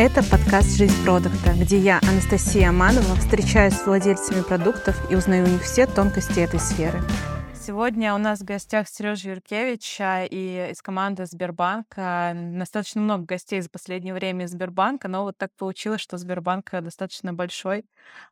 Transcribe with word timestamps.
Это 0.00 0.22
подкаст 0.22 0.76
«Жизнь 0.76 0.94
продукта», 1.04 1.54
где 1.60 1.76
я, 1.76 1.98
Анастасия 2.08 2.68
Аманова, 2.68 3.16
встречаюсь 3.16 3.74
с 3.74 3.84
владельцами 3.84 4.42
продуктов 4.42 4.94
и 5.10 5.16
узнаю 5.16 5.44
у 5.44 5.48
них 5.48 5.62
все 5.62 5.88
тонкости 5.88 6.38
этой 6.38 6.60
сферы. 6.60 7.00
Сегодня 7.52 8.14
у 8.14 8.18
нас 8.18 8.38
в 8.38 8.44
гостях 8.44 8.88
Сережа 8.88 9.30
Юркевич 9.30 9.98
и 10.30 10.68
из 10.70 10.80
команды 10.82 11.26
Сбербанка. 11.26 12.32
Достаточно 12.32 13.00
много 13.00 13.24
гостей 13.24 13.60
за 13.60 13.68
последнее 13.70 14.14
время 14.14 14.44
из 14.44 14.52
Сбербанка, 14.52 15.08
но 15.08 15.24
вот 15.24 15.36
так 15.36 15.50
получилось, 15.58 16.00
что 16.00 16.16
Сбербанк 16.16 16.70
достаточно 16.70 17.32
большой 17.32 17.84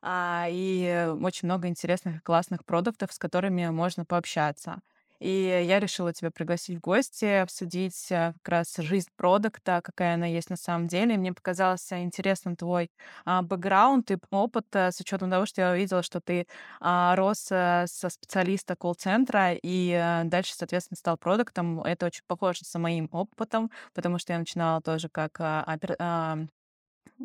а, 0.03 0.47
и 0.49 1.13
очень 1.21 1.49
много 1.49 1.67
интересных 1.67 2.19
и 2.19 2.21
классных 2.21 2.65
продуктов, 2.65 3.13
с 3.13 3.19
которыми 3.19 3.67
можно 3.71 4.05
пообщаться. 4.05 4.83
И 5.21 5.31
я 5.31 5.81
решила 5.81 6.13
тебя 6.13 6.31
пригласить 6.31 6.79
в 6.79 6.81
гости, 6.81 7.25
обсудить 7.25 8.11
э, 8.11 8.33
как 8.43 8.49
раз 8.49 8.75
жизнь 8.79 9.09
продукта, 9.17 9.81
какая 9.83 10.15
она 10.15 10.27
есть 10.27 10.51
на 10.51 10.57
самом 10.57 10.87
деле. 10.89 11.17
Мне 11.17 11.33
показался 11.33 12.03
интересным 12.03 12.57
твой 12.57 12.91
а, 13.25 13.43
бэкграунд 13.43 14.11
и 14.11 14.19
опыт 14.31 14.67
э, 14.75 14.91
с 14.93 15.01
учетом 15.01 15.31
того, 15.31 15.47
что 15.47 15.63
я 15.63 15.73
увидела, 15.73 16.03
что 16.03 16.21
ты 16.21 16.47
а, 16.81 17.17
рос 17.17 17.49
а, 17.51 17.87
со 17.87 18.09
специалиста 18.09 18.77
колл-центра 18.77 19.53
и 19.55 20.23
дальше, 20.25 20.55
соответственно, 20.55 20.97
стал 20.97 21.17
продуктом. 21.17 21.81
Это 21.83 22.07
очень 22.07 22.23
похоже 22.27 22.65
с 22.65 22.79
моим 22.79 23.09
опытом, 23.13 23.71
потому 23.95 24.19
что 24.19 24.33
я 24.33 24.39
начинала 24.39 24.81
тоже 24.81 25.09
как 25.09 25.41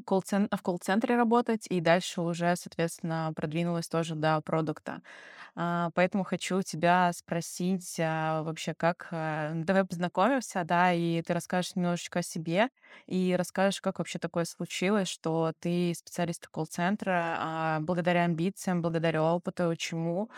колл-цен- 0.06 0.48
в 0.56 0.62
колл-центре 0.62 1.16
работать, 1.16 1.68
и 1.70 1.82
дальше 1.82 2.22
уже, 2.22 2.56
соответственно, 2.56 3.32
продвинулась 3.36 3.88
тоже 3.88 4.16
до 4.16 4.42
продукта. 4.42 5.02
А, 5.56 5.92
Поэтому 5.96 6.24
хочу 6.24 6.62
тебя 6.62 7.12
спросить 7.14 7.98
а, 8.00 8.44
вообще, 8.44 8.74
как... 8.74 9.08
а, 9.12 9.52
Давай 9.56 9.86
познакомимся, 9.86 10.64
да, 10.66 10.94
и 10.94 11.22
ты 11.22 11.34
расскажешь 11.34 11.76
немножечко 11.76 12.20
о 12.20 12.24
себе, 12.24 12.70
и 13.08 13.36
расскажешь, 13.38 13.82
как 13.82 14.00
вообще 14.00 14.20
такое 14.20 14.46
случилось, 14.46 15.08
что 15.10 15.54
ты 15.60 15.94
специалист 15.96 16.48
колл-центра, 16.48 17.78
благодаря 17.82 18.24
амбициям, 18.24 18.82
благодаря 18.82 19.24
опыту, 19.24 19.76
чему 19.78 20.30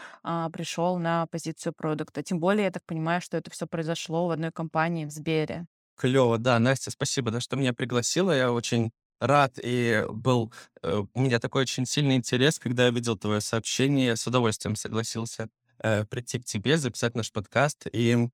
пришел 0.51 0.97
на 0.97 1.27
позицию 1.27 1.73
продукта. 1.73 2.23
Тем 2.23 2.39
более, 2.39 2.65
я 2.65 2.71
так 2.71 2.83
понимаю, 2.85 3.21
что 3.21 3.37
это 3.37 3.51
все 3.51 3.67
произошло 3.67 4.27
в 4.27 4.31
одной 4.31 4.51
компании 4.51 5.05
в 5.05 5.11
Сбере. 5.11 5.67
Клево, 5.95 6.37
да, 6.37 6.59
Настя, 6.59 6.91
спасибо, 6.91 7.31
да, 7.31 7.39
что 7.39 7.55
меня 7.55 7.73
пригласила. 7.73 8.31
Я 8.31 8.51
очень 8.51 8.91
рад 9.25 9.59
и 9.61 10.05
был... 10.09 10.51
э, 10.81 11.03
У 11.13 11.21
меня 11.21 11.39
такой 11.39 11.63
очень 11.63 11.85
сильный 11.85 12.15
интерес, 12.15 12.59
когда 12.59 12.85
я 12.85 12.91
видел 12.91 13.17
твое 13.17 13.41
сообщение, 13.41 14.07
я 14.07 14.15
с 14.15 14.27
удовольствием 14.27 14.75
согласился 14.75 15.49
э, 15.79 16.05
прийти 16.05 16.39
к 16.39 16.45
тебе, 16.45 16.77
записать 16.77 17.15
наш 17.15 17.31
подкаст. 17.31 17.87
И 17.93 18.27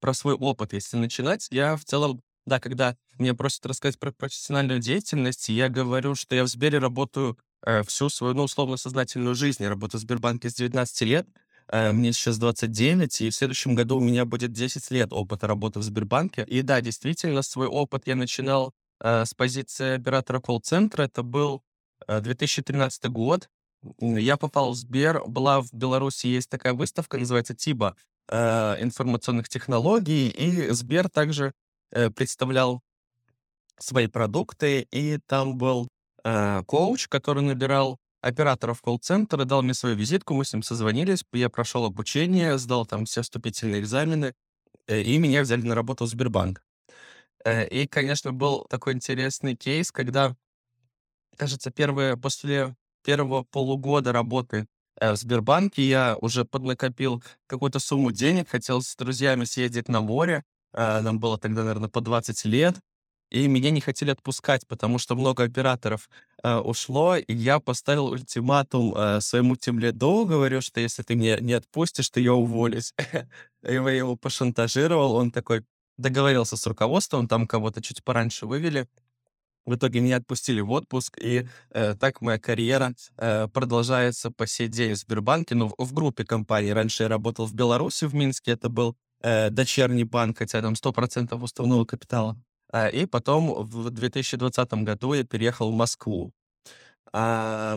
про 0.00 0.14
свой 0.14 0.34
опыт, 0.34 0.72
если 0.72 0.96
начинать, 0.96 1.48
я 1.50 1.76
в 1.76 1.84
целом, 1.84 2.22
да, 2.46 2.58
когда 2.60 2.96
меня 3.18 3.34
просят 3.34 3.66
рассказать 3.66 3.98
про 3.98 4.12
профессиональную 4.12 4.80
деятельность, 4.80 5.48
я 5.48 5.68
говорю, 5.68 6.14
что 6.14 6.34
я 6.34 6.44
в 6.44 6.48
Сбере 6.48 6.78
работаю 6.78 7.38
э, 7.66 7.82
всю 7.84 8.08
свою, 8.08 8.34
ну, 8.34 8.44
условно-сознательную 8.44 9.34
жизнь. 9.34 9.62
Я 9.62 9.68
работаю 9.68 9.98
в 10.00 10.02
Сбербанке 10.02 10.48
с 10.50 10.54
19 10.54 11.02
лет, 11.02 11.28
э, 11.68 11.92
мне 11.92 12.12
сейчас 12.12 12.38
29, 12.38 13.20
и 13.20 13.30
в 13.30 13.34
следующем 13.34 13.74
году 13.74 13.98
у 13.98 14.00
меня 14.00 14.24
будет 14.24 14.52
10 14.52 14.90
лет 14.90 15.12
опыта 15.12 15.46
работы 15.46 15.80
в 15.80 15.82
Сбербанке. 15.82 16.44
И 16.48 16.62
да, 16.62 16.80
действительно, 16.80 17.42
свой 17.42 17.66
опыт 17.66 18.06
я 18.06 18.16
начинал 18.16 18.72
с 19.00 19.34
позиции 19.34 19.94
оператора 19.96 20.40
колл-центра. 20.40 21.02
Это 21.04 21.22
был 21.22 21.62
э, 22.08 22.20
2013 22.20 23.06
год. 23.10 23.48
М, 24.00 24.16
Я 24.16 24.36
попал 24.36 24.72
в 24.72 24.76
Сбер, 24.76 25.24
была 25.26 25.60
в 25.62 25.72
Беларуси, 25.72 26.26
есть 26.26 26.50
такая 26.50 26.72
выставка, 26.74 27.18
называется 27.18 27.54
ТИБА, 27.54 27.96
э, 28.28 28.82
информационных 28.82 29.48
технологий, 29.48 30.28
и 30.28 30.70
Сбер 30.70 31.08
также 31.08 31.52
э, 31.92 32.10
представлял 32.10 32.80
свои 33.78 34.06
продукты, 34.06 34.86
и 34.90 35.18
там 35.26 35.56
был 35.58 35.88
э, 36.24 36.62
коуч, 36.66 37.08
который 37.08 37.42
набирал 37.42 37.98
операторов 38.20 38.82
колл-центра, 38.82 39.44
дал 39.44 39.62
мне 39.62 39.74
свою 39.74 39.96
визитку, 39.96 40.34
мы 40.34 40.44
с 40.44 40.52
ним 40.52 40.62
созвонились, 40.62 41.24
я 41.32 41.48
прошел 41.48 41.84
обучение, 41.84 42.58
сдал 42.58 42.84
там 42.86 43.06
все 43.06 43.22
вступительные 43.22 43.80
экзамены, 43.80 44.34
э, 44.88 45.00
и 45.02 45.18
меня 45.18 45.42
взяли 45.42 45.62
на 45.62 45.74
работу 45.74 46.04
в 46.04 46.08
Сбербанк. 46.08 46.62
Э, 47.44 47.66
И, 47.68 47.86
конечно, 47.86 48.32
был 48.32 48.66
такой 48.68 48.94
интересный 48.94 49.56
кейс, 49.56 49.92
когда, 49.92 50.36
кажется, 51.36 51.70
первые, 51.70 52.16
после 52.16 52.76
первого 53.04 53.44
полугода 53.44 54.12
работы 54.12 54.66
э, 55.00 55.12
в 55.12 55.16
Сбербанке 55.16 55.82
я 55.82 56.16
уже 56.20 56.44
поднакопил 56.44 57.22
какую-то 57.46 57.78
сумму 57.78 58.12
денег, 58.12 58.48
хотел 58.50 58.82
с 58.82 58.94
друзьями 58.96 59.44
съездить 59.44 59.88
на 59.88 60.00
море, 60.00 60.44
э, 60.74 61.00
нам 61.00 61.18
было 61.20 61.38
тогда, 61.38 61.62
наверное, 61.62 61.88
по 61.88 62.00
20 62.00 62.44
лет, 62.44 62.76
и 63.30 63.46
меня 63.46 63.70
не 63.70 63.80
хотели 63.80 64.10
отпускать, 64.10 64.66
потому 64.66 64.98
что 64.98 65.14
много 65.14 65.44
операторов 65.44 66.10
э, 66.42 66.56
ушло, 66.56 67.16
и 67.16 67.32
я 67.32 67.60
поставил 67.60 68.06
ультиматум 68.06 68.92
э, 68.94 69.20
своему 69.20 69.56
тимлиду, 69.56 70.26
говорю, 70.26 70.60
что 70.60 70.80
если 70.80 71.02
ты 71.04 71.14
меня 71.14 71.38
не 71.40 71.52
отпустишь, 71.54 72.10
то 72.10 72.20
я 72.20 72.34
уволюсь. 72.34 72.92
И 73.62 73.74
я 73.74 73.90
его 73.90 74.16
пошантажировал, 74.16 75.14
он 75.14 75.30
такой 75.30 75.64
договорился 76.00 76.56
с 76.56 76.66
руководством, 76.66 77.28
там 77.28 77.46
кого-то 77.46 77.80
чуть 77.82 78.02
пораньше 78.04 78.46
вывели. 78.46 78.88
В 79.66 79.74
итоге 79.74 80.00
меня 80.00 80.16
отпустили 80.16 80.60
в 80.60 80.70
отпуск, 80.70 81.18
и 81.18 81.46
э, 81.70 81.94
так 81.94 82.22
моя 82.22 82.38
карьера 82.38 82.94
э, 83.18 83.46
продолжается 83.48 84.30
по 84.30 84.46
сей 84.46 84.68
день 84.68 84.94
в 84.94 84.96
Сбербанке, 84.96 85.54
ну, 85.54 85.68
в, 85.68 85.84
в 85.84 85.92
группе 85.92 86.24
компаний. 86.24 86.72
Раньше 86.72 87.04
я 87.04 87.08
работал 87.08 87.46
в 87.46 87.54
Беларуси, 87.54 88.06
в 88.06 88.14
Минске, 88.14 88.52
это 88.52 88.68
был 88.68 88.96
э, 89.20 89.50
дочерний 89.50 90.04
банк, 90.04 90.38
хотя 90.38 90.62
там 90.62 90.72
100% 90.72 91.40
уставного 91.40 91.84
капитала. 91.84 92.36
А, 92.72 92.88
и 92.88 93.06
потом 93.06 93.64
в 93.64 93.90
2020 93.90 94.72
году 94.84 95.12
я 95.12 95.24
переехал 95.24 95.70
в 95.70 95.74
Москву. 95.74 96.32
Э, 97.12 97.76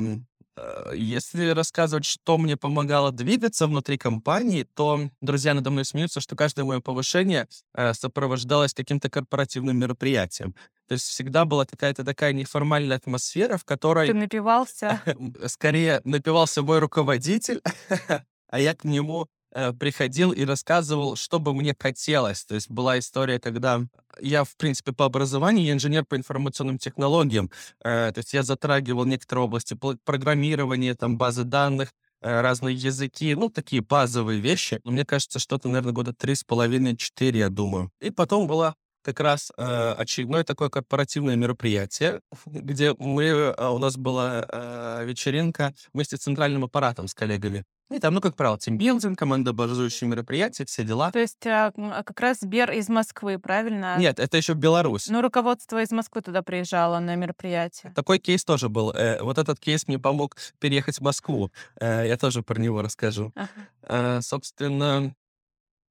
Если 0.93 1.49
рассказывать, 1.49 2.05
что 2.05 2.37
мне 2.37 2.57
помогало 2.57 3.11
двигаться 3.11 3.65
внутри 3.65 3.97
компании, 3.97 4.67
то 4.75 5.09
друзья 5.21 5.53
надо 5.53 5.71
мной 5.71 5.85
смеются, 5.85 6.21
что 6.21 6.35
каждое 6.35 6.63
мое 6.63 6.79
повышение 6.79 7.47
э, 7.73 7.93
сопровождалось 7.93 8.73
каким-то 8.73 9.09
корпоративным 9.09 9.77
мероприятием. 9.77 10.53
То 10.87 10.93
есть 10.93 11.07
всегда 11.07 11.45
была 11.45 11.65
какая-то 11.65 12.03
такая 12.03 12.33
неформальная 12.33 12.97
атмосфера, 12.97 13.57
в 13.57 13.61
Ты 13.61 13.65
которой 13.65 14.13
напивался? 14.13 15.01
скорее 15.47 16.01
напивался 16.03 16.61
мой 16.61 16.79
руководитель, 16.79 17.61
а 18.47 18.59
я 18.59 18.75
к 18.75 18.83
нему 18.83 19.23
э, 19.23 19.27
приходил 19.79 20.31
и 20.31 20.45
рассказывал, 20.45 21.15
что 21.15 21.39
бы 21.39 21.53
мне 21.53 21.75
хотелось. 21.77 22.45
То 22.45 22.55
есть 22.55 22.69
была 22.69 22.97
история, 22.99 23.39
когда 23.39 23.81
я, 24.19 24.43
в 24.43 24.55
принципе, 24.57 24.93
по 24.93 25.05
образованию 25.05 25.65
я 25.65 25.73
инженер 25.73 26.05
по 26.05 26.15
информационным 26.15 26.77
технологиям. 26.77 27.51
Э, 27.83 28.11
то 28.13 28.19
есть 28.19 28.33
я 28.33 28.43
затрагивал 28.43 29.05
некоторые 29.05 29.45
области 29.45 29.77
программирования, 30.03 30.95
там, 30.95 31.17
базы 31.17 31.43
данных, 31.43 31.91
э, 32.21 32.41
разные 32.41 32.75
языки, 32.75 33.35
ну, 33.35 33.49
такие 33.49 33.81
базовые 33.81 34.39
вещи. 34.39 34.79
Но 34.83 34.91
мне 34.91 35.05
кажется, 35.05 35.39
что-то, 35.39 35.67
наверное, 35.67 35.93
года 35.93 36.13
три 36.13 36.35
с 36.35 36.43
половиной, 36.43 36.97
четыре, 36.97 37.39
я 37.41 37.49
думаю. 37.49 37.91
И 38.01 38.09
потом 38.09 38.47
была 38.47 38.75
как 39.03 39.19
раз 39.19 39.51
э, 39.57 39.91
очередное 39.97 40.43
такое 40.43 40.69
корпоративное 40.69 41.35
мероприятие, 41.35 42.21
где 42.45 42.95
мы, 42.97 43.23
э, 43.23 43.67
у 43.69 43.77
нас 43.77 43.97
была 43.97 44.45
э, 44.47 45.05
вечеринка 45.05 45.73
вместе 45.93 46.17
с 46.17 46.21
центральным 46.21 46.63
аппаратом, 46.63 47.07
с 47.07 47.13
коллегами. 47.13 47.63
И 47.91 47.99
там, 47.99 48.15
ну, 48.15 48.21
как 48.21 48.35
правило, 48.35 48.57
тимбилдинг, 48.57 49.19
командообразующие 49.19 50.09
мероприятия, 50.09 50.65
все 50.65 50.83
дела. 50.83 51.11
То 51.11 51.19
есть 51.19 51.45
а, 51.45 51.71
а 51.77 52.03
как 52.03 52.19
раз 52.21 52.39
Сбер 52.41 52.71
из 52.71 52.89
Москвы, 52.89 53.37
правильно? 53.37 53.97
Нет, 53.99 54.19
это 54.19 54.37
еще 54.37 54.53
Беларусь. 54.53 55.09
Ну, 55.09 55.21
руководство 55.21 55.79
из 55.81 55.91
Москвы 55.91 56.21
туда 56.21 56.41
приезжало 56.41 56.99
на 56.99 57.15
мероприятие. 57.15 57.93
Такой 57.93 58.17
кейс 58.17 58.43
тоже 58.43 58.69
был. 58.69 58.91
Э, 58.91 59.21
Вот 59.21 59.37
этот 59.37 59.59
кейс 59.59 59.87
мне 59.87 59.99
помог 59.99 60.37
переехать 60.59 60.97
в 60.97 61.01
Москву. 61.01 61.51
Э, 61.79 62.07
Я 62.07 62.17
тоже 62.17 62.41
про 62.41 62.59
него 62.59 62.81
расскажу. 62.81 63.31
Ага. 63.35 63.49
Э, 63.83 64.21
Собственно, 64.21 65.13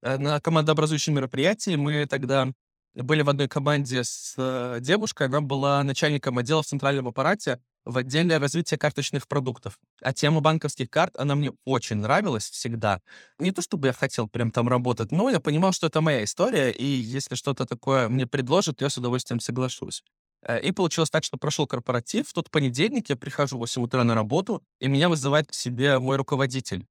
э, 0.01 0.17
на 0.17 0.41
командообразующем 0.41 1.13
мероприятии 1.13 1.75
мы 1.75 2.05
тогда 2.05 2.51
были 2.95 3.21
в 3.23 3.29
одной 3.29 3.47
команде 3.47 4.03
с 4.03 4.35
э, 4.37 4.77
девушкой. 4.81 5.27
Она 5.27 5.41
была 5.41 5.83
начальником 5.83 6.37
отдела 6.37 6.61
в 6.61 6.65
центральном 6.67 7.07
аппарате 7.07 7.59
в 7.85 7.97
отделе 7.97 8.37
развития 8.37 8.77
карточных 8.77 9.27
продуктов. 9.27 9.79
А 10.01 10.13
тема 10.13 10.39
банковских 10.41 10.89
карт, 10.89 11.15
она 11.17 11.35
мне 11.35 11.51
очень 11.65 11.97
нравилась 11.97 12.49
всегда. 12.49 13.01
Не 13.39 13.51
то 13.51 13.61
чтобы 13.61 13.87
я 13.87 13.93
хотел 13.93 14.27
прям 14.27 14.51
там 14.51 14.69
работать, 14.69 15.11
но 15.11 15.29
я 15.29 15.39
понимал, 15.39 15.73
что 15.73 15.87
это 15.87 16.01
моя 16.01 16.23
история, 16.23 16.71
и 16.71 16.85
если 16.85 17.35
что-то 17.35 17.65
такое 17.65 18.07
мне 18.09 18.25
предложат, 18.27 18.81
я 18.81 18.89
с 18.89 18.97
удовольствием 18.97 19.39
соглашусь. 19.39 20.03
Э, 20.43 20.59
И 20.61 20.71
получилось 20.71 21.09
так, 21.09 21.23
что 21.23 21.37
прошел 21.37 21.67
корпоратив. 21.67 22.27
В 22.29 22.33
тот 22.33 22.49
понедельник 22.51 23.09
я 23.09 23.15
прихожу 23.15 23.57
в 23.57 23.61
8 23.61 23.81
утра 23.83 24.03
на 24.03 24.15
работу, 24.15 24.63
и 24.79 24.87
меня 24.87 25.09
вызывает 25.09 25.47
к 25.49 25.53
себе 25.53 25.99
мой 25.99 26.17
руководитель. 26.17 26.85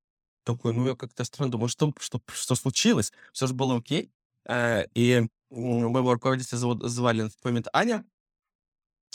Такой, 0.45 0.73
ну 0.75 0.89
я 0.89 0.97
как-то 0.97 1.25
странно 1.25 1.53
думаю, 1.53 1.69
что, 1.69 1.93
что, 2.01 2.21
что 2.33 2.55
случилось? 2.57 3.13
Все 3.33 3.47
же 3.47 3.55
было 3.55 3.77
окей. 3.79 4.11
Э, 4.49 4.85
И 4.95 5.27
моего 5.53 6.15
руководителя 6.15 6.59
зовут- 6.59 6.83
звали 6.85 7.31
момент 7.45 7.69
Аня. 7.73 8.05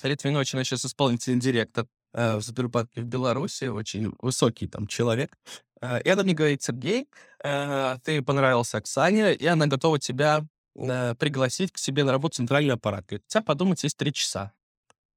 Литвинович, 0.04 0.54
она 0.54 0.64
сейчас 0.64 0.86
исполнительный 0.86 1.40
директор 1.40 1.88
э, 2.14 2.38
в 2.38 2.42
Сбербанке 2.42 3.02
в 3.02 3.06
Беларуси, 3.06 3.66
очень 3.66 4.14
высокий 4.20 4.68
там 4.68 4.88
человек. 4.88 5.36
Э, 5.82 6.02
И 6.04 6.10
она 6.10 6.24
мне 6.24 6.34
говорит, 6.34 6.62
Сергей, 6.64 7.08
э, 7.44 7.98
ты 8.04 8.22
понравился 8.22 8.78
Оксане, 8.78 9.34
и 9.34 9.46
она 9.46 9.68
готова 9.68 10.00
тебя 10.00 10.46
э, 10.76 11.16
пригласить 11.16 11.72
к 11.72 11.78
себе 11.78 12.04
на 12.04 12.12
работу 12.12 12.34
в 12.34 12.38
центральный 12.38 12.74
аппарат. 12.76 13.06
Говорит, 13.08 13.28
тебя 13.28 13.42
подумать 13.42 13.84
есть 13.84 13.98
три 13.98 14.14
часа. 14.14 14.54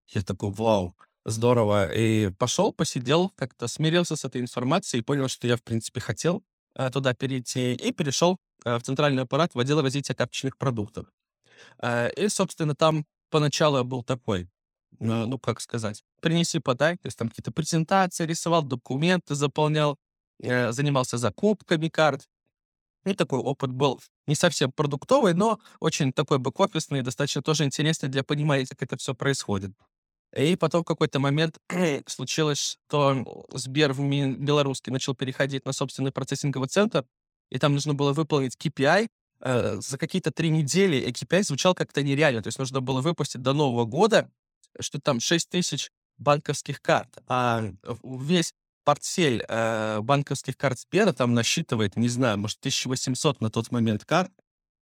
Я 0.08 0.22
такой, 0.22 0.50
вау, 0.50 0.96
здорово. 1.24 1.92
И 1.92 2.30
пошел, 2.30 2.72
посидел, 2.72 3.30
как-то 3.36 3.68
смирился 3.68 4.16
с 4.16 4.24
этой 4.24 4.40
информацией 4.40 5.00
и 5.00 5.04
понял, 5.04 5.28
что 5.28 5.46
я, 5.46 5.56
в 5.56 5.62
принципе, 5.62 6.00
хотел 6.00 6.42
туда 6.92 7.14
перейти. 7.14 7.74
И 7.74 7.92
перешел 7.92 8.38
э, 8.64 8.76
в 8.76 8.82
центральный 8.82 9.22
аппарат 9.22 9.54
в 9.54 9.58
отдел 9.58 9.82
развития 9.82 10.14
карточных 10.14 10.56
продуктов. 10.56 11.06
Э, 11.82 12.10
и, 12.12 12.28
собственно, 12.28 12.74
там 12.74 13.04
поначалу 13.30 13.78
я 13.78 13.84
был 13.84 14.02
такой, 14.02 14.42
э, 14.42 14.46
ну, 14.98 15.38
как 15.38 15.60
сказать, 15.60 16.02
принеси, 16.20 16.58
подай. 16.58 16.94
То 16.96 17.06
есть 17.06 17.18
там 17.18 17.28
какие-то 17.28 17.52
презентации 17.52 18.26
рисовал, 18.26 18.62
документы 18.62 19.34
заполнял, 19.34 19.96
э, 20.42 20.72
занимался 20.72 21.18
закупками 21.18 21.88
карт. 21.88 22.28
И 23.06 23.14
такой 23.14 23.38
опыт 23.38 23.70
был 23.72 24.00
не 24.26 24.34
совсем 24.34 24.72
продуктовый, 24.72 25.32
но 25.34 25.58
очень 25.80 26.12
такой 26.12 26.38
бэк-офисный, 26.38 27.02
достаточно 27.02 27.42
тоже 27.42 27.64
интересный 27.64 28.10
для 28.10 28.22
понимания, 28.22 28.66
как 28.66 28.82
это 28.82 28.96
все 28.98 29.14
происходит. 29.14 29.72
И 30.36 30.56
потом 30.56 30.82
в 30.82 30.86
какой-то 30.86 31.18
момент 31.18 31.58
случилось, 32.06 32.78
что 32.86 33.46
Сбер 33.52 33.92
в 33.92 34.00
белорусский 34.00 34.92
начал 34.92 35.14
переходить 35.14 35.64
на 35.64 35.72
собственный 35.72 36.12
процессинговый 36.12 36.68
центр, 36.68 37.04
и 37.50 37.58
там 37.58 37.74
нужно 37.74 37.94
было 37.94 38.12
выполнить 38.12 38.56
KPI. 38.56 39.08
Э, 39.42 39.80
за 39.80 39.98
какие-то 39.98 40.30
три 40.30 40.50
недели 40.50 40.96
и 40.96 41.10
KPI 41.10 41.42
звучал 41.42 41.74
как-то 41.74 42.02
нереально. 42.02 42.42
То 42.42 42.48
есть 42.48 42.58
нужно 42.58 42.80
было 42.80 43.00
выпустить 43.00 43.42
до 43.42 43.52
Нового 43.52 43.84
года, 43.84 44.30
что 44.78 45.00
там 45.00 45.18
6 45.18 45.48
тысяч 45.48 45.90
банковских 46.18 46.80
карт. 46.80 47.08
А 47.26 47.64
весь 48.04 48.52
портфель 48.84 49.44
э, 49.48 50.00
банковских 50.00 50.56
карт 50.56 50.78
Сбера 50.78 51.12
там 51.12 51.34
насчитывает, 51.34 51.96
не 51.96 52.08
знаю, 52.08 52.38
может, 52.38 52.58
1800 52.60 53.40
на 53.40 53.50
тот 53.50 53.70
момент 53.70 54.04
карт. 54.04 54.30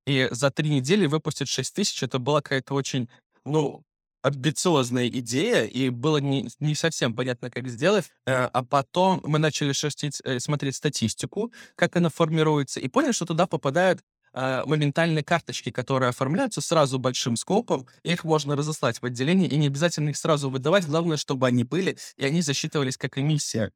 И 0.06 0.28
за 0.30 0.50
три 0.50 0.70
недели 0.70 1.06
выпустить 1.06 1.48
6 1.48 1.74
тысяч, 1.74 2.02
это 2.02 2.18
была 2.18 2.40
какая-то 2.40 2.74
очень, 2.74 3.08
ну, 3.44 3.82
амбициозная 4.26 5.08
идея, 5.08 5.64
и 5.64 5.88
было 5.88 6.16
не, 6.16 6.48
не 6.58 6.74
совсем 6.74 7.14
понятно, 7.14 7.48
как 7.48 7.68
сделать. 7.68 8.06
Э, 8.26 8.48
а 8.52 8.64
потом 8.64 9.20
мы 9.24 9.38
начали 9.38 9.72
шерстить, 9.72 10.20
э, 10.24 10.40
смотреть 10.40 10.74
статистику, 10.74 11.52
как 11.76 11.96
она 11.96 12.08
формируется, 12.08 12.80
и 12.80 12.88
поняли, 12.88 13.12
что 13.12 13.24
туда 13.24 13.46
попадают 13.46 14.00
э, 14.32 14.64
моментальные 14.66 15.22
карточки, 15.22 15.70
которые 15.70 16.08
оформляются 16.08 16.60
сразу 16.60 16.98
большим 16.98 17.36
скопом, 17.36 17.86
их 18.02 18.24
можно 18.24 18.56
разослать 18.56 19.00
в 19.00 19.04
отделение, 19.04 19.48
и 19.48 19.56
не 19.56 19.68
обязательно 19.68 20.10
их 20.10 20.16
сразу 20.16 20.50
выдавать, 20.50 20.86
главное, 20.86 21.16
чтобы 21.16 21.46
они 21.46 21.62
были, 21.62 21.96
и 22.16 22.24
они 22.24 22.42
засчитывались 22.42 22.96
как 22.96 23.18
эмиссия. 23.18 23.70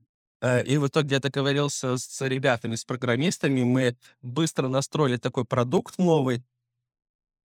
И 0.64 0.78
в 0.78 0.86
итоге 0.86 1.16
я 1.16 1.20
договорился 1.20 1.98
с 1.98 2.26
ребятами, 2.26 2.74
с 2.74 2.86
программистами, 2.86 3.62
мы 3.62 3.98
быстро 4.22 4.68
настроили 4.68 5.18
такой 5.18 5.44
продукт 5.44 5.98
новый 5.98 6.42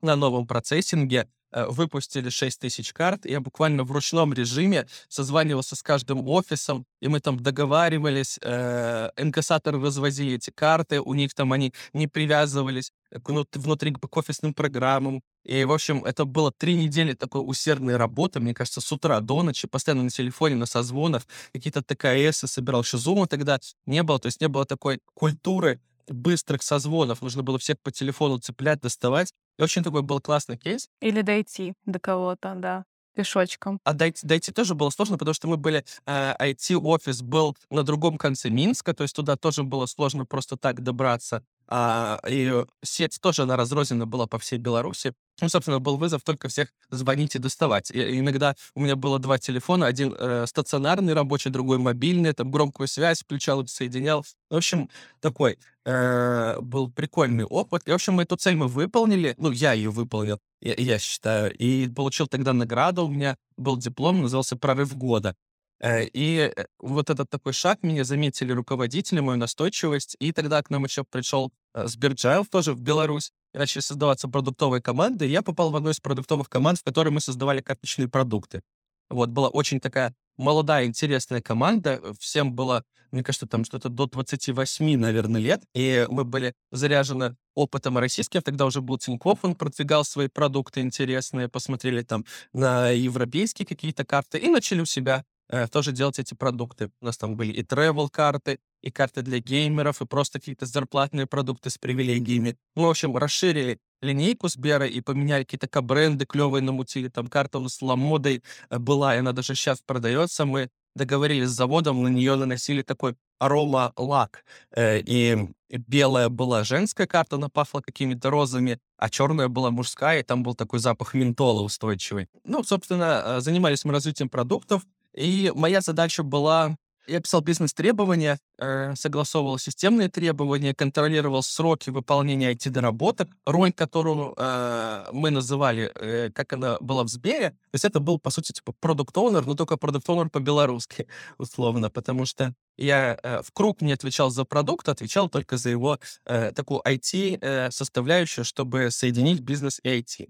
на 0.02 0.16
новом 0.16 0.48
процессинге, 0.48 1.28
Э, 1.56 1.68
выпустили 1.70 2.30
6 2.30 2.60
тысяч 2.60 2.92
карт. 2.92 3.26
Я 3.26 3.40
буквально 3.40 3.86
в 3.86 3.92
ручном 3.94 4.34
режиме 4.34 4.88
созванивался 5.08 5.78
с 5.78 5.82
каждым 5.82 6.28
офисом, 6.28 6.86
и 7.00 7.08
мы 7.08 7.22
там 7.22 7.40
договаривались, 7.40 8.38
э, 8.42 9.10
инкассаторы 9.16 9.82
развозили 9.82 10.36
эти 10.36 10.50
карты, 10.50 11.00
у 11.00 11.14
них 11.14 11.34
там 11.34 11.54
они 11.54 11.74
не 11.94 12.08
привязывались 12.08 12.92
к 13.10 13.30
внутри 13.58 13.94
к 13.94 14.18
офисным 14.18 14.54
программам. 14.54 15.22
И, 15.46 15.64
в 15.64 15.72
общем, 15.72 16.04
это 16.04 16.26
было 16.26 16.52
три 16.52 16.76
недели 16.76 17.14
такой 17.14 17.42
усердной 17.42 17.96
работы, 17.96 18.42
мне 18.42 18.54
кажется, 18.54 18.82
с 18.82 18.92
утра 18.92 19.22
до 19.22 19.42
ночи, 19.42 19.66
постоянно 19.66 20.04
на 20.04 20.10
телефоне, 20.10 20.56
на 20.56 20.66
созвонах, 20.66 21.24
какие-то 21.54 21.82
ТКС 21.82 22.40
собирал, 22.52 22.82
еще 22.82 22.98
зума 22.98 23.28
тогда 23.28 23.60
не 23.86 24.04
было, 24.04 24.20
то 24.20 24.26
есть 24.26 24.42
не 24.42 24.50
было 24.50 24.66
такой 24.66 25.00
культуры 25.14 25.80
быстрых 26.07 26.63
созвонов, 26.63 27.22
нужно 27.22 27.44
было 27.44 27.57
всех 27.60 27.80
по 27.81 27.92
телефону 27.92 28.40
цеплять, 28.40 28.81
доставать. 28.81 29.34
И 29.57 29.63
очень 29.63 29.84
такой 29.84 30.02
был 30.02 30.19
классный 30.19 30.57
кейс. 30.57 30.90
Или 31.02 31.22
дойти 31.22 31.74
до 31.86 32.00
кого-то, 32.00 32.54
да 32.56 32.86
пешочком. 33.16 33.80
А 33.84 33.94
дойти, 33.94 34.28
дойти 34.28 34.52
тоже 34.52 34.75
было 34.75 34.90
сложно, 34.92 35.18
потому 35.18 35.34
что 35.34 35.48
мы 35.48 35.57
были... 35.57 35.84
Э, 36.06 36.36
IT-офис 36.40 37.22
был 37.22 37.57
на 37.69 37.84
другом 37.84 38.18
конце 38.18 38.50
Минска, 38.50 38.94
то 38.94 39.04
есть 39.04 39.16
туда 39.16 39.36
тоже 39.38 39.63
было 39.63 39.86
сложно 39.88 40.25
просто 40.25 40.57
так 40.57 40.81
добраться. 40.84 41.44
А, 41.68 42.20
и 42.28 42.64
сеть 42.84 43.20
тоже, 43.22 43.44
она 43.44 43.56
разрознена 43.58 44.06
была 44.06 44.28
по 44.28 44.40
всей 44.40 44.58
Беларуси. 44.60 45.14
Ну, 45.42 45.50
собственно, 45.50 45.80
был 45.80 45.98
вызов 45.98 46.24
только 46.24 46.48
всех 46.48 46.70
звонить 46.90 47.36
и 47.36 47.40
доставать. 47.40 47.92
И 47.92 48.20
иногда 48.20 48.56
у 48.74 48.80
меня 48.80 48.96
было 48.96 49.20
два 49.20 49.38
телефона, 49.38 49.86
один 49.86 50.16
э, 50.18 50.46
стационарный 50.48 51.14
рабочий, 51.14 51.50
другой 51.50 51.78
мобильный, 51.78 52.34
там 52.34 52.52
громкую 52.52 52.88
связь 52.88 53.22
включал, 53.22 53.68
соединял. 53.68 54.24
В 54.50 54.56
общем, 54.56 54.90
такой 55.20 55.58
э, 55.86 56.60
был 56.62 56.90
прикольный 56.90 57.44
опыт. 57.44 57.82
И, 57.86 57.92
в 57.92 57.96
общем, 57.96 58.14
мы 58.14 58.24
эту 58.24 58.38
цель 58.38 58.56
мы 58.56 58.68
выполнили. 58.68 59.36
Ну, 59.38 59.52
я 59.52 59.74
ее 59.74 59.90
выполнил, 59.90 60.40
я, 60.62 60.76
я 60.78 61.00
считаю. 61.00 61.54
И 61.54 61.90
получил 61.90 62.28
тогда 62.28 62.54
награду. 62.54 63.06
У 63.06 63.10
меня 63.10 63.36
был 63.58 63.76
диплом, 63.76 64.22
назывался 64.22 64.56
«Прорыв 64.56 64.96
года». 64.96 65.36
Э, 65.80 66.06
и 66.06 66.51
э, 66.56 66.66
вот 66.80 67.10
этот 67.10 67.30
такой 67.30 67.54
шаг 67.54 67.83
меня 67.83 68.04
заметили 68.04 68.51
руководители, 68.51 69.19
мою 69.19 69.38
настойчивость, 69.38 70.16
и 70.19 70.31
тогда 70.31 70.62
к 70.63 70.69
нам 70.69 70.86
еще 70.86 71.04
пришел 71.04 71.51
э, 71.74 71.88
Сберджайл 71.88 72.45
тоже 72.45 72.74
в 72.74 72.81
Беларусь, 72.81 73.31
и 73.54 73.57
начали 73.57 73.81
создаваться 73.81 74.27
продуктовые 74.27 74.81
команды, 74.81 75.27
и 75.27 75.31
я 75.31 75.42
попал 75.42 75.72
в 75.72 75.75
одну 75.75 75.89
из 75.89 76.00
продуктовых 76.00 76.50
команд, 76.50 76.80
в 76.80 76.83
которой 76.83 77.10
мы 77.10 77.19
создавали 77.22 77.62
карточные 77.62 78.07
продукты. 78.07 78.62
Вот, 79.10 79.30
была 79.30 79.50
очень 79.50 79.80
такая 79.80 80.16
молодая, 80.38 80.86
интересная 80.86 81.42
команда, 81.42 82.01
всем 82.19 82.54
было, 82.54 82.83
мне 83.12 83.24
кажется, 83.24 83.45
там 83.45 83.63
что-то 83.63 83.89
до 83.89 84.07
28, 84.07 84.98
наверное, 84.98 85.39
лет, 85.39 85.63
и 85.74 86.07
мы 86.10 86.24
были 86.24 86.54
заряжены 86.72 87.36
опытом 87.54 87.98
российским, 87.98 88.42
тогда 88.42 88.66
уже 88.66 88.81
был 88.81 88.98
Тинькофф, 88.98 89.39
он 89.44 89.56
продвигал 89.56 90.04
свои 90.04 90.27
продукты 90.27 90.81
интересные, 90.81 91.48
посмотрели 91.48 92.01
там 92.01 92.25
на 92.51 92.89
европейские 92.89 93.66
какие-то 93.66 94.06
карты 94.06 94.38
и 94.39 94.50
начали 94.50 94.81
у 94.81 94.86
себя 94.86 95.24
тоже 95.72 95.92
делать 95.92 96.20
эти 96.20 96.34
продукты. 96.34 96.92
У 97.02 97.06
нас 97.06 97.18
там 97.18 97.36
были 97.36 97.52
и 97.52 97.62
travel 97.62 98.10
карты, 98.12 98.60
и 98.82 98.92
карты 98.92 99.22
для 99.22 99.40
геймеров, 99.40 100.02
и 100.02 100.06
просто 100.06 100.40
какие-то 100.40 100.66
зарплатные 100.66 101.26
продукты 101.26 101.70
с 101.70 101.78
привилегиями. 101.78 102.58
Мы, 102.76 102.88
в 102.88 102.90
общем, 102.90 103.16
расширили 103.18 103.80
линейку 104.02 104.48
Сбера 104.48 104.86
и 104.86 105.02
поменяли 105.02 105.44
какие-то 105.44 105.82
бренды 105.82 106.26
клевые 106.26 106.62
намутили. 106.62 107.10
Там 107.10 107.28
карта 107.28 107.60
у 107.60 107.62
нас 107.62 107.82
ламодой 107.82 108.44
э, 108.70 108.78
была, 108.78 109.16
и 109.16 109.20
она 109.20 109.32
даже 109.32 109.56
сейчас 109.56 109.82
продается. 109.82 110.46
Мы 110.46 110.70
договорились 110.96 111.50
с 111.50 111.56
заводом, 111.56 112.04
на 112.04 112.08
нее 112.08 112.36
наносили 112.36 112.82
такой 112.82 113.16
арома 113.40 113.92
лак. 113.98 114.46
Э, 114.76 115.00
и 115.00 115.50
белая 115.70 116.30
была 116.30 116.64
женская 116.64 117.08
карта, 117.08 117.36
она 117.36 117.50
пахла 117.50 117.82
какими-то 117.82 118.30
розами, 118.30 118.80
а 118.98 119.10
черная 119.10 119.50
была 119.50 119.72
мужская, 119.72 120.20
и 120.20 120.24
там 120.24 120.44
был 120.44 120.56
такой 120.56 120.80
запах 120.80 121.14
ментола 121.14 121.62
устойчивый. 121.62 122.28
Ну, 122.46 122.64
собственно, 122.64 123.24
э, 123.26 123.42
занимались 123.42 123.84
мы 123.84 123.92
развитием 123.92 124.30
продуктов, 124.30 124.84
и 125.15 125.51
моя 125.55 125.81
задача 125.81 126.24
была 126.24 126.75
я 127.07 127.19
писал 127.19 127.41
бизнес-требования, 127.41 128.39
э, 128.57 128.95
согласовывал 128.95 129.57
системные 129.57 130.10
требования, 130.10 130.74
контролировал 130.74 131.43
сроки 131.43 131.89
выполнения 131.89 132.51
IT-доработок. 132.53 133.29
Роль, 133.45 133.72
которую 133.72 134.34
э, 134.38 135.05
мы 135.12 135.29
называли, 135.29 135.91
э, 135.95 136.31
как 136.31 136.53
она 136.53 136.77
была 136.79 137.03
в 137.03 137.10
Сбере, 137.10 137.51
то 137.51 137.74
есть 137.74 137.86
это 137.86 138.00
был, 138.00 138.19
по 138.19 138.29
сути, 138.29 138.53
типа 138.53 138.74
продукт-оунер, 138.79 139.45
но 139.45 139.55
только 139.55 139.77
продукт-оунер 139.77 140.29
по-белорусски, 140.29 141.07
условно, 141.38 141.89
потому 141.89 142.25
что 142.25 142.53
я 142.77 143.17
э, 143.22 143.41
в 143.43 143.51
круг 143.51 143.81
не 143.81 143.93
отвечал 143.93 144.29
за 144.29 144.45
продукт, 144.45 144.89
отвечал 144.89 145.29
только 145.29 145.57
за 145.57 145.69
его 145.69 146.00
э, 146.25 146.51
такую 146.53 146.81
IT-составляющую, 146.81 148.43
э, 148.43 148.45
чтобы 148.45 148.91
соединить 148.91 149.41
бизнес 149.41 149.79
и 149.84 149.89
IT. 149.89 150.29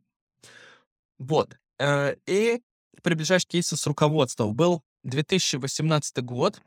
Вот. 1.19 1.57
Э, 1.79 2.15
и 2.25 2.61
приближаешь 3.01 3.45
кейсы 3.45 3.77
с 3.77 3.87
руководством. 3.87 4.55
Был 4.55 4.83
2018 5.03 6.23
год, 6.23 6.61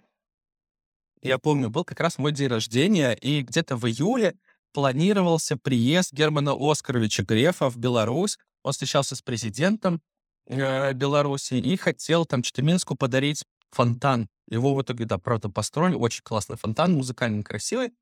я 1.22 1.38
помню, 1.38 1.70
был 1.70 1.84
как 1.84 2.00
раз 2.00 2.18
мой 2.18 2.32
день 2.32 2.48
рождения, 2.48 3.12
и 3.12 3.42
где-то 3.42 3.76
в 3.76 3.86
июле 3.86 4.36
планировался 4.72 5.56
приезд 5.56 6.12
Германа 6.12 6.54
Оскаровича 6.58 7.24
Грефа 7.24 7.70
в 7.70 7.76
Беларусь. 7.76 8.38
Он 8.62 8.72
встречался 8.72 9.16
с 9.16 9.22
президентом 9.22 10.00
э, 10.46 10.92
Беларуси 10.92 11.54
и 11.54 11.76
хотел 11.76 12.26
там 12.26 12.42
Читаминску 12.42 12.94
подарить 12.94 13.44
фонтан. 13.70 14.28
Его 14.48 14.74
в 14.74 14.82
итоге, 14.82 15.04
да, 15.04 15.18
правда, 15.18 15.48
построили. 15.48 15.94
Очень 15.94 16.22
классный 16.22 16.56
фонтан, 16.56 16.94
музыкально 16.94 17.42
красивый. 17.42 17.92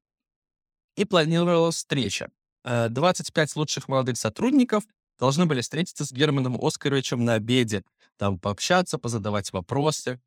И 0.96 1.04
планировалась 1.04 1.76
встреча. 1.76 2.30
25 2.64 3.56
э, 3.56 3.58
лучших 3.58 3.88
молодых 3.88 4.18
сотрудников 4.18 4.84
должны 5.18 5.46
были 5.46 5.60
встретиться 5.60 6.04
с 6.04 6.12
Германом 6.12 6.58
Оскаровичем 6.60 7.24
на 7.24 7.34
обеде, 7.34 7.84
там 8.16 8.38
пообщаться, 8.38 8.98
позадавать 8.98 9.52
вопросы. 9.52 10.20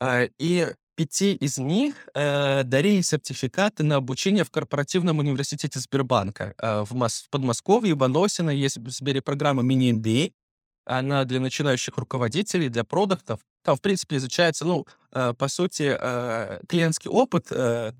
А, 0.00 0.24
и 0.38 0.72
пяти 0.94 1.34
из 1.34 1.58
них 1.58 1.94
э, 2.14 2.64
дарили 2.64 3.00
сертификаты 3.00 3.82
на 3.82 3.96
обучение 3.96 4.44
в 4.44 4.50
корпоративном 4.50 5.18
университете 5.18 5.78
Сбербанка. 5.78 6.54
Э, 6.58 6.82
в, 6.82 6.92
Мос- 6.94 7.24
в 7.24 7.30
Подмосковье, 7.30 7.94
в 7.94 8.02
Аносино 8.02 8.50
есть 8.50 8.76
в 8.78 8.90
Сбере 8.90 9.22
программа 9.22 9.62
мини-MBA. 9.62 10.32
Она 10.84 11.24
для 11.24 11.40
начинающих 11.40 11.96
руководителей, 11.96 12.68
для 12.68 12.84
продуктов. 12.84 13.40
Там, 13.62 13.76
в 13.76 13.80
принципе, 13.80 14.16
изучается, 14.16 14.64
ну, 14.64 14.86
э, 15.12 15.32
по 15.38 15.48
сути, 15.48 15.96
э, 15.98 16.60
клиентский 16.68 17.10
опыт, 17.10 17.46
э, 17.50 17.92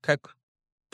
как 0.00 0.35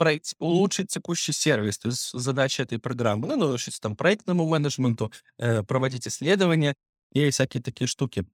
проект, 0.03 0.33
улучшить 0.39 0.89
текущий 0.89 1.31
сервис. 1.31 1.77
То 1.77 1.87
есть 1.87 2.11
задача 2.11 2.63
этой 2.63 2.77
программы, 2.77 3.27
ну, 3.27 3.37
научиться 3.37 3.79
там 3.79 3.95
проектному 3.95 4.45
менеджменту, 4.45 5.13
э, 5.37 5.63
проводить 5.63 6.07
исследования 6.07 6.75
и 7.13 7.29
всякие 7.29 7.63
такие 7.63 7.87
штуки. 7.87 8.25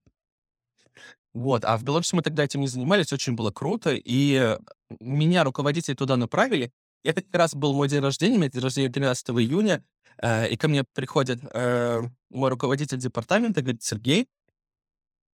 Вот, 1.34 1.64
а 1.66 1.78
в 1.78 1.84
Беларуси 1.84 2.16
мы 2.16 2.24
тогда 2.24 2.44
этим 2.44 2.62
не 2.62 2.68
занимались, 2.68 3.14
очень 3.14 3.34
было 3.34 3.52
круто, 3.52 3.92
и 3.94 4.58
меня 5.00 5.44
руководители 5.44 5.94
туда 5.94 6.18
направили. 6.18 6.72
Это 7.04 7.22
как 7.22 7.36
раз 7.36 7.54
был 7.54 7.74
мой 7.74 7.88
день 7.88 8.02
рождения, 8.02 8.36
у 8.36 8.40
меня 8.40 8.50
день 8.50 8.64
рождения 8.64 8.90
13 8.90 9.30
июня, 9.30 9.84
э, 10.24 10.50
и 10.50 10.58
ко 10.58 10.68
мне 10.68 10.84
приходит 10.96 11.40
э, 11.54 12.02
мой 12.32 12.50
руководитель 12.50 12.98
департамента, 12.98 13.62
говорит, 13.62 13.84
Сергей, 13.84 14.28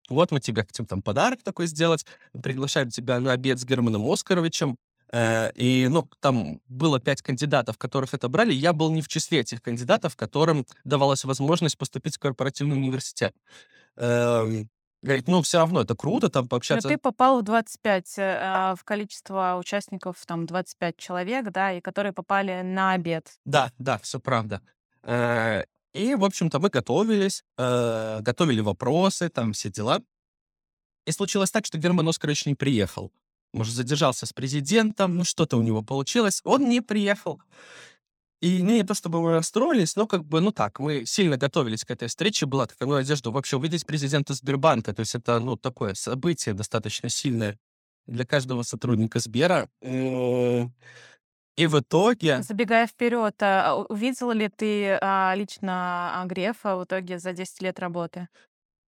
вот 0.09 0.31
мы 0.31 0.41
тебе 0.41 0.63
хотим 0.63 0.85
там 0.85 1.01
подарок 1.01 1.43
такой 1.43 1.67
сделать, 1.67 2.05
приглашаем 2.43 2.89
тебя 2.89 3.21
на 3.21 3.31
обед 3.31 3.57
с 3.57 3.65
Германом 3.65 4.05
Оскаровичем, 4.11 4.71
э, 4.71 4.75
и, 5.13 5.87
ну, 5.89 6.09
там 6.19 6.61
было 6.67 6.99
пять 6.99 7.21
кандидатов, 7.21 7.77
которых 7.77 8.13
это 8.13 8.27
брали, 8.27 8.53
я 8.53 8.73
был 8.73 8.91
не 8.91 9.01
в 9.01 9.07
числе 9.07 9.39
этих 9.41 9.61
кандидатов, 9.61 10.15
которым 10.15 10.65
давалась 10.83 11.23
возможность 11.23 11.77
поступить 11.77 12.15
в 12.15 12.19
корпоративный 12.19 12.75
университет. 12.75 13.33
Эм, 13.97 14.69
Говорит, 15.05 15.27
ну, 15.27 15.43
все 15.43 15.59
равно 15.59 15.81
это 15.81 15.95
круто 15.95 16.29
там 16.29 16.45
Но 16.45 16.49
пообщаться. 16.49 16.89
ты 16.89 16.97
попал 16.97 17.39
в 17.39 17.43
25, 17.43 18.17
э, 18.17 18.39
а, 18.41 18.75
в 18.75 18.83
количество 18.83 19.55
участников, 19.59 20.15
там, 20.25 20.47
25 20.47 20.97
человек, 20.97 21.51
да, 21.51 21.73
и 21.73 21.79
которые 21.79 22.11
попали 22.11 22.63
на 22.63 22.93
обед. 22.93 23.37
Да, 23.45 23.71
да, 23.77 23.99
все 23.99 24.19
правда. 24.19 24.61
Э, 25.03 25.63
И, 25.93 26.15
в 26.15 26.25
общем-то, 26.25 26.59
мы 26.59 26.69
готовились, 26.69 27.43
э, 27.57 28.19
готовили 28.21 28.61
вопросы, 28.61 29.29
там 29.29 29.53
все 29.53 29.69
дела. 29.69 30.01
И 31.05 31.11
случилось 31.11 31.51
так, 31.51 31.67
что 31.67 31.77
Герман 31.77 32.07
Оскарович 32.09 32.47
не 32.47 32.55
приехал. 32.55 33.11
Может, 33.55 33.73
задержался 33.73 34.25
с 34.25 34.33
президентом, 34.33 35.15
ну, 35.15 35.23
что-то 35.23 35.55
у 35.55 35.61
него 35.61 35.81
получилось. 35.81 36.41
Он 36.43 36.67
не 36.67 36.81
приехал. 36.81 37.41
И 38.41 38.61
не 38.61 38.83
то 38.83 38.93
чтобы 38.93 39.21
мы 39.21 39.31
расстроились, 39.31 39.95
но 39.95 40.07
как 40.07 40.25
бы, 40.25 40.41
ну 40.41 40.51
так, 40.51 40.79
мы 40.79 41.05
сильно 41.05 41.37
готовились 41.37 41.85
к 41.85 41.91
этой 41.91 42.09
встрече. 42.09 42.47
Была 42.47 42.67
такая 42.67 42.89
ну, 42.89 42.95
надежда 42.95 43.31
вообще 43.31 43.55
увидеть 43.55 43.85
президента 43.85 44.33
Сбербанка. 44.33 44.93
То 44.93 44.99
есть 44.99 45.15
это, 45.15 45.39
ну, 45.39 45.55
такое 45.55 45.93
событие 45.93 46.53
достаточно 46.53 47.07
сильное 47.07 47.57
для 48.07 48.25
каждого 48.25 48.63
сотрудника 48.63 49.19
Сбера. 49.19 49.69
Э, 49.81 50.65
И 51.55 51.67
в 51.67 51.79
итоге... 51.79 52.43
Забегая 52.43 52.87
вперед, 52.87 53.35
а, 53.41 53.75
увидел 53.87 54.31
ли 54.31 54.49
ты 54.49 54.99
а, 55.01 55.33
лично 55.33 56.21
Грефа 56.25 56.75
в 56.75 56.83
итоге 56.83 57.19
за 57.19 57.31
10 57.31 57.61
лет 57.61 57.79
работы? 57.79 58.27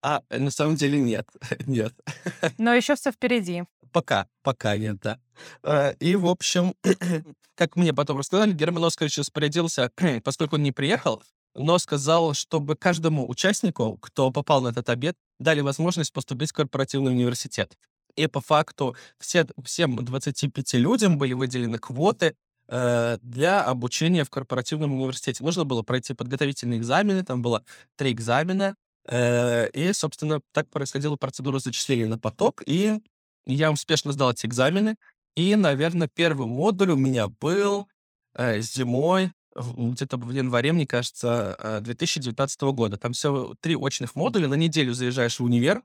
А, 0.02 0.22
на 0.30 0.50
самом 0.50 0.76
деле 0.76 1.00
нет, 1.00 1.28
нет. 1.66 1.94
Но 2.58 2.74
еще 2.74 2.94
все 2.96 3.12
впереди. 3.12 3.64
Пока, 3.92 4.26
пока 4.42 4.76
нет, 4.76 4.98
да. 5.00 5.18
Э, 5.62 5.94
И, 6.00 6.16
в 6.16 6.26
общем, 6.26 6.74
как 7.54 7.76
мне 7.76 7.92
потом 7.92 8.18
рассказали, 8.18 8.52
Герман 8.52 8.84
Оскарович 8.84 9.18
распорядился, 9.18 9.90
поскольку 10.24 10.56
он 10.56 10.62
не 10.62 10.72
приехал, 10.72 11.22
но 11.54 11.78
сказал, 11.78 12.34
чтобы 12.34 12.76
каждому 12.76 13.28
участнику, 13.28 13.96
кто 13.98 14.30
попал 14.30 14.60
на 14.60 14.68
этот 14.68 14.88
обед, 14.90 15.16
дали 15.38 15.60
возможность 15.60 16.12
поступить 16.12 16.50
в 16.50 16.54
корпоративный 16.54 17.12
университет. 17.12 17.76
И 18.14 18.26
по 18.26 18.40
факту 18.40 18.96
все, 19.18 19.46
всем 19.64 19.96
25 19.96 20.74
людям 20.74 21.18
были 21.18 21.34
выделены 21.34 21.78
квоты 21.78 22.34
э, 22.68 23.18
для 23.22 23.62
обучения 23.62 24.24
в 24.24 24.30
корпоративном 24.30 24.92
университете. 24.92 25.44
Нужно 25.44 25.64
было 25.64 25.82
пройти 25.82 26.14
подготовительные 26.14 26.78
экзамены, 26.78 27.24
там 27.24 27.42
было 27.42 27.62
три 27.96 28.12
экзамена, 28.12 28.74
э, 28.74 28.74
и, 29.08 29.90
собственно, 29.92 30.40
так 30.52 30.68
происходила 30.70 31.16
процедура 31.16 31.58
зачисления 31.58 32.06
на 32.06 32.18
поток, 32.18 32.62
и 32.66 33.00
я 33.46 33.70
успешно 33.70 34.12
сдал 34.12 34.32
эти 34.32 34.46
экзамены, 34.46 34.96
и, 35.36 35.54
наверное, 35.54 36.08
первый 36.12 36.46
модуль 36.46 36.90
у 36.90 36.96
меня 36.96 37.28
был 37.28 37.88
э, 38.34 38.60
зимой, 38.60 39.32
где-то 39.54 40.16
в 40.16 40.30
январе, 40.32 40.72
мне 40.72 40.86
кажется, 40.86 41.56
э, 41.58 41.80
2019 41.80 42.72
года. 42.72 42.96
Там 42.96 43.12
все 43.12 43.54
три 43.60 43.76
очных 43.76 44.14
модуля, 44.14 44.48
на 44.48 44.54
неделю 44.54 44.92
заезжаешь 44.94 45.38
в 45.38 45.44
универ, 45.44 45.82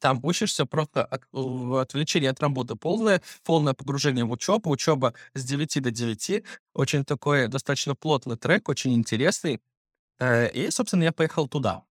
там 0.00 0.20
учишься 0.22 0.64
просто 0.64 1.04
от, 1.04 1.22
отвлечение 1.32 2.30
от 2.30 2.40
работы 2.40 2.74
полное, 2.74 3.20
полное 3.44 3.74
погружение 3.74 4.24
в 4.24 4.30
учебу, 4.32 4.70
учеба 4.70 5.14
с 5.34 5.44
9 5.44 5.82
до 5.82 5.90
9, 5.90 6.42
очень 6.74 7.04
такой 7.04 7.48
достаточно 7.48 7.94
плотный 7.94 8.36
трек, 8.36 8.68
очень 8.68 8.94
интересный. 8.94 9.60
Э, 10.20 10.50
И, 10.52 10.70
собственно, 10.70 11.04
я 11.04 11.12
поехал 11.12 11.48
туда. 11.48 11.84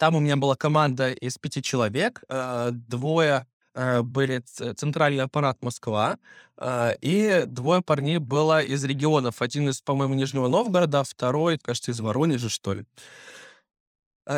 Там 0.00 0.16
у 0.16 0.20
меня 0.20 0.36
была 0.36 0.56
команда 0.56 1.12
из 1.12 1.36
пяти 1.36 1.60
человек, 1.62 2.22
э, 2.30 2.70
двое 2.72 3.46
э, 3.74 4.00
были 4.00 4.38
центральный 4.38 5.24
аппарат 5.24 5.62
Москва, 5.62 6.16
э, 6.56 6.94
и 7.02 7.44
двое 7.46 7.82
парней 7.82 8.16
было 8.16 8.62
из 8.62 8.82
регионов. 8.82 9.42
Один 9.42 9.68
из, 9.68 9.82
по-моему, 9.82 10.14
Нижнего 10.14 10.48
Новгорода, 10.48 11.04
второй, 11.04 11.58
кажется, 11.58 11.90
из 11.90 12.00
Воронежа, 12.00 12.48
что 12.48 12.72
ли. 12.72 12.86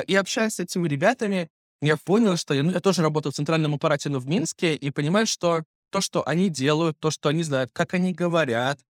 И 0.08 0.16
общаясь 0.16 0.54
с 0.54 0.58
этими 0.58 0.88
ребятами, 0.88 1.48
я 1.80 1.96
понял, 1.96 2.36
что 2.36 2.54
я, 2.54 2.64
ну, 2.64 2.72
я 2.72 2.80
тоже 2.80 3.02
работаю 3.02 3.32
в 3.32 3.36
центральном 3.36 3.74
аппарате, 3.74 4.08
но 4.08 4.18
в 4.18 4.26
Минске, 4.26 4.74
и 4.74 4.90
понимаю, 4.90 5.28
что 5.28 5.62
то, 5.90 6.00
что 6.00 6.26
они 6.26 6.48
делают, 6.48 6.98
то, 6.98 7.12
что 7.12 7.28
они 7.28 7.44
знают, 7.44 7.70
как 7.72 7.94
они 7.94 8.12
говорят, 8.12 8.80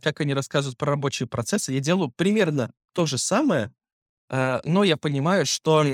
как 0.00 0.20
они 0.20 0.32
рассказывают 0.34 0.78
про 0.78 0.92
рабочие 0.92 1.26
процессы, 1.26 1.72
я 1.72 1.80
делаю 1.80 2.12
примерно 2.14 2.70
то 2.92 3.04
же 3.06 3.18
самое, 3.18 3.72
но 4.28 4.84
я 4.84 4.96
понимаю, 4.96 5.44
что 5.46 5.84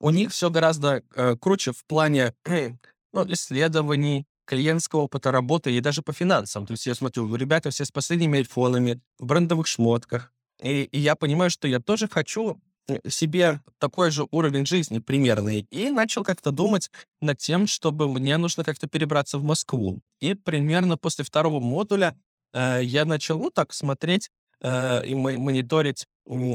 у 0.00 0.10
них 0.10 0.30
все 0.30 0.50
гораздо 0.50 1.02
э, 1.14 1.36
круче 1.36 1.72
в 1.72 1.84
плане 1.84 2.34
ну, 3.12 3.32
исследований, 3.32 4.26
клиентского 4.50 5.02
опыта 5.02 5.30
работы 5.30 5.70
и 5.72 5.80
даже 5.80 6.02
по 6.02 6.12
финансам. 6.12 6.66
То 6.66 6.72
есть 6.72 6.84
я 6.84 6.96
смотрю, 6.96 7.32
ребята 7.36 7.70
все 7.70 7.84
с 7.84 7.92
последними 7.92 8.38
айфонами, 8.38 9.00
в 9.18 9.26
брендовых 9.26 9.68
шмотках. 9.68 10.32
И, 10.60 10.82
и 10.82 10.98
я 10.98 11.14
понимаю, 11.14 11.50
что 11.50 11.68
я 11.68 11.78
тоже 11.78 12.08
хочу 12.08 12.60
э, 12.88 12.98
себе 13.08 13.60
такой 13.78 14.10
же 14.10 14.26
уровень 14.32 14.66
жизни 14.66 14.98
примерный. 14.98 15.68
И 15.70 15.90
начал 15.90 16.24
как-то 16.24 16.50
думать 16.50 16.90
над 17.20 17.38
тем, 17.38 17.68
чтобы 17.68 18.08
мне 18.08 18.36
нужно 18.38 18.64
как-то 18.64 18.88
перебраться 18.88 19.38
в 19.38 19.44
Москву. 19.44 20.00
И 20.20 20.34
примерно 20.34 20.96
после 20.96 21.24
второго 21.24 21.60
модуля 21.60 22.16
э, 22.52 22.80
я 22.82 23.04
начал, 23.04 23.38
ну, 23.38 23.50
так, 23.50 23.72
смотреть 23.72 24.30
э, 24.62 25.06
и 25.06 25.14
мо- 25.14 25.38
мониторить 25.38 26.06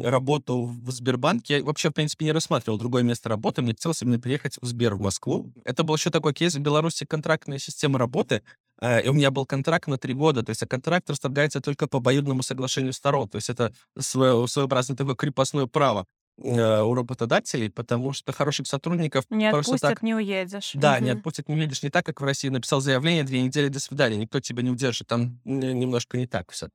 работу 0.03 0.65
в 0.65 0.91
Сбербанке. 0.91 1.58
Я 1.58 1.63
вообще, 1.63 1.89
в 1.89 1.94
принципе, 1.94 2.25
не 2.25 2.32
рассматривал 2.32 2.77
другое 2.79 3.03
место 3.03 3.29
работы. 3.29 3.62
Мне 3.62 3.74
хотелось 3.74 4.01
именно 4.01 4.20
переехать 4.20 4.58
в 4.62 4.65
Сбер 4.65 4.96
в 4.96 5.01
Москву. 5.01 5.51
Это 5.65 5.84
был 5.84 5.96
еще 5.96 6.10
такой 6.12 6.34
кейс 6.34 6.55
в 6.55 6.60
Беларуси 6.60 7.05
контрактная 7.05 7.60
система 7.60 8.00
работы. 8.00 8.41
э, 8.82 9.03
И 9.05 9.10
у 9.10 9.13
меня 9.13 9.32
был 9.32 9.46
контракт 9.46 9.88
на 9.88 9.98
три 9.98 10.13
года. 10.13 10.44
То 10.44 10.51
есть 10.51 10.63
а 10.63 10.67
контракт 10.67 11.10
расторгается 11.10 11.60
только 11.62 11.88
по 11.88 11.98
обоюдному 11.98 12.41
соглашению 12.44 12.94
сторон. 12.94 13.27
То 13.29 13.36
есть 13.38 13.50
это 13.50 13.74
свое, 14.00 14.48
своеобразное 14.48 14.96
такое 14.96 15.15
крепостное 15.15 15.65
право 15.65 16.05
э, 16.41 16.82
у 16.82 16.94
работодателей, 16.94 17.70
потому 17.70 18.13
что 18.13 18.32
хороших 18.34 18.67
сотрудников 18.67 19.25
Не 19.29 19.48
отпустят, 19.48 19.82
так 19.82 20.01
не 20.03 20.13
уедешь. 20.15 20.72
да, 20.74 21.00
не 21.00 21.10
Мгм. 21.12 21.17
отпустят, 21.20 21.50
не 21.50 21.55
видишь, 21.55 21.84
не 21.84 21.89
так, 21.89 22.05
как 22.05 22.22
в 22.22 22.24
России. 22.24 22.50
Написал 22.50 22.79
заявление, 22.82 23.24
две 23.24 23.41
недели, 23.41 23.67
до 23.70 23.79
свидания. 23.79 24.17
Никто 24.17 24.39
тебя 24.39 24.63
не 24.63 24.70
удержит. 24.72 25.08
Там 25.08 25.39
немножко 25.46 26.17
не 26.17 26.27
так 26.27 26.51
все. 26.51 26.70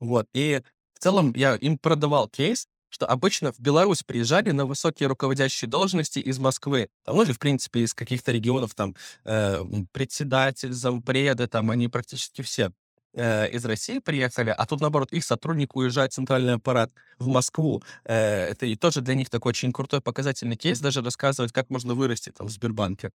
Вот. 0.00 0.26
И 0.34 0.62
в 0.98 1.02
целом 1.02 1.32
я 1.36 1.54
им 1.54 1.78
продавал 1.78 2.28
кейс, 2.28 2.66
что 2.88 3.06
обычно 3.06 3.52
в 3.52 3.60
Беларусь 3.60 4.02
приезжали 4.02 4.50
на 4.50 4.66
высокие 4.66 5.08
руководящие 5.08 5.68
должности 5.68 6.18
из 6.18 6.38
Москвы. 6.38 6.88
Там, 7.04 7.16
ну 7.16 7.22
или, 7.22 7.32
в 7.32 7.38
принципе, 7.38 7.80
из 7.80 7.94
каких-то 7.94 8.32
регионов, 8.32 8.74
там, 8.74 8.96
э, 9.24 9.62
председатель, 9.92 10.72
зампреды, 10.72 11.46
там, 11.46 11.70
они 11.70 11.86
практически 11.86 12.42
все 12.42 12.72
э, 13.14 13.48
из 13.50 13.64
России 13.64 14.00
приехали, 14.00 14.50
а 14.50 14.66
тут, 14.66 14.80
наоборот, 14.80 15.12
их 15.12 15.24
сотрудник 15.24 15.76
уезжает 15.76 16.12
в 16.12 16.14
центральный 16.16 16.54
аппарат 16.54 16.90
в 17.18 17.28
Москву. 17.28 17.80
Э, 18.04 18.46
это 18.46 18.66
и 18.66 18.74
тоже 18.74 19.00
для 19.00 19.14
них 19.14 19.30
такой 19.30 19.50
очень 19.50 19.72
крутой 19.72 20.00
показательный 20.00 20.56
кейс, 20.56 20.80
даже 20.80 21.02
рассказывать, 21.02 21.52
как 21.52 21.70
можно 21.70 21.94
вырасти 21.94 22.30
там 22.30 22.48
в 22.48 22.50
Сбербанке. 22.50 23.10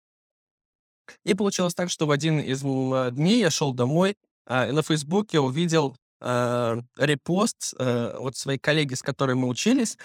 И 1.25 1.33
получилось 1.33 1.73
так, 1.73 1.89
что 1.89 2.05
в 2.05 2.11
один 2.11 2.39
из 2.39 2.61
дней 2.61 3.39
я 3.41 3.49
шел 3.49 3.73
домой, 3.73 4.15
а, 4.45 4.67
и 4.67 4.71
на 4.71 4.83
Фейсбуке 4.83 5.39
увидел 5.39 5.97
э, 6.23 6.81
репост 6.97 7.73
э, 7.77 8.15
от 8.17 8.35
своей 8.35 8.59
коллеги, 8.59 8.93
с 8.93 9.01
которой 9.01 9.35
мы 9.35 9.47
учились, 9.47 9.97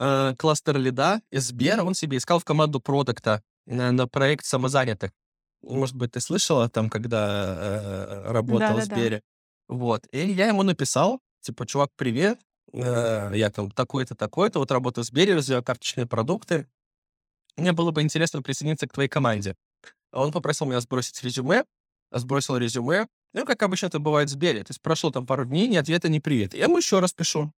э, 0.00 0.34
кластер 0.36 0.78
лида 0.78 1.20
из 1.30 1.48
Сбера, 1.48 1.82
он 1.82 1.94
себе 1.94 2.18
искал 2.18 2.38
в 2.38 2.44
команду 2.44 2.80
продукта 2.80 3.42
на, 3.66 3.92
на 3.92 4.06
проект 4.06 4.44
самозанятых. 4.44 5.12
Может 5.62 5.96
быть, 5.96 6.12
ты 6.12 6.20
слышала 6.20 6.68
там, 6.68 6.90
когда 6.90 7.56
э, 7.56 8.32
работал 8.32 8.76
в 8.76 8.76
Да-да-да. 8.76 8.96
Сбере? 8.96 9.22
Вот. 9.68 10.06
И 10.12 10.18
я 10.18 10.48
ему 10.48 10.62
написал, 10.62 11.20
типа, 11.40 11.66
чувак, 11.66 11.90
привет, 11.96 12.38
э, 12.72 13.30
я 13.34 13.50
там 13.50 13.70
такой-то, 13.70 14.14
такой-то, 14.14 14.58
вот 14.58 14.70
работаю 14.70 15.04
в 15.04 15.08
Сбере, 15.08 15.34
развиваю 15.34 15.62
карточные 15.64 16.06
продукты. 16.06 16.68
Мне 17.56 17.72
было 17.72 17.92
бы 17.92 18.02
интересно 18.02 18.42
присоединиться 18.42 18.86
к 18.86 18.92
твоей 18.92 19.08
команде. 19.08 19.56
Он 20.12 20.32
попросил 20.32 20.66
меня 20.66 20.80
сбросить 20.80 21.22
резюме, 21.22 21.64
сбросил 22.10 22.56
резюме. 22.56 23.06
Ну, 23.34 23.44
как 23.44 23.62
обычно 23.62 23.86
это 23.86 23.98
бывает 23.98 24.28
в 24.28 24.32
Сбере. 24.32 24.62
То 24.62 24.70
есть 24.70 24.80
прошло 24.80 25.10
там 25.10 25.26
пару 25.26 25.44
дней, 25.44 25.66
ни 25.66 25.76
ответа, 25.76 26.08
ни 26.08 26.20
привета. 26.20 26.56
Я 26.56 26.64
ему 26.64 26.78
еще 26.78 27.00
раз 27.00 27.12
пишу. 27.12 27.52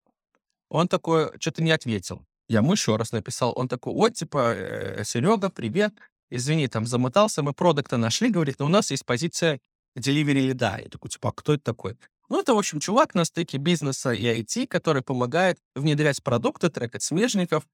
Он 0.70 0.88
такой, 0.88 1.32
что-то 1.40 1.62
не 1.62 1.72
ответил. 1.72 2.26
Я 2.48 2.60
ему 2.60 2.72
еще 2.72 2.96
раз 2.96 3.12
написал. 3.12 3.54
Он 3.56 3.68
такой, 3.68 3.94
вот, 3.94 4.14
типа, 4.14 4.54
э, 4.56 5.04
Серега, 5.04 5.50
привет. 5.50 5.94
Извини, 6.30 6.68
там 6.68 6.86
замотался, 6.86 7.44
мы 7.44 7.54
продукта 7.54 7.98
нашли, 7.98 8.32
говорит, 8.32 8.60
но 8.60 8.66
у 8.66 8.70
нас 8.70 8.90
есть 8.90 9.06
позиция 9.06 9.60
delivery 9.98 10.48
лида. 10.48 10.80
Я 10.82 10.90
такой, 10.90 11.10
типа, 11.10 11.30
а 11.30 11.32
кто 11.34 11.54
это 11.54 11.64
такой? 11.64 11.98
Ну, 12.30 12.40
это, 12.40 12.56
в 12.56 12.58
общем, 12.58 12.80
чувак 12.80 13.14
на 13.14 13.26
стыке 13.26 13.58
бизнеса 13.58 14.12
и 14.12 14.24
IT, 14.24 14.68
который 14.68 15.02
помогает 15.02 15.60
внедрять 15.76 16.24
продукты, 16.24 16.70
трекать 16.70 17.04
смежников, 17.04 17.68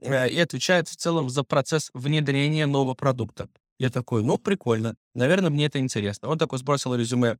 э, 0.00 0.28
и 0.28 0.38
отвечает 0.38 0.88
в 0.88 0.96
целом 0.96 1.28
за 1.28 1.42
процесс 1.42 1.90
внедрения 1.92 2.66
нового 2.66 2.94
продукта. 2.94 3.48
Я 3.78 3.90
такой, 3.90 4.22
ну, 4.24 4.38
прикольно, 4.38 4.94
наверное, 5.14 5.50
мне 5.50 5.66
это 5.66 5.78
интересно. 5.78 6.28
Он 6.28 6.38
такой 6.38 6.58
сбросил 6.58 6.94
резюме 6.94 7.38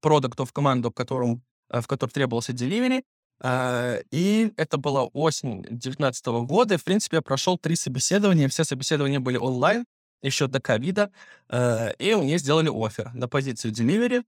продукта 0.00 0.44
в 0.44 0.52
команду, 0.52 0.90
в 0.90 0.94
котором, 0.94 1.42
э, 1.70 1.80
в 1.80 1.86
которой 1.86 2.10
требовался 2.10 2.52
delivery, 2.52 3.02
а, 3.42 4.00
и 4.10 4.52
это 4.56 4.76
была 4.76 5.04
осень 5.04 5.62
2019 5.62 6.26
года. 6.44 6.74
И, 6.74 6.76
в 6.76 6.84
принципе, 6.84 7.16
я 7.16 7.22
прошел 7.22 7.58
три 7.58 7.74
собеседования. 7.74 8.48
Все 8.48 8.64
собеседования 8.64 9.18
были 9.20 9.38
онлайн, 9.38 9.86
еще 10.22 10.46
до 10.46 10.60
ковида. 10.60 11.10
Э, 11.48 11.94
и 11.98 12.14
мне 12.14 12.38
сделали 12.38 12.68
офер 12.68 13.12
на 13.14 13.28
позицию 13.28 13.72
delivery. 13.72 14.24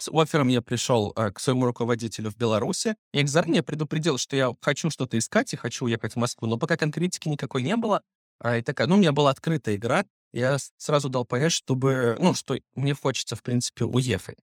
С 0.00 0.08
оффером 0.12 0.48
я 0.48 0.60
пришел 0.60 1.12
э, 1.14 1.30
к 1.30 1.38
своему 1.38 1.66
руководителю 1.66 2.30
в 2.30 2.36
Беларуси. 2.36 2.96
Я 3.12 3.20
их 3.20 3.28
заранее 3.28 3.62
предупредил, 3.62 4.18
что 4.18 4.34
я 4.34 4.52
хочу 4.60 4.90
что-то 4.90 5.16
искать 5.16 5.52
и 5.52 5.56
хочу 5.56 5.84
уехать 5.84 6.14
в 6.14 6.16
Москву, 6.16 6.48
но 6.48 6.58
пока 6.58 6.76
конкретики 6.76 7.28
никакой 7.28 7.62
не 7.62 7.76
было. 7.76 8.02
А, 8.40 8.56
и 8.56 8.62
такая, 8.62 8.88
ну, 8.88 8.96
у 8.96 8.98
меня 8.98 9.12
была 9.12 9.30
открытая 9.30 9.76
игра, 9.76 10.04
я 10.34 10.56
сразу 10.76 11.08
дал 11.08 11.24
понять, 11.24 11.52
чтобы, 11.52 12.16
ну, 12.18 12.34
что 12.34 12.58
мне 12.74 12.94
хочется, 12.94 13.36
в 13.36 13.42
принципе, 13.42 13.84
уехать. 13.84 14.38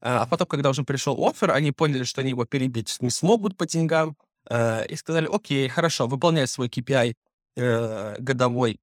А, 0.00 0.22
а 0.22 0.26
потом, 0.26 0.46
когда 0.46 0.70
уже 0.70 0.82
пришел 0.82 1.16
офер, 1.24 1.52
они 1.52 1.72
поняли, 1.72 2.02
что 2.04 2.20
они 2.20 2.30
его 2.30 2.44
перебить 2.44 2.96
не 3.00 3.10
смогут 3.10 3.56
по 3.56 3.64
деньгам, 3.66 4.16
э, 4.50 4.86
и 4.86 4.96
сказали, 4.96 5.28
окей, 5.32 5.68
хорошо, 5.68 6.06
выполняй 6.06 6.46
свой 6.46 6.68
KPI 6.68 7.14
э, 7.56 8.16
годовой. 8.18 8.80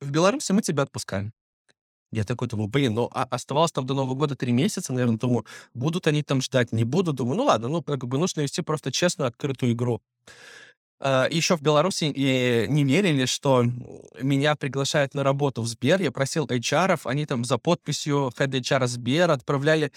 В 0.00 0.10
Беларуси 0.10 0.52
мы 0.52 0.60
тебя 0.62 0.82
отпускаем. 0.82 1.32
Я 2.10 2.24
такой 2.24 2.48
думаю, 2.48 2.68
блин, 2.68 2.94
ну 2.94 3.10
а 3.12 3.24
оставалось 3.24 3.72
там 3.72 3.86
до 3.86 3.94
Нового 3.94 4.14
года 4.14 4.34
три 4.34 4.50
месяца, 4.50 4.92
наверное, 4.92 5.18
думаю, 5.18 5.44
будут 5.74 6.06
они 6.06 6.22
там 6.22 6.40
ждать, 6.40 6.72
не 6.72 6.84
будут. 6.84 7.16
Думаю, 7.16 7.36
ну 7.36 7.44
ладно, 7.44 7.68
ну 7.68 7.82
как 7.82 8.06
бы 8.06 8.18
нужно 8.18 8.40
вести 8.40 8.62
просто 8.62 8.90
честную, 8.90 9.28
открытую 9.28 9.72
игру. 9.72 10.00
Uh, 11.00 11.32
еще 11.32 11.56
в 11.56 11.62
Беларуси 11.62 12.12
и 12.12 12.66
не 12.68 12.82
верили, 12.82 13.24
что 13.24 13.62
меня 14.20 14.56
приглашают 14.56 15.14
на 15.14 15.22
работу 15.22 15.62
в 15.62 15.68
Сбер. 15.68 16.02
Я 16.02 16.10
просил 16.10 16.44
HR, 16.44 16.98
они 17.04 17.24
там 17.24 17.44
за 17.44 17.56
подписью 17.56 18.32
Head 18.36 18.50
HR 18.50 18.84
Сбер 18.88 19.30
отправляли 19.30 19.92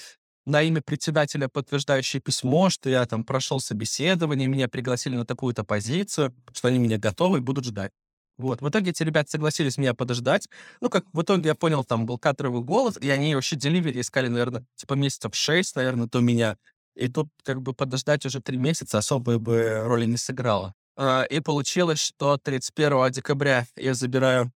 на 0.45 0.61
имя 0.61 0.81
председателя 0.81 1.47
подтверждающее 1.47 2.21
письмо, 2.21 2.69
что 2.69 2.89
я 2.89 3.05
там 3.05 3.23
прошел 3.23 3.59
собеседование, 3.59 4.47
меня 4.47 4.67
пригласили 4.67 5.15
на 5.15 5.25
такую-то 5.25 5.63
позицию, 5.63 6.35
что 6.53 6.67
они 6.67 6.79
меня 6.79 6.97
готовы 6.97 7.39
и 7.39 7.41
будут 7.41 7.65
ждать. 7.65 7.91
Вот. 8.37 8.61
В 8.61 8.69
итоге 8.69 8.91
эти 8.91 9.03
ребята 9.03 9.29
согласились 9.29 9.77
меня 9.77 9.93
подождать. 9.93 10.47
Ну, 10.81 10.89
как 10.89 11.05
в 11.13 11.21
итоге 11.21 11.49
я 11.49 11.55
понял, 11.55 11.83
там 11.83 12.05
был 12.05 12.17
кадровый 12.17 12.63
голос, 12.63 12.97
и 12.99 13.09
они 13.09 13.35
вообще 13.35 13.55
деливери 13.55 14.01
искали, 14.01 14.27
наверное, 14.27 14.65
типа 14.75 14.95
месяцев 14.95 15.35
шесть, 15.35 15.75
наверное, 15.75 16.07
до 16.07 16.19
меня. 16.21 16.57
И 16.95 17.07
тут 17.07 17.29
как 17.43 17.61
бы 17.61 17.73
подождать 17.73 18.25
уже 18.25 18.41
три 18.41 18.57
месяца 18.57 18.97
особой 18.97 19.37
бы 19.37 19.81
роли 19.85 20.05
не 20.05 20.17
сыграло. 20.17 20.73
А, 20.97 21.23
и 21.23 21.39
получилось, 21.39 21.99
что 21.99 22.37
31 22.37 23.11
декабря 23.11 23.65
я 23.75 23.93
забираю 23.93 24.51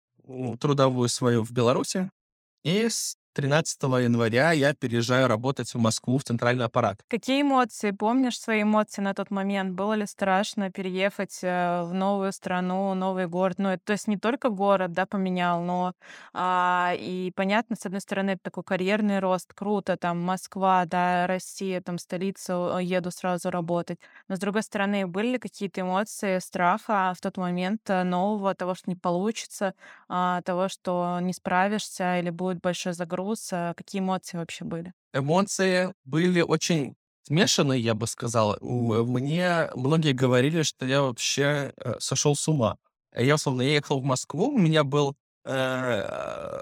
трудовую 0.60 1.08
свою 1.08 1.44
в 1.44 1.52
Беларуси, 1.52 2.10
и 2.64 2.88
с 2.88 3.16
13 3.34 3.82
января 3.82 4.52
я 4.52 4.74
переезжаю 4.74 5.26
работать 5.26 5.74
в 5.74 5.78
Москву, 5.78 6.18
в 6.18 6.24
центральный 6.24 6.66
аппарат. 6.66 7.00
Какие 7.08 7.42
эмоции? 7.42 7.90
Помнишь 7.90 8.38
свои 8.38 8.62
эмоции 8.62 9.02
на 9.02 9.12
тот 9.12 9.32
момент? 9.32 9.74
Было 9.74 9.94
ли 9.94 10.06
страшно 10.06 10.70
переехать 10.70 11.40
э, 11.42 11.82
в 11.82 11.92
новую 11.92 12.32
страну, 12.32 12.94
новый 12.94 13.26
город? 13.26 13.56
Ну, 13.58 13.70
это, 13.70 13.82
то 13.86 13.92
есть 13.92 14.06
не 14.06 14.16
только 14.16 14.50
город, 14.50 14.92
да, 14.92 15.04
поменял, 15.04 15.62
но 15.62 15.94
а, 16.32 16.94
и 16.96 17.32
понятно, 17.34 17.74
с 17.74 17.84
одной 17.84 18.00
стороны, 18.00 18.38
такой 18.40 18.62
карьерный 18.62 19.18
рост, 19.18 19.52
круто, 19.52 19.96
там 19.96 20.20
Москва, 20.20 20.84
да, 20.86 21.26
Россия, 21.26 21.80
там 21.80 21.98
столица, 21.98 22.78
еду 22.80 23.10
сразу 23.10 23.50
работать. 23.50 23.98
Но 24.28 24.36
с 24.36 24.38
другой 24.38 24.62
стороны, 24.62 25.08
были 25.08 25.32
ли 25.32 25.38
какие-то 25.38 25.80
эмоции 25.80 26.38
страха 26.38 27.12
в 27.16 27.20
тот 27.20 27.36
момент 27.36 27.80
э, 27.88 28.04
нового, 28.04 28.54
того, 28.54 28.76
что 28.76 28.88
не 28.88 28.96
получится, 28.96 29.74
а, 30.08 30.40
того, 30.42 30.68
что 30.68 31.18
не 31.20 31.32
справишься 31.32 32.20
или 32.20 32.30
будет 32.30 32.60
большой 32.60 32.92
загруз? 32.92 33.23
Груз? 33.24 33.48
А 33.52 33.74
какие 33.74 34.00
эмоции 34.00 34.36
вообще 34.36 34.64
были? 34.64 34.92
Эмоции 35.12 35.92
были 36.04 36.40
очень 36.40 36.94
смешанные, 37.22 37.80
я 37.80 37.94
бы 37.94 38.06
сказал. 38.06 38.56
Мне 38.60 39.70
многие 39.74 40.12
говорили, 40.12 40.62
что 40.62 40.86
я 40.86 41.02
вообще 41.02 41.72
э, 41.76 41.94
сошел 41.98 42.36
с 42.36 42.46
ума. 42.48 42.76
Я, 43.16 43.36
условно, 43.36 43.62
ехал 43.62 44.00
в 44.00 44.04
Москву, 44.04 44.48
у 44.48 44.58
меня 44.58 44.84
был 44.84 45.14
э, 45.44 46.00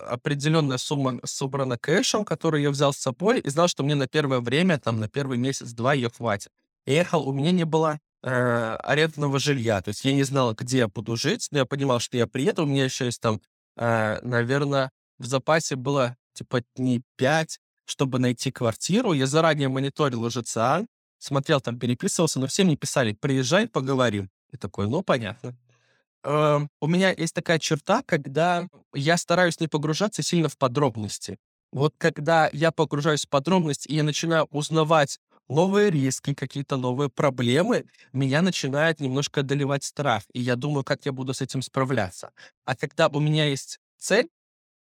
определенная 0.08 0.78
сумма 0.78 1.18
собрана 1.24 1.78
кэшем, 1.78 2.24
который 2.24 2.62
я 2.62 2.70
взял 2.70 2.92
с 2.92 2.98
собой, 2.98 3.40
и 3.40 3.48
знал, 3.50 3.68
что 3.68 3.82
мне 3.82 3.94
на 3.94 4.06
первое 4.06 4.40
время, 4.40 4.78
там, 4.78 5.00
на 5.00 5.08
первый 5.08 5.38
месяц-два 5.38 5.94
ее 5.94 6.10
хватит. 6.10 6.52
Я 6.86 6.94
ехал, 6.94 7.26
у 7.26 7.32
меня 7.32 7.52
не 7.52 7.64
было 7.64 7.98
э, 8.22 8.76
арендного 8.82 9.38
жилья, 9.38 9.80
то 9.80 9.88
есть 9.88 10.04
я 10.04 10.12
не 10.12 10.24
знал, 10.24 10.54
где 10.54 10.78
я 10.78 10.88
буду 10.88 11.16
жить, 11.16 11.48
но 11.50 11.58
я 11.58 11.64
понимал, 11.64 12.00
что 12.00 12.16
я 12.18 12.26
приеду, 12.26 12.64
у 12.64 12.66
меня 12.66 12.84
еще 12.84 13.06
есть 13.06 13.20
там, 13.20 13.40
э, 13.76 14.18
наверное, 14.22 14.90
в 15.18 15.26
запасе 15.26 15.76
было 15.76 16.16
типа 16.34 16.62
дней 16.76 17.02
пять, 17.16 17.58
чтобы 17.84 18.18
найти 18.18 18.50
квартиру. 18.50 19.12
Я 19.12 19.26
заранее 19.26 19.68
мониторил 19.68 20.28
ЖЦА, 20.30 20.86
смотрел 21.18 21.60
там, 21.60 21.78
переписывался, 21.78 22.40
но 22.40 22.46
все 22.46 22.64
мне 22.64 22.76
писали, 22.76 23.12
приезжай, 23.12 23.68
поговорим. 23.68 24.30
И 24.52 24.56
такой, 24.56 24.88
ну, 24.88 25.02
понятно. 25.02 25.56
Э, 26.24 26.60
у 26.80 26.86
меня 26.86 27.12
есть 27.12 27.34
такая 27.34 27.58
черта, 27.58 28.02
когда 28.04 28.68
я 28.94 29.16
стараюсь 29.16 29.60
не 29.60 29.68
погружаться 29.68 30.22
сильно 30.22 30.48
в 30.48 30.56
подробности. 30.56 31.38
Вот 31.72 31.94
когда 31.96 32.50
я 32.52 32.70
погружаюсь 32.70 33.24
в 33.24 33.28
подробности 33.28 33.88
и 33.88 33.96
я 33.96 34.02
начинаю 34.02 34.44
узнавать 34.50 35.18
новые 35.48 35.90
риски, 35.90 36.34
какие-то 36.34 36.76
новые 36.76 37.08
проблемы, 37.08 37.84
меня 38.12 38.42
начинает 38.42 39.00
немножко 39.00 39.40
одолевать 39.40 39.84
страх. 39.84 40.22
И 40.32 40.40
я 40.40 40.56
думаю, 40.56 40.84
как 40.84 41.04
я 41.06 41.12
буду 41.12 41.34
с 41.34 41.40
этим 41.40 41.62
справляться. 41.62 42.30
А 42.64 42.76
когда 42.76 43.08
у 43.08 43.20
меня 43.20 43.46
есть 43.46 43.78
цель, 43.98 44.28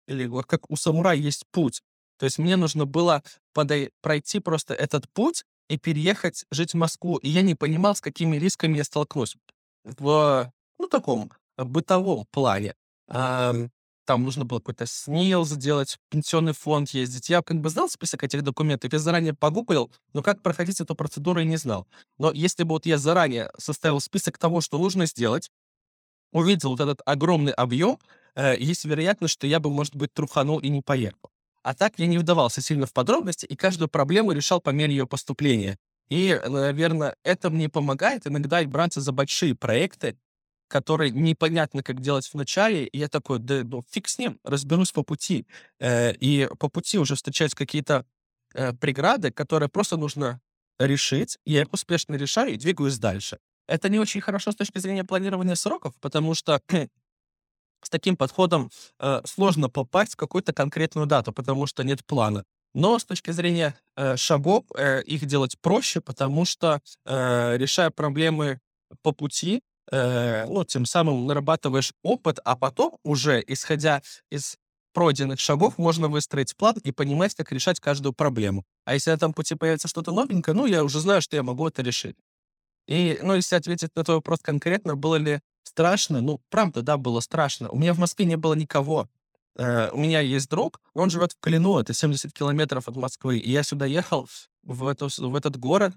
или 0.08 0.26
вот 0.26 0.46
как 0.46 0.70
у 0.70 0.76
самурая 0.76 1.16
есть 1.16 1.46
путь. 1.52 1.82
То 2.18 2.26
есть 2.26 2.38
мне 2.38 2.56
нужно 2.56 2.86
было 2.86 3.24
подой- 3.54 3.92
пройти 4.02 4.40
просто 4.40 4.74
этот 4.74 5.10
путь 5.12 5.44
и 5.70 5.78
переехать 5.78 6.46
жить 6.52 6.74
в 6.74 6.78
Москву. 6.78 7.18
И 7.18 7.30
я 7.30 7.42
не 7.42 7.56
понимал, 7.56 7.96
с 7.96 8.02
какими 8.02 8.38
рисками 8.38 8.78
я 8.78 8.84
столкнусь 8.84 9.38
в, 9.84 10.52
ну, 10.80 10.88
таком 10.88 11.32
бытовом 11.58 12.26
плане. 12.32 12.76
А, 13.08 13.54
там 14.06 14.24
нужно 14.24 14.46
было 14.46 14.60
какой-то 14.60 14.86
СНИЛ 14.86 15.46
сделать, 15.46 15.98
пенсионный 16.10 16.54
фонд 16.54 16.90
ездить. 16.90 17.30
Я 17.30 17.42
как 17.42 17.62
бы 17.62 17.70
знал 17.70 17.90
список 17.90 18.24
этих 18.24 18.44
документов, 18.44 18.92
я 18.92 19.00
заранее 19.00 19.34
погуглил, 19.34 19.92
но 20.14 20.22
как 20.22 20.42
проходить 20.42 20.82
эту 20.82 20.96
процедуру 20.96 21.40
я 21.40 21.46
не 21.46 21.58
знал. 21.58 21.88
Но 22.18 22.32
если 22.32 22.64
бы 22.64 22.72
вот 22.72 22.86
я 22.86 22.98
заранее 22.98 23.52
составил 23.58 24.00
список 24.00 24.38
того, 24.38 24.62
что 24.62 24.78
нужно 24.78 25.06
сделать, 25.06 25.50
увидел 26.32 26.72
вот 26.72 26.80
этот 26.80 27.02
огромный 27.06 27.54
объем, 27.54 28.00
э, 28.36 28.58
есть 28.58 28.86
вероятность, 28.86 29.34
что 29.34 29.48
я 29.48 29.60
бы, 29.60 29.70
может 29.70 29.96
быть, 29.96 30.14
труханул 30.14 30.60
и 30.60 30.70
не 30.70 30.82
поехал. 30.82 31.32
А 31.64 31.74
так 31.74 31.94
я 31.98 32.08
не 32.08 32.18
вдавался 32.18 32.62
сильно 32.62 32.86
в 32.86 32.94
подробности 32.94 33.46
и 33.46 33.56
каждую 33.56 33.88
проблему 33.88 34.32
решал 34.32 34.62
по 34.62 34.72
мере 34.72 34.94
ее 34.94 35.08
поступления. 35.08 35.78
И, 36.10 36.40
наверное, 36.46 37.16
это 37.24 37.50
мне 37.50 37.70
помогает 37.70 38.28
иногда 38.28 38.62
и 38.62 38.66
браться 38.66 39.00
за 39.00 39.12
большие 39.12 39.56
проекты, 39.56 40.18
которые 40.68 41.12
непонятно, 41.12 41.84
как 41.84 42.02
делать 42.02 42.30
вначале, 42.34 42.86
и 42.86 42.98
я 42.98 43.08
такой, 43.10 43.40
да 43.40 43.64
ну 43.64 43.84
фиг 43.92 44.08
с 44.08 44.18
ним, 44.18 44.40
разберусь 44.44 44.92
по 44.92 45.04
пути. 45.04 45.46
Э, 45.80 46.14
и 46.14 46.50
по 46.60 46.70
пути 46.70 46.98
уже 46.98 47.16
встречаются 47.16 47.58
какие-то 47.58 48.06
э, 48.54 48.74
преграды, 48.74 49.32
которые 49.32 49.70
просто 49.70 49.98
нужно 49.98 50.42
решить, 50.80 51.38
я 51.46 51.62
их 51.62 51.74
успешно 51.74 52.16
решаю 52.16 52.54
и 52.54 52.58
двигаюсь 52.58 52.98
дальше. 52.98 53.38
Это 53.68 53.90
не 53.90 54.00
очень 54.00 54.22
хорошо 54.22 54.52
с 54.52 54.56
точки 54.56 54.80
зрения 54.80 55.04
планирования 55.04 55.56
сроков, 55.56 55.94
потому 56.02 56.34
что 56.34 56.62
с 57.82 57.90
таким 57.90 58.16
подходом 58.18 58.70
э, 59.00 59.22
сложно 59.26 59.70
попасть 59.70 60.14
в 60.14 60.18
какую-то 60.18 60.54
конкретную 60.54 61.08
дату, 61.08 61.34
потому 61.34 61.68
что 61.68 61.84
нет 61.84 62.06
плана. 62.06 62.44
Но 62.74 62.98
с 62.98 63.06
точки 63.06 63.32
зрения 63.32 63.76
э, 63.98 64.16
шагов 64.16 64.64
э, 64.76 65.02
их 65.04 65.26
делать 65.26 65.58
проще, 65.62 66.00
потому 66.00 66.46
что 66.46 66.80
э, 67.06 67.58
решая 67.58 67.90
проблемы 67.90 68.60
по 69.02 69.12
пути, 69.12 69.62
э, 69.92 70.46
ну, 70.46 70.64
тем 70.64 70.86
самым 70.86 71.26
нарабатываешь 71.26 71.94
опыт, 72.04 72.40
а 72.46 72.56
потом 72.56 72.98
уже, 73.04 73.44
исходя 73.46 74.02
из 74.30 74.58
пройденных 74.94 75.40
шагов, 75.40 75.78
можно 75.78 76.08
выстроить 76.08 76.56
план 76.56 76.76
и 76.84 76.92
понимать, 76.92 77.36
как 77.36 77.52
решать 77.52 77.80
каждую 77.80 78.14
проблему. 78.14 78.64
А 78.86 78.94
если 78.94 79.10
на 79.10 79.16
этом 79.16 79.34
пути 79.34 79.56
появится 79.56 79.88
что-то 79.88 80.12
новенькое, 80.12 80.56
ну, 80.56 80.66
я 80.66 80.84
уже 80.84 81.00
знаю, 81.00 81.22
что 81.22 81.36
я 81.36 81.44
могу 81.44 81.68
это 81.68 81.82
решить. 81.82 82.16
И, 82.88 83.20
ну, 83.22 83.36
если 83.36 83.56
ответить 83.56 83.96
на 83.96 84.04
твой 84.04 84.18
вопрос 84.18 84.40
конкретно, 84.42 84.96
было 84.96 85.16
ли 85.16 85.40
страшно? 85.64 86.22
Ну, 86.22 86.42
правда, 86.50 86.82
да, 86.82 86.98
было 86.98 87.20
страшно. 87.20 87.70
У 87.70 87.78
меня 87.78 87.94
в 87.94 88.00
Москве 88.00 88.26
не 88.26 88.38
было 88.38 88.54
никого. 88.54 89.10
Э, 89.56 89.90
у 89.92 89.98
меня 89.98 90.20
есть 90.20 90.50
друг, 90.50 90.82
он 90.94 91.10
живет 91.10 91.34
в 91.34 91.40
Калину, 91.40 91.80
это 91.80 91.94
70 91.94 92.34
километров 92.34 92.88
от 92.88 92.96
Москвы. 92.96 93.38
И 93.38 93.52
я 93.52 93.64
сюда 93.64 93.86
ехал, 93.86 94.28
в, 94.64 94.88
эту, 94.88 95.10
в 95.18 95.36
этот 95.36 95.58
город, 95.58 95.94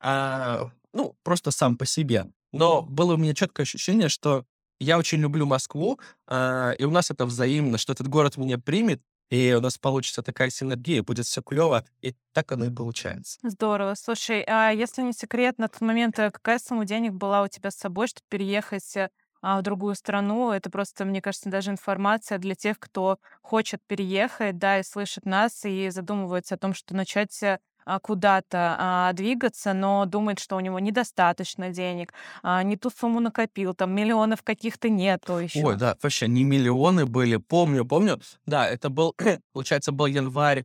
а, 0.00 0.70
ну, 0.92 1.16
просто 1.22 1.50
сам 1.50 1.76
по 1.76 1.86
себе. 1.86 2.26
Но 2.52 2.82
было 2.82 3.14
у 3.14 3.16
меня 3.16 3.34
четкое 3.34 3.64
ощущение, 3.64 4.08
что 4.08 4.44
я 4.78 4.98
очень 4.98 5.18
люблю 5.18 5.46
Москву, 5.46 5.98
а, 6.26 6.72
и 6.72 6.84
у 6.84 6.90
нас 6.90 7.10
это 7.10 7.26
взаимно, 7.26 7.78
что 7.78 7.92
этот 7.92 8.08
город 8.08 8.36
меня 8.36 8.58
примет, 8.58 9.02
и 9.30 9.52
у 9.54 9.60
нас 9.60 9.78
получится 9.78 10.22
такая 10.22 10.50
синергия, 10.50 11.02
будет 11.02 11.26
все 11.26 11.42
клево, 11.42 11.84
и 12.00 12.14
так 12.32 12.52
оно 12.52 12.66
и 12.66 12.70
получается. 12.70 13.38
Здорово. 13.42 13.94
Слушай, 13.94 14.44
а 14.46 14.70
если 14.70 15.02
не 15.02 15.12
секрет, 15.12 15.58
на 15.58 15.68
тот 15.68 15.80
момент 15.80 16.18
э, 16.18 16.30
какая 16.30 16.58
сумма 16.58 16.84
денег 16.84 17.12
была 17.12 17.42
у 17.42 17.48
тебя 17.48 17.70
с 17.70 17.76
собой, 17.76 18.06
чтобы 18.06 18.24
переехать 18.28 18.96
э, 18.96 19.10
а, 19.42 19.58
в 19.58 19.62
другую 19.62 19.94
страну? 19.94 20.50
Это 20.50 20.70
просто, 20.70 21.04
мне 21.04 21.20
кажется, 21.20 21.50
даже 21.50 21.70
информация 21.70 22.38
для 22.38 22.54
тех, 22.54 22.78
кто 22.78 23.18
хочет 23.42 23.80
переехать, 23.86 24.58
да, 24.58 24.78
и 24.78 24.82
слышит 24.82 25.24
нас, 25.26 25.64
и 25.64 25.90
задумывается 25.90 26.54
о 26.54 26.58
том, 26.58 26.74
что 26.74 26.94
начать 26.94 27.42
э, 27.42 27.58
куда-то 28.02 28.76
а, 28.78 29.12
двигаться, 29.12 29.72
но 29.72 30.04
думает, 30.06 30.38
что 30.38 30.56
у 30.56 30.60
него 30.60 30.78
недостаточно 30.78 31.70
денег, 31.70 32.12
а, 32.42 32.62
не 32.62 32.76
ту 32.76 32.90
сумму 32.90 33.20
накопил, 33.20 33.74
там 33.74 33.92
миллионов 33.94 34.42
каких-то 34.42 34.88
нету 34.88 35.34
Ой, 35.34 35.44
еще. 35.44 35.76
да, 35.76 35.96
вообще 36.02 36.28
не 36.28 36.44
миллионы 36.44 37.06
были, 37.06 37.36
помню, 37.36 37.84
помню. 37.84 38.20
Да, 38.44 38.68
это 38.68 38.90
был, 38.90 39.14
получается, 39.52 39.92
был 39.92 40.06
январь 40.06 40.64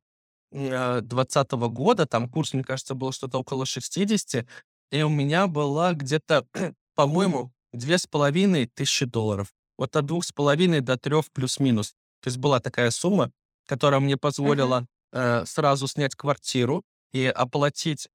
э, 0.52 1.02
20 1.02 1.52
года, 1.52 2.06
там 2.06 2.28
курс, 2.28 2.54
мне 2.54 2.64
кажется, 2.64 2.96
был 2.96 3.12
что-то 3.12 3.40
около 3.40 3.66
60, 3.66 4.46
и 4.92 5.02
у 5.04 5.10
меня 5.10 5.48
была 5.48 5.94
где-то, 5.94 6.46
по-моему, 6.96 7.52
две 7.72 7.98
с 7.98 8.08
половиной 8.08 8.66
тысячи 8.68 9.06
долларов. 9.06 9.54
Вот 9.78 9.96
от 9.96 10.06
двух 10.06 10.26
с 10.26 10.32
половиной 10.32 10.82
до 10.82 10.98
трех 10.98 11.32
плюс-минус. 11.32 11.94
То 12.22 12.28
есть 12.28 12.38
была 12.38 12.60
такая 12.60 12.92
сумма, 12.92 13.32
которая 13.66 14.00
мне 14.00 14.18
позволила 14.18 14.86
э, 15.12 15.46
сразу 15.46 15.88
снять 15.88 16.16
квартиру 16.16 16.84
и 17.14 17.26
оплатить 17.26 18.10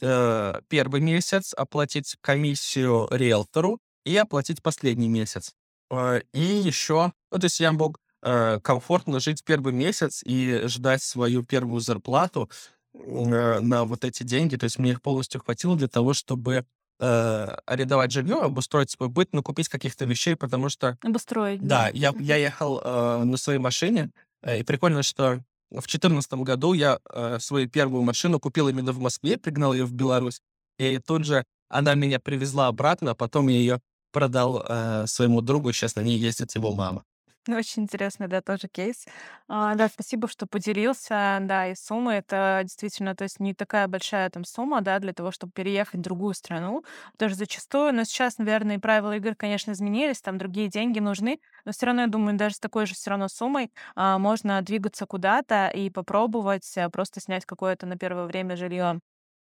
э, 0.00 0.60
первый 0.68 1.00
месяц, 1.00 1.54
оплатить 1.56 2.16
комиссию 2.20 3.08
риэлтору 3.10 3.78
и 4.04 4.16
оплатить 4.16 4.62
последний 4.62 5.08
месяц. 5.08 5.52
Э, 5.90 6.20
и 6.32 6.40
еще, 6.40 7.12
ну, 7.30 7.38
то 7.38 7.44
есть 7.44 7.60
я 7.60 7.72
мог 7.72 7.98
э, 8.22 8.60
комфортно 8.62 9.20
жить 9.20 9.44
первый 9.44 9.72
месяц 9.72 10.22
и 10.24 10.62
ждать 10.66 11.02
свою 11.02 11.42
первую 11.42 11.80
зарплату 11.80 12.50
э, 12.94 13.60
на 13.60 13.84
вот 13.84 14.04
эти 14.04 14.22
деньги. 14.22 14.56
То 14.56 14.64
есть 14.64 14.78
мне 14.78 14.92
их 14.92 15.02
полностью 15.02 15.40
хватило 15.40 15.76
для 15.76 15.88
того, 15.88 16.14
чтобы 16.14 16.64
э, 17.00 17.56
арендовать 17.66 18.12
жилье, 18.12 18.40
обустроить 18.40 18.90
свой 18.90 19.08
быт, 19.08 19.30
ну, 19.32 19.42
купить 19.42 19.68
каких-то 19.68 20.04
вещей, 20.04 20.36
потому 20.36 20.68
что 20.68 20.98
Обустроить, 21.02 21.60
да. 21.60 21.84
да, 21.84 21.90
я, 21.94 22.12
я 22.20 22.36
ехал 22.36 22.80
э, 22.82 23.24
на 23.24 23.36
своей 23.36 23.58
машине, 23.58 24.10
э, 24.42 24.60
и 24.60 24.62
прикольно, 24.62 25.02
что 25.02 25.42
в 25.70 25.86
2014 25.86 26.32
году 26.34 26.72
я 26.72 26.98
э, 27.12 27.38
свою 27.40 27.68
первую 27.68 28.02
машину 28.02 28.40
купил 28.40 28.68
именно 28.68 28.92
в 28.92 28.98
Москве, 28.98 29.38
пригнал 29.38 29.72
ее 29.72 29.84
в 29.84 29.92
Беларусь, 29.92 30.40
и 30.78 30.98
тут 30.98 31.24
же 31.24 31.44
она 31.68 31.94
меня 31.94 32.18
привезла 32.18 32.66
обратно, 32.66 33.12
а 33.12 33.14
потом 33.14 33.48
я 33.48 33.56
ее 33.56 33.80
продал 34.12 34.64
э, 34.68 35.06
своему 35.06 35.40
другу, 35.40 35.72
сейчас 35.72 35.94
на 35.94 36.00
ней 36.00 36.18
ездит 36.18 36.54
его 36.54 36.74
мама. 36.74 37.04
Ну, 37.50 37.56
Очень 37.56 37.82
интересный, 37.84 38.28
да, 38.28 38.40
тоже 38.42 38.68
кейс. 38.68 39.06
А, 39.48 39.74
да, 39.74 39.88
спасибо, 39.88 40.28
что 40.28 40.46
поделился, 40.46 41.38
да, 41.40 41.66
и 41.68 41.74
сумма 41.74 42.14
это 42.14 42.60
действительно, 42.62 43.16
то 43.16 43.24
есть 43.24 43.40
не 43.40 43.54
такая 43.54 43.88
большая 43.88 44.30
там 44.30 44.44
сумма, 44.44 44.82
да, 44.82 45.00
для 45.00 45.12
того, 45.12 45.32
чтобы 45.32 45.52
переехать 45.52 45.98
в 45.98 46.02
другую 46.02 46.34
страну, 46.34 46.84
даже 47.18 47.34
зачастую, 47.34 47.92
но 47.92 48.04
сейчас, 48.04 48.38
наверное, 48.38 48.76
и 48.76 48.78
правила 48.78 49.16
игры, 49.16 49.34
конечно, 49.34 49.72
изменились, 49.72 50.20
там 50.22 50.38
другие 50.38 50.68
деньги 50.68 51.00
нужны, 51.00 51.40
но 51.64 51.72
все 51.72 51.86
равно, 51.86 52.02
я 52.02 52.06
думаю, 52.08 52.36
даже 52.36 52.54
с 52.54 52.60
такой 52.60 52.86
же 52.86 52.94
все 52.94 53.10
равно 53.10 53.26
суммой 53.28 53.72
а, 53.96 54.18
можно 54.18 54.62
двигаться 54.62 55.06
куда-то 55.06 55.68
и 55.74 55.90
попробовать 55.90 56.72
а, 56.78 56.88
просто 56.88 57.20
снять 57.20 57.46
какое-то 57.46 57.86
на 57.86 57.96
первое 57.98 58.26
время 58.26 58.54
жилье 58.56 59.00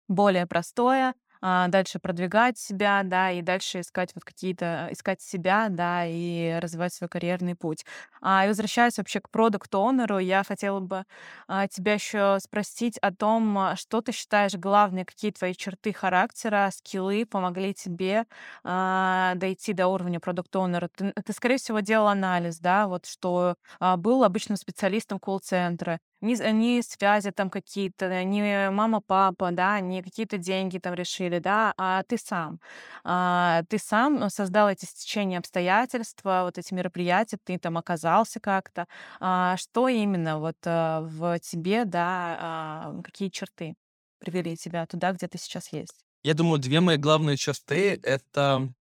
более 0.08 0.46
простое, 0.46 1.14
дальше 1.42 1.98
продвигать 1.98 2.58
себя, 2.58 3.02
да, 3.04 3.30
и 3.32 3.42
дальше 3.42 3.80
искать 3.80 4.10
вот 4.14 4.24
какие-то, 4.24 4.88
искать 4.92 5.20
себя, 5.20 5.68
да, 5.68 6.04
и 6.06 6.58
развивать 6.60 6.94
свой 6.94 7.08
карьерный 7.08 7.54
путь. 7.56 7.84
А, 8.20 8.44
и 8.44 8.48
возвращаясь 8.48 8.98
вообще 8.98 9.20
к 9.20 9.28
продукт-оунеру, 9.30 10.18
я 10.18 10.44
хотела 10.44 10.80
бы 10.80 11.04
а, 11.48 11.66
тебя 11.68 11.94
еще 11.94 12.38
спросить 12.40 12.98
о 12.98 13.12
том, 13.12 13.58
а, 13.58 13.76
что 13.76 14.00
ты 14.00 14.12
считаешь 14.12 14.54
главные, 14.54 15.04
какие 15.04 15.30
твои 15.32 15.54
черты 15.54 15.92
характера, 15.92 16.70
скиллы 16.72 17.26
помогли 17.26 17.74
тебе 17.74 18.26
а, 18.64 19.34
дойти 19.36 19.72
до 19.72 19.88
уровня 19.88 20.20
продукт-оунера. 20.20 20.88
Ты, 20.94 21.12
ты, 21.12 21.32
скорее 21.32 21.56
всего, 21.58 21.80
делал 21.80 22.08
анализ, 22.08 22.58
да, 22.58 22.86
вот 22.88 23.06
что 23.06 23.56
а, 23.80 23.96
был 23.96 24.24
обычным 24.24 24.56
специалистом 24.56 25.18
колл-центра, 25.18 25.98
ни, 26.22 26.34
ни 26.52 26.80
связи 26.80 27.30
там 27.30 27.50
какие-то, 27.50 28.24
ни 28.24 28.68
мама-папа, 28.70 29.50
да, 29.52 29.80
ни 29.80 30.00
какие-то 30.00 30.38
деньги 30.38 30.78
там 30.78 30.94
решили, 30.94 31.38
да, 31.38 31.74
а 31.76 32.02
ты 32.04 32.16
сам. 32.16 32.60
А, 33.04 33.62
ты 33.68 33.78
сам 33.78 34.30
создал 34.30 34.70
эти 34.70 34.84
стечения 34.84 35.38
обстоятельств, 35.38 36.20
вот 36.24 36.58
эти 36.58 36.72
мероприятия, 36.72 37.38
ты 37.44 37.58
там 37.58 37.76
оказался 37.76 38.40
как-то. 38.40 38.86
А, 39.20 39.56
что 39.56 39.88
именно 39.88 40.38
вот 40.38 40.56
а, 40.64 41.00
в 41.02 41.38
тебе, 41.40 41.84
да, 41.84 42.38
а, 42.40 43.02
какие 43.02 43.28
черты 43.28 43.74
привели 44.18 44.56
тебя 44.56 44.86
туда, 44.86 45.12
где 45.12 45.28
ты 45.28 45.38
сейчас 45.38 45.72
есть? 45.72 46.04
Я 46.22 46.34
думаю, 46.34 46.60
две 46.60 46.80
мои 46.80 46.96
главные 46.96 47.36
черты— 47.36 48.00
это 48.04 48.72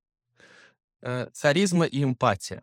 э, 1.01 1.27
харизма 1.36 1.86
и 1.86 2.04
эмпатия. 2.04 2.62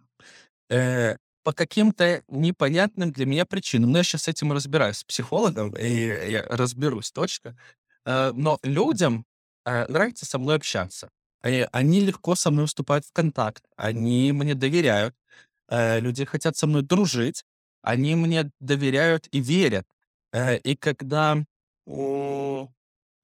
Э, 0.70 1.16
по 1.48 1.54
каким-то 1.54 2.22
непонятным 2.28 3.10
для 3.10 3.24
меня 3.24 3.46
причинам. 3.46 3.90
Но 3.90 3.96
я 3.96 4.04
сейчас 4.04 4.24
с 4.24 4.28
этим 4.28 4.52
разбираюсь 4.52 4.98
с 4.98 5.04
психологом, 5.04 5.74
и 5.78 5.88
я 6.30 6.42
разберусь 6.42 7.10
точно. 7.10 7.56
Э, 8.04 8.32
но 8.34 8.58
людям 8.62 9.24
э, 9.64 9.86
нравится 9.86 10.26
со 10.26 10.38
мной 10.38 10.56
общаться. 10.56 11.08
Они 11.40 12.00
легко 12.00 12.34
со 12.34 12.50
мной 12.50 12.66
вступают 12.66 13.06
в 13.06 13.12
контакт. 13.14 13.64
Они 13.76 14.30
мне 14.32 14.54
доверяют. 14.54 15.14
Э, 15.70 16.00
люди 16.00 16.26
хотят 16.26 16.58
со 16.58 16.66
мной 16.66 16.82
дружить. 16.82 17.44
Они 17.80 18.14
мне 18.14 18.50
доверяют 18.60 19.26
и 19.32 19.40
верят. 19.40 19.86
И 20.36 20.76
когда 20.78 21.38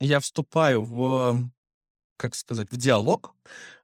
я 0.01 0.21
вступаю 0.21 0.83
в, 0.83 1.51
как 2.17 2.35
сказать, 2.35 2.71
в 2.71 2.77
диалог, 2.79 3.35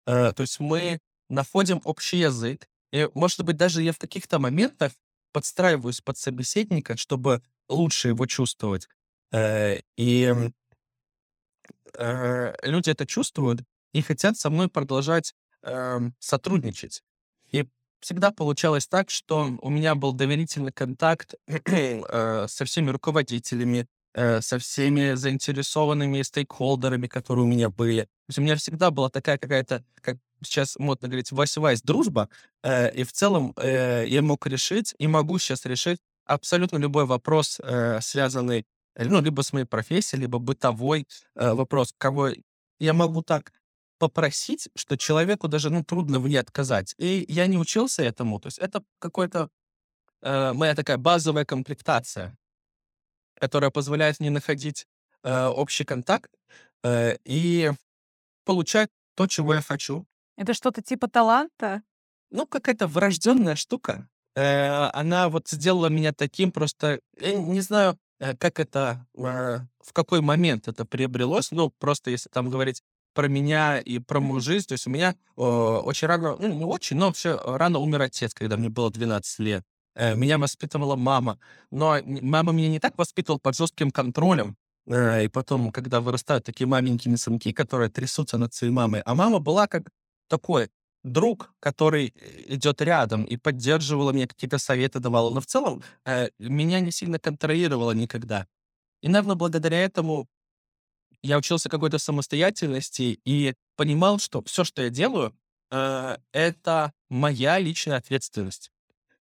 то 0.07 0.35
есть 0.39 0.61
мы 0.61 0.99
находим 1.29 1.83
общий 1.85 2.17
язык, 2.17 2.70
и, 2.93 3.09
может 3.15 3.43
быть, 3.45 3.57
даже 3.57 3.83
я 3.83 3.93
в 3.93 3.99
каких-то 3.99 4.39
моментах 4.39 4.93
подстраиваюсь 5.33 6.01
под 6.01 6.19
собеседника, 6.19 6.97
чтобы 6.97 7.43
лучше 7.69 8.09
его 8.09 8.27
чувствовать. 8.27 8.89
Э, 9.33 9.79
и 9.97 10.35
э, 11.95 12.55
люди 12.63 12.91
это 12.91 13.07
чувствуют 13.07 13.63
и 13.93 14.03
хотят 14.03 14.37
со 14.37 14.51
мной 14.51 14.69
продолжать 14.69 15.35
эм, 15.63 16.15
сотрудничать. 16.19 17.03
И 17.53 17.67
всегда 18.01 18.31
получалось 18.31 18.87
так, 18.87 19.11
что 19.11 19.59
у 19.61 19.71
меня 19.71 19.95
был 19.95 20.13
доверительный 20.13 20.73
контакт 20.73 21.35
э, 21.47 22.47
со 22.49 22.65
всеми 22.65 22.91
руководителями, 22.91 23.87
со 24.13 24.59
всеми 24.59 25.15
заинтересованными 25.15 26.23
стейкхолдерами, 26.23 27.07
которые 27.07 27.45
у 27.45 27.49
меня 27.49 27.71
были. 27.71 28.03
То 28.03 28.09
есть 28.31 28.39
у 28.41 28.43
меня 28.43 28.57
всегда 28.57 28.91
была 28.91 29.09
такая 29.09 29.39
какая-то, 29.39 29.85
как 30.01 30.17
сейчас 30.43 30.79
модно 30.79 31.09
говорить, 31.09 31.33
вась-вась 31.33 31.83
дружба, 31.83 32.29
э, 32.63 32.93
и 32.95 33.05
в 33.05 33.13
целом 33.13 33.55
э, 33.57 34.05
я 34.07 34.23
мог 34.23 34.47
решить 34.47 34.95
и 34.99 35.07
могу 35.07 35.39
сейчас 35.39 35.67
решить 35.67 36.01
абсолютно 36.25 36.79
любой 36.79 37.07
вопрос, 37.07 37.61
э, 37.63 38.01
связанный 38.01 38.67
э, 38.95 39.05
ну, 39.05 39.21
либо 39.21 39.43
с 39.43 39.53
моей 39.53 39.67
профессией, 39.67 40.23
либо 40.23 40.39
бытовой 40.39 41.07
э, 41.35 41.53
вопрос, 41.53 41.95
кого 41.99 42.31
я 42.79 42.93
могу 42.93 43.23
так 43.23 43.53
попросить, 43.99 44.71
что 44.75 44.97
человеку 44.97 45.47
даже 45.47 45.71
ну, 45.71 45.85
трудно 45.85 46.21
мне 46.21 46.41
отказать. 46.41 46.95
И 46.99 47.27
я 47.29 47.47
не 47.47 47.59
учился 47.59 48.03
этому. 48.03 48.41
То 48.41 48.47
есть 48.47 48.59
это 48.59 48.83
какой-то 48.99 49.51
э, 50.23 50.53
моя 50.55 50.75
такая 50.75 50.97
базовая 50.97 51.45
комплектация, 51.45 52.37
которая 53.35 53.71
позволяет 53.71 54.19
мне 54.21 54.31
находить 54.31 54.87
э, 55.23 55.47
общий 55.47 55.85
контакт 55.85 56.31
э, 56.83 57.19
и 57.25 57.73
получать 58.45 58.89
то, 59.15 59.27
чего 59.27 59.55
я 59.55 59.61
хочу. 59.61 60.07
Это 60.37 60.55
что-то 60.55 60.83
типа 60.83 61.09
таланта? 61.09 61.83
Ну, 62.31 62.47
какая-то 62.47 62.87
врожденная 62.87 63.57
штука. 63.57 64.09
Э, 64.37 64.91
она 64.93 65.29
вот 65.29 65.49
сделала 65.49 65.89
меня 65.89 66.13
таким 66.13 66.53
просто... 66.53 67.01
Я 67.21 67.35
не 67.35 67.61
знаю, 67.61 67.99
э, 68.21 68.37
как 68.37 68.61
это... 68.61 69.07
э, 69.17 69.61
в 69.81 69.93
какой 69.93 70.21
момент 70.21 70.69
это 70.69 70.85
приобрелось. 70.85 71.51
Ну, 71.51 71.71
просто 71.79 72.11
если 72.11 72.29
там 72.29 72.49
говорить 72.49 72.83
про 73.13 73.29
меня 73.29 73.79
и 73.79 73.99
про 73.99 74.21
мою 74.21 74.41
жизнь. 74.41 74.67
То 74.67 74.73
есть 74.73 74.87
у 74.87 74.91
меня 74.91 75.17
э, 75.37 75.41
очень 75.43 76.09
рано... 76.09 76.37
Ну, 76.39 76.49
не 76.49 76.65
очень, 76.65 76.97
но 76.97 77.07
вообще 77.07 77.37
рано 77.45 77.79
умер 77.79 78.03
отец, 78.03 78.33
когда 78.35 78.57
мне 78.57 78.69
было 78.69 78.91
12 78.91 79.39
лет. 79.41 79.65
Э, 79.95 80.15
меня 80.15 80.39
воспитывала 80.39 80.97
мама. 80.97 81.39
Но 81.71 81.99
мама 82.05 82.53
меня 82.53 82.69
не 82.69 82.79
так 82.81 82.97
воспитывала 82.97 83.39
под 83.39 83.57
жестким 83.57 83.91
контролем. 83.91 84.57
Э, 84.87 85.25
и 85.25 85.29
потом, 85.29 85.73
когда 85.73 86.01
вырастают 86.01 86.45
такие 86.45 86.67
маленькие 86.67 87.17
сынки, 87.17 87.53
которые 87.53 87.91
трясутся 87.91 88.39
над 88.39 88.55
своей 88.55 88.73
мамой. 88.73 89.03
А 89.05 89.15
мама 89.15 89.41
была 89.41 89.67
как 89.67 89.91
такой 90.31 90.71
друг, 91.03 91.53
который 91.61 92.15
э, 92.15 92.55
идет 92.55 92.81
рядом 92.81 93.25
и 93.25 93.37
поддерживала 93.37 94.13
меня, 94.13 94.27
какие-то 94.27 94.59
советы 94.59 95.01
давала. 95.01 95.31
Но 95.35 95.41
в 95.41 95.47
целом 95.47 95.83
э, 96.05 96.29
меня 96.39 96.81
не 96.81 96.93
сильно 96.93 97.19
контролировала 97.19 97.93
никогда. 97.93 98.47
И, 99.03 99.09
наверное, 99.09 99.37
благодаря 99.37 99.79
этому 99.83 100.29
я 101.23 101.39
учился 101.39 101.69
какой-то 101.69 101.99
самостоятельности 101.99 103.21
и 103.25 103.55
понимал, 103.77 104.19
что 104.19 104.43
все, 104.45 104.65
что 104.65 104.83
я 104.83 104.91
делаю, 104.91 105.35
э, 105.71 106.17
это 106.33 106.93
моя 107.09 107.59
личная 107.59 107.97
ответственность. 107.99 108.71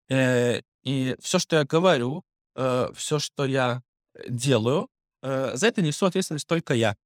Э, 0.09 0.61
и 0.85 1.17
все, 1.21 1.39
что 1.39 1.57
я 1.57 1.65
говорю, 1.65 2.25
э, 2.57 2.91
все, 2.95 3.19
что 3.19 3.45
я 3.45 3.83
делаю, 4.29 4.89
э, 5.23 5.57
за 5.57 5.67
это 5.67 5.83
несу 5.83 6.07
ответственность 6.07 6.47
только 6.47 6.75
я. 6.75 6.97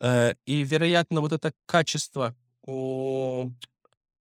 Э, 0.00 0.34
и, 0.46 0.62
вероятно, 0.62 1.20
вот 1.20 1.32
это 1.32 1.52
качество 1.66 2.34
о, 2.66 3.50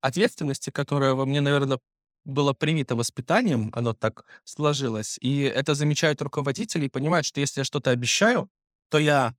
ответственности, 0.01 0.71
которое 0.71 1.15
во 1.15 1.27
мне, 1.27 1.41
наверное, 1.41 1.79
было 2.25 2.53
принято 2.53 2.97
воспитанием, 2.97 3.71
оно 3.75 3.93
так 3.93 4.25
сложилось. 4.45 5.19
И 5.21 5.43
это 5.43 5.75
замечают 5.75 6.23
руководители 6.23 6.87
и 6.87 6.91
понимают, 6.91 7.27
что 7.27 7.41
если 7.41 7.61
я 7.61 7.65
что-то 7.65 7.91
обещаю, 7.91 8.49
то 8.91 8.99
я 8.99 9.35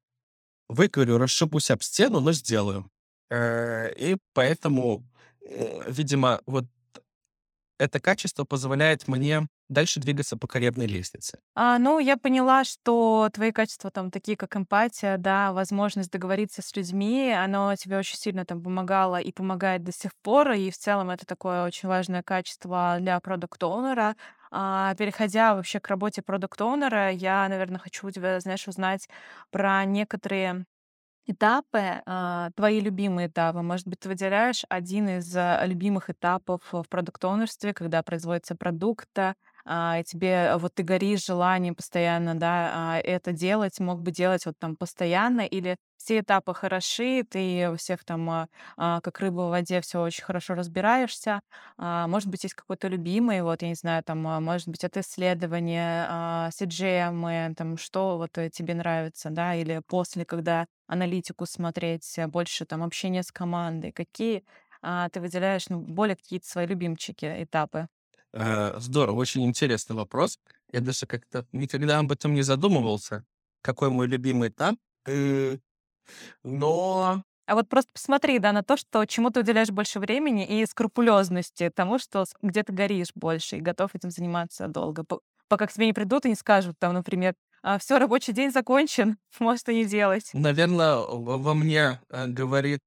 выговорю, 0.69 1.17
расшибусь 1.17 1.71
об 1.71 1.81
стену, 1.81 2.19
но 2.19 2.31
сделаю. 2.33 2.89
Э, 3.29 3.93
и 3.95 4.17
поэтому, 4.33 5.03
э, 5.41 5.91
видимо, 5.91 6.41
вот 6.45 6.65
это 7.77 7.99
качество 7.99 8.45
позволяет 8.45 9.07
мне 9.07 9.47
дальше 9.69 9.99
двигаться 9.99 10.37
по 10.37 10.47
карьерной 10.47 10.87
лестнице. 10.87 11.39
А, 11.57 11.79
ну, 11.79 11.99
я 11.99 12.17
поняла, 12.17 12.65
что 12.65 13.29
твои 13.33 13.51
качества 13.53 13.89
там 13.89 14.11
такие, 14.11 14.35
как 14.35 14.57
эмпатия, 14.57 15.17
да, 15.17 15.53
возможность 15.53 16.11
договориться 16.11 16.61
с 16.61 16.75
людьми, 16.75 17.31
оно 17.31 17.73
тебе 17.77 17.97
очень 17.97 18.17
сильно 18.17 18.45
там 18.45 18.61
помогало 18.61 19.21
и 19.21 19.31
помогает 19.31 19.81
до 19.83 19.93
сих 19.93 20.11
пор, 20.21 20.51
и 20.51 20.69
в 20.69 20.77
целом 20.77 21.09
это 21.11 21.25
такое 21.25 21.63
очень 21.65 21.87
важное 21.87 22.23
качество 22.23 22.97
для 22.99 23.17
продукт-оунера. 23.21 24.17
А, 24.51 24.93
переходя 24.95 25.55
вообще 25.55 25.79
к 25.79 25.87
работе 25.87 26.21
продукт-оунера, 26.21 27.11
я, 27.11 27.47
наверное, 27.47 27.79
хочу 27.79 28.07
у 28.07 28.11
тебя, 28.11 28.37
знаешь, 28.41 28.67
узнать 28.67 29.07
про 29.49 29.85
некоторые 29.85 30.65
Этапы, 31.27 32.03
а, 32.05 32.51
твои 32.55 32.79
любимые 32.79 33.27
этапы. 33.27 33.61
Может 33.63 33.87
быть, 33.87 33.99
ты 33.99 34.09
выделяешь 34.09 34.63
один 34.69 35.09
из 35.09 35.35
а, 35.35 35.65
любимых 35.65 36.11
этапов 36.11 36.61
в 36.71 36.83
продукт-оунерстве, 36.87 37.73
когда 37.73 38.03
производится 38.03 38.55
продукт, 38.55 39.09
а, 39.65 40.03
тебе 40.03 40.55
вот 40.57 40.73
ты 40.75 40.83
горишь 40.83 41.25
желанием 41.25 41.75
постоянно, 41.75 42.35
да, 42.35 42.71
а, 42.73 42.99
это 42.99 43.31
делать, 43.31 43.79
мог 43.79 44.01
бы 44.01 44.11
делать 44.11 44.45
вот 44.45 44.55
там 44.59 44.75
постоянно, 44.75 45.41
или 45.41 45.77
все 45.97 46.19
этапы 46.19 46.53
хороши, 46.53 47.23
ты 47.23 47.69
у 47.71 47.77
всех 47.77 48.03
там 48.05 48.29
а, 48.29 48.47
а, 48.77 49.01
как 49.01 49.19
рыба 49.19 49.41
в 49.47 49.49
воде 49.49 49.81
все 49.81 50.01
очень 50.01 50.23
хорошо 50.23 50.53
разбираешься. 50.53 51.41
Может 51.77 52.29
быть, 52.29 52.43
есть 52.43 52.55
какой-то 52.55 52.87
любимый, 52.87 53.41
вот, 53.41 53.61
я 53.61 53.69
не 53.69 53.75
знаю, 53.75 54.03
там, 54.03 54.19
может 54.43 54.67
быть, 54.67 54.83
это 54.83 54.99
исследование, 55.01 56.05
а, 56.09 56.49
CGM, 56.51 57.55
там, 57.55 57.77
что 57.77 58.17
вот 58.17 58.37
э, 58.37 58.49
тебе 58.49 58.73
нравится, 58.75 59.29
да, 59.29 59.55
или 59.55 59.81
после, 59.87 60.25
когда 60.25 60.65
аналитику 60.87 61.45
смотреть, 61.45 62.17
э, 62.17 62.27
больше 62.27 62.65
там 62.65 62.83
общение 62.83 63.23
с 63.23 63.31
командой, 63.31 63.91
какие 63.91 64.43
ты 65.11 65.19
выделяешь, 65.19 65.67
ну, 65.69 65.79
более 65.79 66.15
какие-то 66.15 66.47
свои 66.47 66.67
любимчики, 66.67 67.25
этапы? 67.43 67.87
Э, 68.35 68.79
здорово, 68.79 69.15
очень 69.17 69.45
интересный 69.45 69.95
вопрос. 69.95 70.39
Я 70.71 70.81
даже 70.81 71.05
как-то 71.05 71.47
никогда 71.53 71.99
об 71.99 72.11
этом 72.11 72.33
не 72.33 72.41
задумывался, 72.41 73.25
какой 73.61 73.89
мой 73.89 74.07
любимый 74.07 74.49
этап. 74.49 74.75
Э, 75.07 75.57
но 76.43 77.23
А 77.47 77.55
вот 77.55 77.69
просто 77.69 77.91
посмотри, 77.93 78.39
да, 78.39 78.51
на 78.51 78.63
то, 78.63 78.75
что 78.77 79.05
чему 79.05 79.29
ты 79.29 79.41
уделяешь 79.41 79.69
больше 79.69 79.99
времени 79.99 80.45
и 80.45 80.65
скрупулезности 80.65 81.71
тому, 81.73 81.99
что 81.99 82.25
где 82.41 82.63
ты 82.63 82.73
горишь 82.73 83.11
больше 83.15 83.57
и 83.57 83.61
готов 83.61 83.95
этим 83.95 84.11
заниматься 84.11 84.67
долго, 84.67 85.03
по- 85.05 85.21
пока 85.47 85.67
к 85.67 85.71
тебе 85.73 85.85
не 85.87 85.93
придут 85.93 86.25
и 86.25 86.29
не 86.29 86.35
скажут, 86.35 86.77
там, 86.79 86.93
например, 86.93 87.35
все, 87.79 87.99
рабочий 87.99 88.33
день 88.33 88.51
закончен, 88.51 89.17
можешь 89.39 89.63
и 89.67 89.75
не 89.75 89.85
делать. 89.85 90.31
наверное, 90.33 90.97
во 90.97 91.53
мне 91.53 92.01
э, 92.09 92.27
говорит 92.27 92.81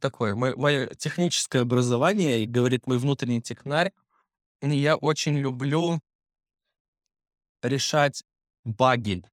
такое, 0.00 0.34
мое 0.34 0.88
техническое 0.96 1.60
образование, 1.60 2.42
и 2.42 2.46
говорит 2.46 2.88
мой 2.88 2.98
внутренний 2.98 3.40
технарь, 3.40 3.92
я 4.70 4.96
очень 4.96 5.38
люблю 5.38 6.00
решать 7.62 8.22
баги, 8.64 9.24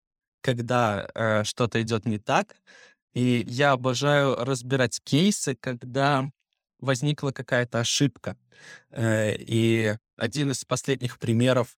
когда 0.41 1.07
э, 1.13 1.43
что-то 1.43 1.81
идет 1.81 2.05
не 2.05 2.19
так. 2.19 2.55
И 3.13 3.43
я 3.47 3.71
обожаю 3.71 4.35
разбирать 4.35 4.99
кейсы, 5.03 5.55
когда 5.55 6.29
возникла 6.79 7.31
какая-то 7.31 7.79
ошибка. 7.79 8.37
Э, 8.91 9.35
и 9.35 9.95
один 10.17 10.51
из 10.51 10.65
последних 10.65 11.19
примеров, 11.19 11.77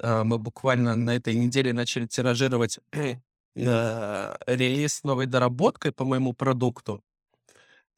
э, 0.00 0.22
мы 0.24 0.38
буквально 0.38 0.96
на 0.96 1.16
этой 1.16 1.34
неделе 1.34 1.72
начали 1.72 2.06
тиражировать 2.06 2.78
э, 2.92 3.16
релиз 3.54 4.94
с 4.94 5.04
новой 5.04 5.26
доработкой 5.26 5.92
по 5.92 6.04
моему 6.04 6.32
продукту. 6.32 7.02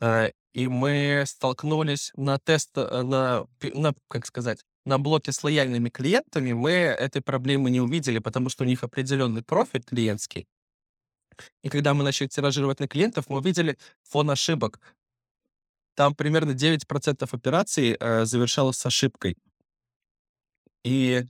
Э, 0.01 0.31
и 0.53 0.69
мы 0.69 1.25
столкнулись 1.27 2.13
на 2.17 2.39
тест, 2.39 2.71
э, 2.77 3.03
на, 3.03 3.47
на, 3.75 3.95
как 4.09 4.27
сказать, 4.27 4.65
на 4.85 4.99
блоке 4.99 5.33
с 5.33 5.43
лояльными 5.45 5.89
клиентами, 5.89 6.53
мы 6.53 6.71
этой 6.71 7.23
проблемы 7.23 7.71
не 7.71 7.81
увидели, 7.81 8.19
потому 8.19 8.49
что 8.49 8.65
у 8.65 8.67
них 8.67 8.83
определенный 8.83 9.43
профиль 9.43 9.83
клиентский. 9.83 10.47
И 11.63 11.69
когда 11.69 11.95
мы 11.95 12.05
начали 12.05 12.29
тиражировать 12.29 12.81
на 12.81 12.89
клиентов, 12.89 13.29
мы 13.29 13.39
увидели 13.39 13.79
фон 14.03 14.31
ошибок. 14.31 14.81
Там 15.95 16.15
примерно 16.15 16.53
9% 16.53 17.29
операций 17.31 17.97
э, 17.99 18.25
завершалось 18.25 18.79
с 18.79 18.87
ошибкой. 18.87 19.37
И 20.85 21.25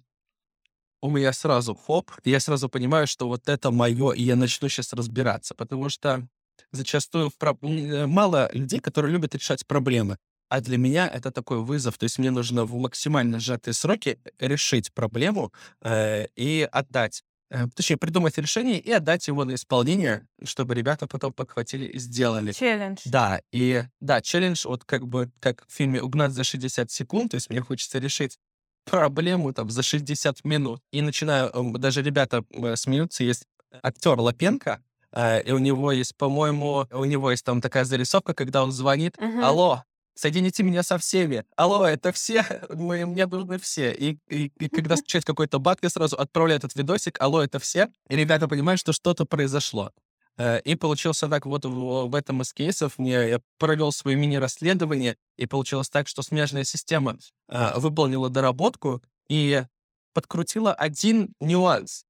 у 1.01 1.11
меня 1.11 1.33
сразу 1.33 1.75
хоп, 1.75 2.11
я 2.25 2.41
сразу 2.41 2.69
понимаю, 2.69 3.07
что 3.07 3.29
вот 3.29 3.49
это 3.49 3.71
мое, 3.71 4.13
и 4.13 4.23
я 4.23 4.37
начну 4.37 4.69
сейчас 4.69 4.93
разбираться, 4.93 5.55
потому 5.55 5.89
что 5.89 6.27
зачастую 6.71 7.31
про... 7.39 7.57
Э, 7.63 8.07
мало 8.07 8.51
людей, 8.53 8.81
которые 8.81 9.13
любят 9.13 9.35
решать 9.35 9.67
проблемы. 9.67 10.17
А 10.53 10.61
для 10.61 10.77
меня 10.77 11.09
это 11.09 11.31
такой 11.31 11.63
вызов. 11.63 11.97
То 11.97 12.05
есть 12.05 12.19
мне 12.19 12.31
нужно 12.31 12.67
в 12.67 12.75
максимально 12.75 13.41
сжатые 13.41 13.73
сроки 13.73 14.19
решить 14.39 14.93
проблему 14.93 15.51
э, 15.81 16.27
и 16.37 16.69
отдать. 16.71 17.23
Э, 17.49 17.69
точнее, 17.75 17.97
придумать 17.97 18.37
решение 18.37 18.79
и 18.79 18.93
отдать 18.93 19.29
его 19.29 19.47
на 19.47 19.55
исполнение, 19.55 20.27
чтобы 20.45 20.75
ребята 20.75 21.07
потом 21.07 21.33
подхватили 21.33 21.87
и 21.87 21.99
сделали. 21.99 22.53
Челлендж. 22.53 22.99
Да, 23.07 23.41
и 23.51 23.85
да, 24.01 24.21
челлендж, 24.21 24.67
вот 24.67 24.85
как 24.85 25.09
бы, 25.09 25.31
как 25.41 25.65
в 25.67 25.73
фильме 25.73 26.03
«Угнать 26.03 26.33
за 26.33 26.45
60 26.45 26.91
секунд», 26.91 27.31
то 27.31 27.37
есть 27.37 27.49
мне 27.49 27.63
хочется 27.63 27.99
решить 27.99 28.37
проблему 28.85 29.55
там 29.55 29.71
за 29.71 29.83
60 29.83 30.45
минут. 30.45 30.83
И 30.91 31.01
начинаю, 31.01 31.51
даже 31.79 32.03
ребята 32.03 32.45
э, 32.51 32.77
смеются, 32.77 33.25
есть 33.25 33.47
актер 33.83 34.21
Лапенко, 34.21 34.83
э, 35.13 35.43
и 35.45 35.53
у 35.53 35.59
него 35.59 35.93
есть, 35.93 36.15
по-моему, 36.19 36.87
у 36.91 37.05
него 37.07 37.31
есть 37.31 37.43
там 37.43 37.63
такая 37.63 37.87
зарисовка, 37.87 38.35
когда 38.35 38.63
он 38.63 38.71
звонит, 38.71 39.17
Мгм. 39.19 39.43
алло, 39.43 39.83
соедините 40.15 40.63
меня 40.63 40.83
со 40.83 40.99
всеми. 40.99 41.45
Алло, 41.57 41.87
это 41.87 42.13
все, 42.13 42.45
мы, 42.71 43.07
мне 43.07 43.27
нужны 43.27 43.59
все. 43.59 43.93
И, 43.93 44.19
и, 44.29 44.53
и 44.59 44.69
когда 44.69 44.97
случается 44.97 45.27
какой-то 45.27 45.59
баг, 45.59 45.79
я 45.83 45.91
сразу 45.91 46.17
отправляю 46.17 46.59
этот 46.59 46.75
видосик, 46.75 47.21
алло, 47.21 47.43
это 47.43 47.59
все. 47.59 47.89
И 48.09 48.17
ребята 48.17 48.49
понимают, 48.49 48.81
что 48.81 48.93
что-то 48.93 49.25
произошло. 49.25 49.93
Э, 50.37 50.61
И 50.61 50.75
получился 50.75 51.29
так 51.29 51.47
вот 51.47 51.65
в, 51.65 52.09
в 52.09 52.15
этом 52.15 52.43
из 52.43 52.53
кейсов. 52.53 52.99
Мне, 52.99 53.29
я 53.29 53.41
провел 53.59 53.93
свое 53.93 54.17
мини-расследование, 54.17 55.17
и 55.37 55.47
получилось 55.47 55.91
так, 55.91 56.09
что 56.09 56.23
смежная 56.23 56.65
система 56.65 57.19
э, 57.49 57.79
выполнила 57.79 58.31
доработку 58.31 59.03
и 59.29 59.65
подкрутила 60.13 60.75
один 60.75 61.35
нюанс 61.41 62.05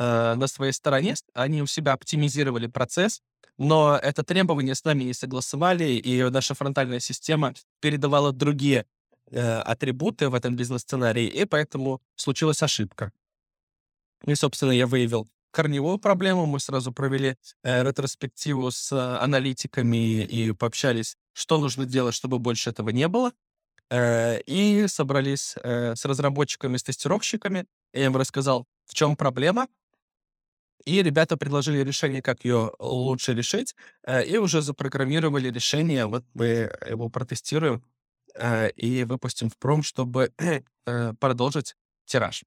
э, 0.00 0.34
на 0.34 0.46
своей 0.46 0.72
стороне. 0.72 1.14
Они 1.34 1.62
у 1.62 1.66
себя 1.66 1.92
оптимизировали 1.92 2.66
процесс, 2.66 3.22
но 3.58 3.96
это 3.96 4.22
требование 4.24 4.74
с 4.74 4.84
нами 4.84 5.04
не 5.04 5.12
согласовали, 5.14 5.84
и 5.84 6.22
наша 6.30 6.54
фронтальная 6.54 7.00
система 7.00 7.52
передавала 7.80 8.32
другие 8.32 8.86
э, 9.30 9.58
атрибуты 9.58 10.30
в 10.30 10.34
этом 10.34 10.56
бизнес-сценарии, 10.56 11.26
и 11.26 11.44
поэтому 11.44 12.00
случилась 12.16 12.62
ошибка. 12.62 13.12
И, 14.26 14.34
собственно, 14.34 14.72
я 14.72 14.86
выявил 14.86 15.28
корневую 15.50 15.98
проблему. 15.98 16.46
Мы 16.46 16.60
сразу 16.60 16.92
провели 16.92 17.36
э, 17.62 17.82
ретроспективу 17.82 18.70
с 18.70 18.92
э, 18.92 18.96
аналитиками 18.96 20.24
и 20.24 20.52
пообщались, 20.52 21.16
что 21.32 21.58
нужно 21.58 21.84
делать, 21.84 22.14
чтобы 22.14 22.38
больше 22.38 22.70
этого 22.70 22.90
не 22.90 23.08
было. 23.08 23.32
Э, 23.90 24.40
и 24.46 24.86
собрались 24.86 25.54
э, 25.62 25.94
с 25.96 26.04
разработчиками, 26.04 26.76
с 26.76 26.82
тестировщиками. 26.82 27.66
Я 27.92 28.06
им 28.06 28.16
рассказал, 28.16 28.66
в 28.86 28.94
чем 28.94 29.16
проблема. 29.16 29.66
И 30.84 31.02
ребята 31.02 31.36
предложили 31.36 31.82
решение, 31.84 32.22
как 32.22 32.44
ее 32.44 32.72
лучше 32.78 33.34
решить. 33.34 33.74
э, 34.06 34.24
И 34.24 34.38
уже 34.38 34.62
запрограммировали 34.62 35.50
решение. 35.50 36.06
Вот 36.06 36.24
мы 36.34 36.70
его 36.88 37.08
протестируем 37.08 37.82
э, 38.34 38.70
и 38.70 39.04
выпустим 39.04 39.50
в 39.50 39.56
пром, 39.58 39.82
чтобы 39.82 40.32
э, 40.86 41.12
продолжить 41.20 41.76
тираж. 42.06 42.44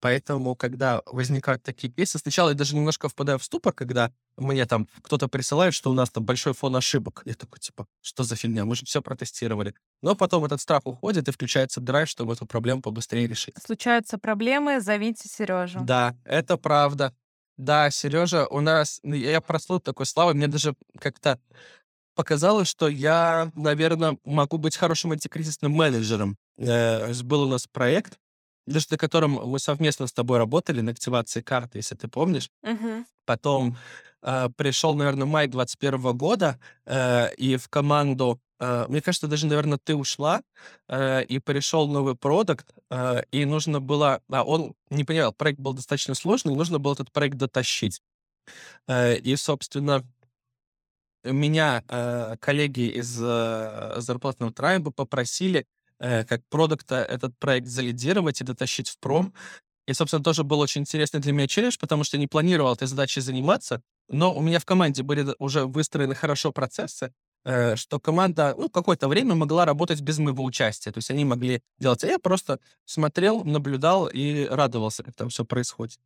Поэтому, 0.00 0.54
когда 0.54 1.02
возникают 1.06 1.62
такие 1.62 1.92
кейсы, 1.92 2.18
сначала 2.18 2.50
я 2.50 2.54
даже 2.54 2.74
немножко 2.76 3.08
впадаю 3.08 3.38
в 3.38 3.44
ступор, 3.44 3.72
когда 3.72 4.12
мне 4.36 4.66
там 4.66 4.88
кто-то 5.02 5.28
присылает, 5.28 5.74
что 5.74 5.90
у 5.90 5.94
нас 5.94 6.10
там 6.10 6.24
большой 6.24 6.54
фон 6.54 6.76
ошибок. 6.76 7.22
Я 7.24 7.34
такой, 7.34 7.58
типа, 7.58 7.86
что 8.00 8.22
за 8.24 8.36
фигня? 8.36 8.64
Мы 8.64 8.74
же 8.76 8.84
все 8.84 9.02
протестировали. 9.02 9.74
Но 10.02 10.14
потом 10.14 10.44
этот 10.44 10.60
страх 10.60 10.82
уходит, 10.84 11.28
и 11.28 11.32
включается 11.32 11.80
драйв, 11.80 12.08
чтобы 12.08 12.32
эту 12.32 12.46
проблему 12.46 12.82
побыстрее 12.82 13.26
решить. 13.26 13.54
Случаются 13.64 14.18
проблемы, 14.18 14.80
зовите 14.80 15.28
Сережу. 15.28 15.80
Да, 15.82 16.16
это 16.24 16.56
правда. 16.56 17.14
Да, 17.56 17.90
Сережа, 17.90 18.46
у 18.46 18.60
нас... 18.60 19.00
ну, 19.02 19.14
Я 19.14 19.40
прослыл 19.40 19.80
такой 19.80 20.06
славой, 20.06 20.34
мне 20.34 20.48
даже 20.48 20.74
как-то 20.98 21.38
показалось, 22.14 22.68
что 22.68 22.88
я, 22.88 23.50
наверное, 23.54 24.18
могу 24.24 24.58
быть 24.58 24.76
хорошим 24.76 25.12
антикризисным 25.12 25.72
менеджером. 25.72 26.36
Э, 26.58 27.12
Был 27.22 27.42
у 27.42 27.48
нас 27.48 27.66
проект, 27.66 28.18
даже 28.66 28.86
на 28.90 28.98
котором 28.98 29.32
мы 29.32 29.58
совместно 29.58 30.06
с 30.06 30.12
тобой 30.12 30.38
работали 30.38 30.80
на 30.80 30.92
активации 30.92 31.40
карты, 31.40 31.78
если 31.78 31.94
ты 31.94 32.08
помнишь. 32.08 32.50
Мгм. 32.62 33.06
Потом 33.24 33.76
э, 34.22 34.48
пришел, 34.56 34.94
наверное, 34.94 35.26
май 35.26 35.48
21 35.48 36.16
года, 36.16 36.58
э, 36.84 37.34
и 37.34 37.56
в 37.56 37.68
команду, 37.68 38.40
мне 38.88 39.00
кажется, 39.02 39.28
даже, 39.28 39.46
наверное, 39.46 39.78
ты 39.82 39.94
ушла, 39.96 40.42
э, 40.88 41.24
и 41.24 41.38
пришел 41.38 41.88
новый 41.88 42.14
продукт, 42.16 42.66
э, 42.90 43.22
и 43.32 43.44
нужно 43.44 43.80
было, 43.80 44.22
а 44.30 44.44
он 44.44 44.74
не 44.90 45.04
понимал, 45.04 45.32
проект 45.32 45.60
был 45.60 45.72
достаточно 45.74 46.14
сложный, 46.14 46.54
нужно 46.54 46.78
было 46.78 46.94
этот 46.94 47.12
проект 47.12 47.36
дотащить. 47.36 48.02
Э, 48.88 49.16
и, 49.16 49.36
собственно, 49.36 50.04
меня 51.24 51.84
э, 51.88 52.36
коллеги 52.40 52.88
из 52.88 53.18
э, 53.20 53.94
зарплатного 53.98 54.52
трайба 54.52 54.90
попросили 54.90 55.66
э, 56.00 56.24
как 56.24 56.42
продукта 56.48 56.96
этот 56.96 57.38
проект 57.38 57.68
залидировать 57.68 58.40
и 58.40 58.44
дотащить 58.44 58.88
в 58.88 58.98
пром. 58.98 59.32
И, 59.86 59.94
собственно, 59.94 60.22
тоже 60.24 60.44
был 60.44 60.60
очень 60.60 60.82
интересный 60.82 61.20
для 61.20 61.32
меня 61.32 61.48
челлендж, 61.48 61.76
потому 61.80 62.04
что 62.04 62.18
не 62.18 62.28
планировал 62.28 62.72
этой 62.74 62.88
задачей 62.88 63.20
заниматься, 63.20 63.82
но 64.08 64.34
у 64.34 64.40
меня 64.40 64.58
в 64.60 64.64
команде 64.64 65.02
были 65.02 65.26
уже 65.38 65.66
выстроены 65.66 66.14
хорошо 66.14 66.52
процессы, 66.52 67.06
э, 67.06 67.12
что 67.44 67.98
команда 68.00 68.54
ну, 68.56 68.68
какое-то 68.68 69.08
время 69.08 69.34
могла 69.34 69.64
работать 69.64 70.00
без 70.00 70.18
моего 70.18 70.44
участия. 70.44 70.92
То 70.92 70.98
есть 70.98 71.10
они 71.10 71.24
могли 71.24 71.60
делать, 71.78 72.04
а 72.04 72.06
я 72.06 72.18
просто 72.18 72.60
смотрел, 72.84 73.42
наблюдал 73.44 74.06
и 74.06 74.46
радовался, 74.46 75.02
как 75.02 75.14
там 75.14 75.28
все 75.28 75.44
происходит. 75.44 75.98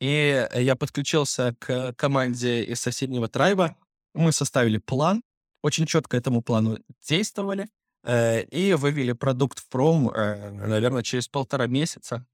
И 0.00 0.48
я 0.54 0.74
подключился 0.74 1.54
к 1.58 1.92
команде 1.92 2.64
из 2.64 2.80
соседнего 2.80 3.28
трайба, 3.28 3.76
мы 4.14 4.32
составили 4.32 4.78
план, 4.78 5.22
очень 5.62 5.86
четко 5.86 6.16
этому 6.16 6.42
плану 6.42 6.78
действовали 7.08 7.68
э, 8.04 8.42
и 8.44 8.74
вывели 8.74 9.12
продукт 9.12 9.58
в 9.58 9.68
пром, 9.68 10.10
э, 10.10 10.50
наверное, 10.50 11.02
через 11.02 11.26
полтора 11.26 11.66
месяца 11.66 12.26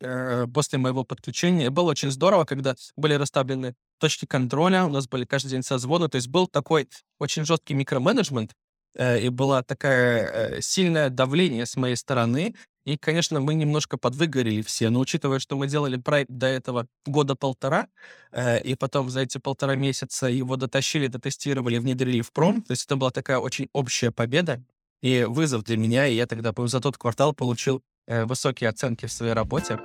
э, 0.00 0.46
после 0.52 0.78
моего 0.78 1.04
подключения. 1.04 1.70
Было 1.70 1.90
очень 1.90 2.10
здорово, 2.10 2.44
когда 2.44 2.74
были 2.96 3.14
расставлены 3.14 3.74
точки 3.98 4.26
контроля, 4.26 4.84
у 4.84 4.88
нас 4.88 5.06
были 5.06 5.24
каждый 5.24 5.50
день 5.50 5.62
созвоны, 5.62 6.08
то 6.08 6.16
есть 6.16 6.28
был 6.28 6.46
такой 6.48 6.88
очень 7.20 7.44
жесткий 7.44 7.74
микроменеджмент, 7.74 8.52
э, 8.96 9.20
и 9.20 9.28
было 9.28 9.62
такое 9.62 10.56
э, 10.56 10.60
сильное 10.60 11.08
давление 11.08 11.66
с 11.66 11.76
моей 11.76 11.96
стороны, 11.96 12.54
и, 12.84 12.96
конечно, 12.96 13.40
мы 13.40 13.54
немножко 13.54 13.96
подвыгорели 13.96 14.60
все, 14.62 14.90
но 14.90 14.98
учитывая, 14.98 15.38
что 15.38 15.56
мы 15.56 15.68
делали 15.68 15.96
проект 15.96 16.32
до 16.32 16.48
этого 16.48 16.88
года 17.06 17.36
полтора, 17.36 17.86
э, 18.32 18.60
и 18.62 18.74
потом 18.74 19.08
за 19.08 19.20
эти 19.20 19.38
полтора 19.38 19.76
месяца 19.76 20.26
его 20.26 20.56
дотащили, 20.56 21.06
дотестировали, 21.06 21.78
внедрили 21.78 22.22
в 22.22 22.32
пром, 22.32 22.62
то 22.62 22.72
есть 22.72 22.86
это 22.86 22.96
была 22.96 23.10
такая 23.12 23.38
очень 23.38 23.68
общая 23.72 24.10
победа 24.10 24.64
и 25.00 25.24
вызов 25.28 25.62
для 25.62 25.76
меня, 25.76 26.06
и 26.08 26.14
я 26.14 26.26
тогда 26.26 26.52
за 26.66 26.80
тот 26.80 26.98
квартал 26.98 27.32
получил 27.32 27.82
высокие 28.06 28.70
оценки 28.70 29.06
в 29.06 29.12
своей 29.12 29.32
работе. 29.32 29.78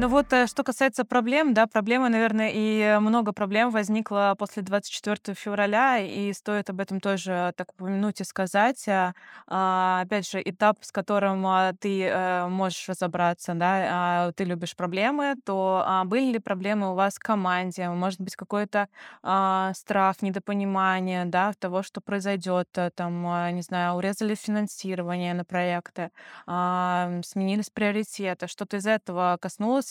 Ну 0.00 0.08
вот, 0.08 0.32
э, 0.32 0.46
что 0.46 0.64
касается 0.64 1.04
проблем, 1.04 1.52
да, 1.52 1.66
проблемы, 1.66 2.08
наверное, 2.08 2.50
и 2.54 2.98
много 3.00 3.34
проблем 3.34 3.68
возникло 3.68 4.34
после 4.38 4.62
24 4.62 5.34
февраля, 5.34 5.98
и 5.98 6.32
стоит 6.32 6.70
об 6.70 6.80
этом 6.80 7.00
тоже 7.00 7.52
так 7.54 7.70
упомянуть 7.74 8.22
и 8.22 8.24
сказать. 8.24 8.88
А, 8.88 9.12
а, 9.46 10.00
опять 10.00 10.26
же, 10.26 10.40
этап, 10.42 10.78
с 10.80 10.90
которым 10.90 11.46
а, 11.46 11.74
ты 11.78 12.04
э, 12.04 12.46
можешь 12.48 12.88
разобраться, 12.88 13.52
да, 13.52 14.32
ты 14.34 14.44
любишь 14.44 14.74
проблемы, 14.74 15.34
то 15.44 15.84
были 16.06 16.32
ли 16.32 16.38
проблемы 16.38 16.92
у 16.92 16.94
вас 16.94 17.16
в 17.16 17.18
команде? 17.18 17.86
Может 17.90 18.22
быть, 18.22 18.36
какой-то 18.36 18.88
страх, 19.20 20.22
недопонимание, 20.22 21.26
да, 21.26 21.52
того, 21.58 21.82
что 21.82 22.00
произойдет, 22.00 22.68
э, 22.76 22.90
там, 22.94 23.54
не 23.54 23.60
знаю, 23.60 23.96
урезали 23.96 24.34
финансирование 24.34 25.34
на 25.34 25.44
проекты, 25.44 26.10
сменились 26.46 27.68
приоритеты, 27.68 28.46
что-то 28.46 28.78
из 28.78 28.86
этого 28.86 29.36
коснулось 29.38 29.90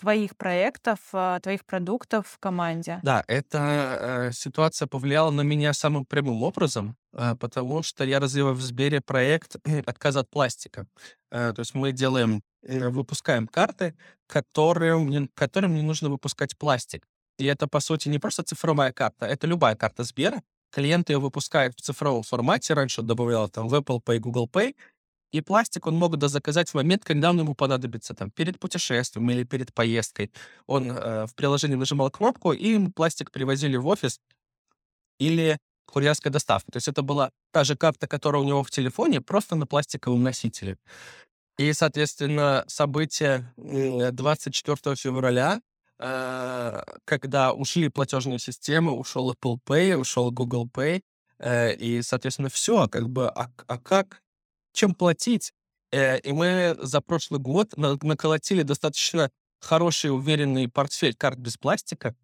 твоих 0.00 0.36
проектов, 0.36 0.98
а, 1.12 1.38
твоих 1.40 1.64
продуктов 1.64 2.26
в 2.26 2.38
команде? 2.38 3.00
Да, 3.02 3.22
эта 3.28 4.28
э, 4.28 4.32
ситуация 4.32 4.88
повлияла 4.88 5.30
на 5.30 5.42
меня 5.42 5.72
самым 5.74 6.04
прямым 6.06 6.42
образом, 6.42 6.96
э, 7.12 7.34
потому 7.38 7.82
что 7.82 8.04
я 8.04 8.18
развиваю 8.18 8.54
в 8.54 8.62
Сбере 8.62 9.00
проект 9.00 9.56
отказа 9.86 10.20
от 10.20 10.30
пластика. 10.30 10.86
Э, 11.30 11.52
то 11.52 11.60
есть 11.60 11.74
мы 11.74 11.92
делаем, 11.92 12.42
э, 12.62 12.88
выпускаем 12.88 13.46
карты, 13.46 13.94
которым, 14.26 15.28
которым 15.34 15.74
не 15.74 15.82
нужно 15.82 16.08
выпускать 16.08 16.56
пластик. 16.56 17.06
И 17.38 17.44
это, 17.44 17.66
по 17.68 17.80
сути, 17.80 18.08
не 18.08 18.18
просто 18.18 18.42
цифровая 18.42 18.92
карта, 18.92 19.26
это 19.26 19.46
любая 19.46 19.76
карта 19.76 20.04
Сбера. 20.04 20.42
Клиенты 20.72 21.12
ее 21.12 21.18
выпускают 21.18 21.74
в 21.76 21.82
цифровом 21.82 22.22
формате. 22.22 22.74
Раньше 22.74 23.02
добавлял 23.02 23.48
там 23.48 23.68
в 23.68 23.74
Apple 23.74 24.00
Pay, 24.04 24.18
Google 24.18 24.48
Pay. 24.48 24.74
И 25.32 25.40
пластик 25.40 25.86
он 25.86 25.96
мог 25.96 26.20
заказать 26.28 26.70
в 26.70 26.74
момент, 26.74 27.04
когда 27.04 27.30
он 27.30 27.38
ему 27.38 27.54
понадобится, 27.54 28.14
там, 28.14 28.30
перед 28.30 28.58
путешествием 28.58 29.30
или 29.30 29.44
перед 29.44 29.72
поездкой. 29.72 30.32
Он 30.66 30.90
э, 30.90 31.26
в 31.26 31.34
приложении 31.34 31.76
нажимал 31.76 32.10
кнопку, 32.10 32.52
и 32.52 32.68
ему 32.70 32.90
пластик 32.90 33.30
привозили 33.30 33.76
в 33.76 33.86
офис 33.86 34.20
или 35.18 35.58
курьерская 35.86 36.32
доставка. 36.32 36.72
То 36.72 36.76
есть 36.78 36.88
это 36.88 37.02
была 37.02 37.30
та 37.52 37.64
же 37.64 37.76
карта, 37.76 38.06
которая 38.06 38.42
у 38.42 38.44
него 38.46 38.62
в 38.62 38.70
телефоне, 38.70 39.20
просто 39.20 39.56
на 39.56 39.66
пластиковом 39.66 40.22
носителе. 40.22 40.76
И, 41.58 41.72
соответственно, 41.72 42.64
события 42.68 43.52
м, 43.58 44.14
24 44.14 44.96
февраля, 44.96 45.60
э, 45.98 46.82
когда 47.04 47.52
ушли 47.52 47.88
платежные 47.88 48.38
системы, 48.38 48.92
ушел 48.92 49.32
Apple 49.32 49.58
Pay, 49.66 49.96
ушел 49.96 50.30
Google 50.30 50.68
Pay, 50.72 51.02
э, 51.38 51.74
и, 51.74 52.02
соответственно, 52.02 52.48
все, 52.48 52.88
как 52.88 53.08
бы, 53.10 53.28
а, 53.28 53.50
а 53.66 53.78
как 53.78 54.22
чем 54.72 54.94
платить. 54.94 55.52
Э, 55.92 56.18
и 56.20 56.32
мы 56.32 56.76
за 56.80 57.00
прошлый 57.00 57.40
год 57.40 57.76
на- 57.76 57.98
наколотили 58.02 58.62
достаточно 58.62 59.30
хороший, 59.60 60.10
уверенный 60.14 60.68
портфель 60.68 61.14
карт 61.14 61.38
без 61.38 61.56
пластика. 61.56 62.14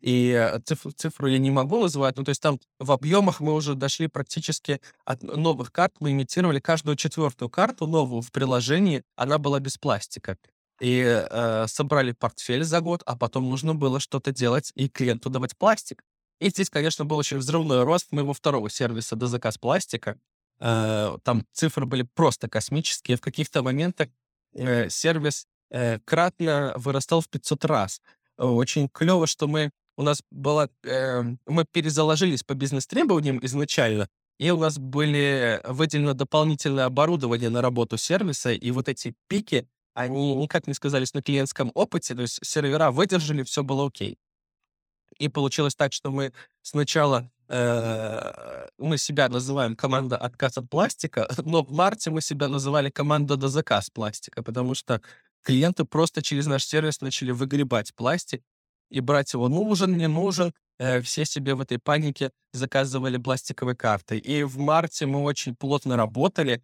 И 0.00 0.30
э, 0.30 0.60
циф- 0.60 0.94
цифру 0.96 1.28
я 1.28 1.38
не 1.38 1.50
могу 1.50 1.80
называть, 1.80 2.16
ну, 2.16 2.24
то 2.24 2.30
есть 2.30 2.40
там 2.40 2.58
в 2.78 2.92
объемах 2.92 3.40
мы 3.40 3.54
уже 3.54 3.74
дошли 3.74 4.08
практически 4.08 4.80
от 5.04 5.22
новых 5.22 5.72
карт. 5.72 5.94
Мы 6.00 6.12
имитировали 6.12 6.60
каждую 6.60 6.96
четвертую 6.96 7.48
карту 7.48 7.86
новую 7.86 8.22
в 8.22 8.30
приложении, 8.32 9.02
она 9.16 9.38
была 9.38 9.60
без 9.60 9.78
пластика. 9.78 10.38
И 10.80 11.00
э, 11.02 11.66
собрали 11.68 12.12
портфель 12.12 12.64
за 12.64 12.80
год, 12.80 13.02
а 13.04 13.16
потом 13.16 13.48
нужно 13.50 13.74
было 13.74 14.00
что-то 14.00 14.32
делать 14.32 14.72
и 14.74 14.88
клиенту 14.88 15.28
давать 15.28 15.56
пластик. 15.56 16.02
И 16.40 16.48
здесь, 16.48 16.70
конечно, 16.70 17.04
был 17.04 17.18
очень 17.18 17.36
взрывной 17.36 17.84
рост 17.84 18.12
моего 18.12 18.32
второго 18.32 18.70
сервиса 18.70 19.14
до 19.14 19.26
заказ 19.26 19.58
пластика. 19.58 20.18
Э, 20.60 21.16
там 21.24 21.46
цифры 21.52 21.86
были 21.86 22.02
просто 22.02 22.48
космические. 22.48 23.16
В 23.16 23.20
каких-то 23.20 23.62
моментах 23.62 24.08
э, 24.54 24.88
сервис 24.88 25.46
э, 25.70 25.98
кратно 26.04 26.72
вырастал 26.76 27.20
в 27.20 27.28
500 27.28 27.64
раз. 27.64 28.00
Очень 28.36 28.88
клево, 28.88 29.26
что 29.26 29.48
мы 29.48 29.70
у 30.00 30.02
нас 30.02 30.22
было, 30.30 30.70
э, 30.82 31.22
мы 31.46 31.66
перезаложились 31.70 32.42
по 32.42 32.54
бизнес-требованиям 32.54 33.38
изначально, 33.42 34.08
и 34.38 34.50
у 34.50 34.56
нас 34.56 34.78
были 34.78 35.60
выделено 35.64 36.14
дополнительное 36.14 36.86
оборудование 36.86 37.50
на 37.50 37.60
работу 37.60 37.98
сервиса, 37.98 38.50
и 38.50 38.70
вот 38.70 38.88
эти 38.88 39.14
пики, 39.28 39.68
они 39.92 40.34
никак 40.34 40.66
не 40.66 40.72
сказались 40.72 41.12
на 41.12 41.20
клиентском 41.20 41.70
опыте, 41.74 42.14
то 42.14 42.22
есть 42.22 42.38
сервера 42.42 42.90
выдержали, 42.90 43.42
все 43.42 43.62
было 43.62 43.86
окей. 43.88 44.16
И 45.18 45.28
получилось 45.28 45.74
так, 45.74 45.92
что 45.92 46.10
мы 46.10 46.32
сначала 46.62 47.30
мы 47.50 48.96
себя 48.96 49.28
называем 49.28 49.74
команда 49.74 50.16
отказ 50.16 50.56
от 50.58 50.70
пластика, 50.70 51.28
но 51.44 51.64
в 51.64 51.72
марте 51.72 52.10
мы 52.10 52.20
себя 52.20 52.48
называли 52.48 52.90
команда 52.90 53.36
до 53.36 53.48
заказ 53.48 53.90
пластика, 53.90 54.42
потому 54.42 54.74
что 54.74 55.00
клиенты 55.42 55.84
просто 55.84 56.22
через 56.22 56.46
наш 56.46 56.64
сервис 56.64 57.00
начали 57.00 57.32
выгребать 57.32 57.94
пластик 57.94 58.42
и 58.90 59.00
брать 59.00 59.32
его 59.32 59.48
нужен, 59.48 59.96
не 59.96 60.08
нужен. 60.08 60.52
Э, 60.78 61.00
все 61.00 61.24
себе 61.24 61.54
в 61.54 61.60
этой 61.60 61.78
панике 61.78 62.30
заказывали 62.52 63.16
пластиковые 63.16 63.76
карты. 63.76 64.18
И 64.18 64.42
в 64.42 64.58
марте 64.58 65.06
мы 65.06 65.22
очень 65.22 65.54
плотно 65.54 65.96
работали. 65.96 66.62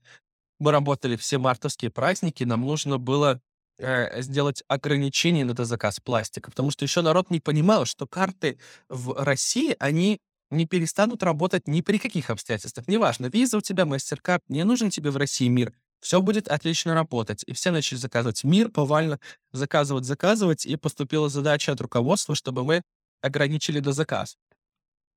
Мы 0.58 0.72
работали 0.72 1.16
все 1.16 1.38
мартовские 1.38 1.90
праздники. 1.90 2.44
Нам 2.44 2.62
нужно 2.62 2.98
было 2.98 3.40
э, 3.78 4.22
сделать 4.22 4.62
ограничение 4.68 5.44
на 5.44 5.52
этот 5.52 5.68
заказ 5.68 6.00
пластика, 6.00 6.50
потому 6.50 6.70
что 6.70 6.84
еще 6.84 7.02
народ 7.02 7.30
не 7.30 7.40
понимал, 7.40 7.84
что 7.84 8.06
карты 8.06 8.58
в 8.88 9.12
России, 9.22 9.76
они 9.78 10.20
не 10.50 10.66
перестанут 10.66 11.22
работать 11.22 11.66
ни 11.66 11.80
при 11.80 11.98
каких 11.98 12.30
обстоятельствах. 12.30 12.88
Неважно, 12.88 13.26
виза 13.26 13.58
у 13.58 13.60
тебя, 13.60 13.84
MasterCard, 13.84 14.40
не 14.48 14.64
нужен 14.64 14.90
тебе 14.90 15.10
в 15.10 15.16
России 15.16 15.48
мир. 15.48 15.72
Все 16.00 16.20
будет 16.20 16.48
отлично 16.48 16.94
работать. 16.94 17.42
И 17.46 17.52
все 17.52 17.70
начали 17.70 17.98
заказывать 17.98 18.44
мир, 18.44 18.68
повально 18.70 19.18
заказывать, 19.52 20.04
заказывать, 20.04 20.66
и 20.66 20.76
поступила 20.76 21.28
задача 21.28 21.72
от 21.72 21.80
руководства, 21.80 22.34
чтобы 22.34 22.64
мы 22.64 22.82
ограничили 23.22 23.80
до 23.80 23.92
заказ. 23.92 24.36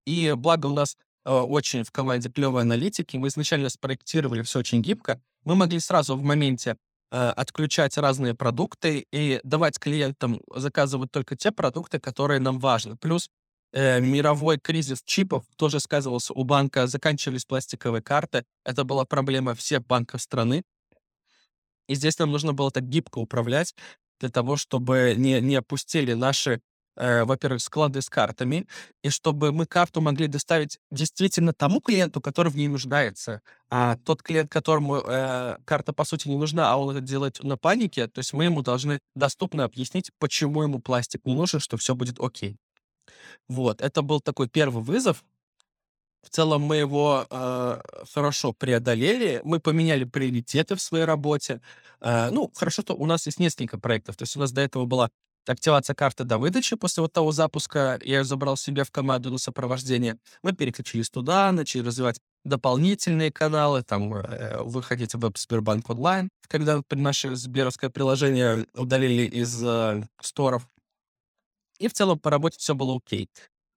И 0.06 0.34
благо 0.36 0.68
у 0.68 0.74
нас 0.74 0.98
э, 1.26 1.32
очень 1.32 1.84
в 1.84 1.92
команде 1.92 2.30
клевые 2.30 2.62
аналитики, 2.62 3.18
мы 3.18 3.28
изначально 3.28 3.70
спроектировали 3.70 4.42
все 4.42 4.60
очень 4.60 4.82
гибко, 4.82 5.22
мы 5.44 5.56
могли 5.56 5.80
сразу 5.80 6.16
в 6.16 6.24
моменте 6.24 6.78
э, 7.12 7.30
отключать 7.30 7.98
разные 7.98 8.34
продукты 8.34 9.06
и 9.12 9.40
давать 9.44 9.78
клиентам 9.78 10.42
заказывать 10.56 11.12
только 11.12 11.36
те 11.36 11.52
продукты, 11.52 12.00
которые 12.00 12.40
нам 12.40 12.60
важны. 12.60 12.96
Плюс 12.96 13.30
э, 13.72 14.00
мировой 14.00 14.60
кризис 14.60 15.02
чипов 15.06 15.44
тоже 15.56 15.80
сказывался. 15.80 16.34
У 16.34 16.44
банка 16.44 16.88
заканчивались 16.88 17.46
пластиковые 17.46 18.02
карты. 18.02 18.46
Это 18.64 18.84
была 18.84 19.06
проблема 19.06 19.54
всех 19.56 19.86
банков 19.86 20.22
страны. 20.22 20.64
И 21.88 21.96
здесь 21.96 22.20
нам 22.20 22.32
нужно 22.32 22.54
было 22.54 22.72
так 22.72 22.88
гибко 22.88 23.18
управлять 23.18 23.74
для 24.20 24.30
того, 24.30 24.58
чтобы 24.58 25.16
не, 25.18 25.42
не 25.42 25.56
опустили 25.56 26.14
наши, 26.14 26.62
э, 26.96 27.24
во-первых, 27.24 27.62
склады 27.62 28.02
с 28.02 28.10
картами, 28.10 28.68
и 29.04 29.10
чтобы 29.10 29.52
мы 29.52 29.66
карту 29.66 30.02
могли 30.02 30.28
доставить 30.28 30.80
действительно 30.92 31.54
тому 31.54 31.80
клиенту, 31.82 32.22
который 32.22 32.52
в 32.52 32.58
ней 32.58 32.68
нуждается. 32.68 33.42
А 33.70 33.98
тот 34.06 34.22
клиент, 34.22 34.52
которому 34.52 34.98
э, 34.98 35.58
карта, 35.66 35.94
по 35.94 36.04
сути, 36.04 36.28
не 36.28 36.38
нужна, 36.38 36.72
а 36.72 36.78
он 36.78 36.96
это 36.96 37.02
делает 37.02 37.42
на 37.44 37.58
панике, 37.58 38.08
то 38.08 38.20
есть 38.20 38.34
мы 38.34 38.46
ему 38.46 38.62
должны 38.62 39.00
доступно 39.16 39.64
объяснить, 39.64 40.12
почему 40.20 40.64
ему 40.64 40.80
пластик 40.80 41.22
не 41.26 41.34
нужен, 41.34 41.60
что 41.60 41.78
все 41.78 41.96
будет 41.96 42.20
окей. 42.20 42.58
Вот, 43.48 43.82
это 43.82 44.02
был 44.02 44.20
такой 44.22 44.48
первый 44.48 44.84
вызов, 44.84 45.24
в 46.22 46.30
целом 46.30 46.62
мы 46.64 46.78
его 46.78 47.26
э, 47.30 47.82
хорошо 48.14 48.54
преодолели. 48.54 49.42
Мы 49.44 49.60
поменяли 49.60 50.04
приоритеты 50.04 50.76
в 50.76 50.82
своей 50.82 51.06
работе. 51.06 51.62
Э, 52.02 52.30
ну, 52.30 52.52
хорошо, 52.54 52.82
что 52.82 52.96
у 52.96 53.06
нас 53.06 53.26
есть 53.26 53.40
несколько 53.40 53.80
проектов. 53.80 54.18
То 54.18 54.24
есть 54.24 54.36
у 54.36 54.40
нас 54.40 54.52
до 54.52 54.62
этого 54.62 54.86
была 54.86 55.10
активация 55.48 55.96
карты 55.96 56.26
до 56.26 56.38
выдачи 56.38 56.76
после 56.76 57.02
вот 57.02 57.14
того 57.14 57.32
запуска. 57.32 58.00
Я 58.04 58.18
ее 58.20 58.24
забрал 58.24 58.58
себе 58.58 58.84
в 58.84 58.92
команду 58.92 59.32
на 59.32 59.38
сопровождение. 59.38 60.18
Мы 60.44 60.54
переключились 60.54 61.10
туда, 61.10 61.52
начали 61.52 61.86
развивать 61.86 62.20
дополнительные 62.44 63.32
каналы, 63.32 63.82
там, 63.84 64.14
э, 64.14 64.62
выходить 64.62 65.14
в 65.14 65.20
веб 65.20 65.38
Сбербанк 65.38 65.90
онлайн, 65.90 66.30
когда 66.48 66.82
наше 66.92 67.36
сберовское 67.36 67.90
приложение 67.90 68.66
удалили 68.76 69.24
из 69.24 69.64
э, 69.64 70.04
сторов. 70.22 70.68
И 71.80 71.88
в 71.88 71.94
целом 71.94 72.20
по 72.20 72.30
работе 72.30 72.58
все 72.60 72.76
было 72.76 72.98
окей. 72.98 73.30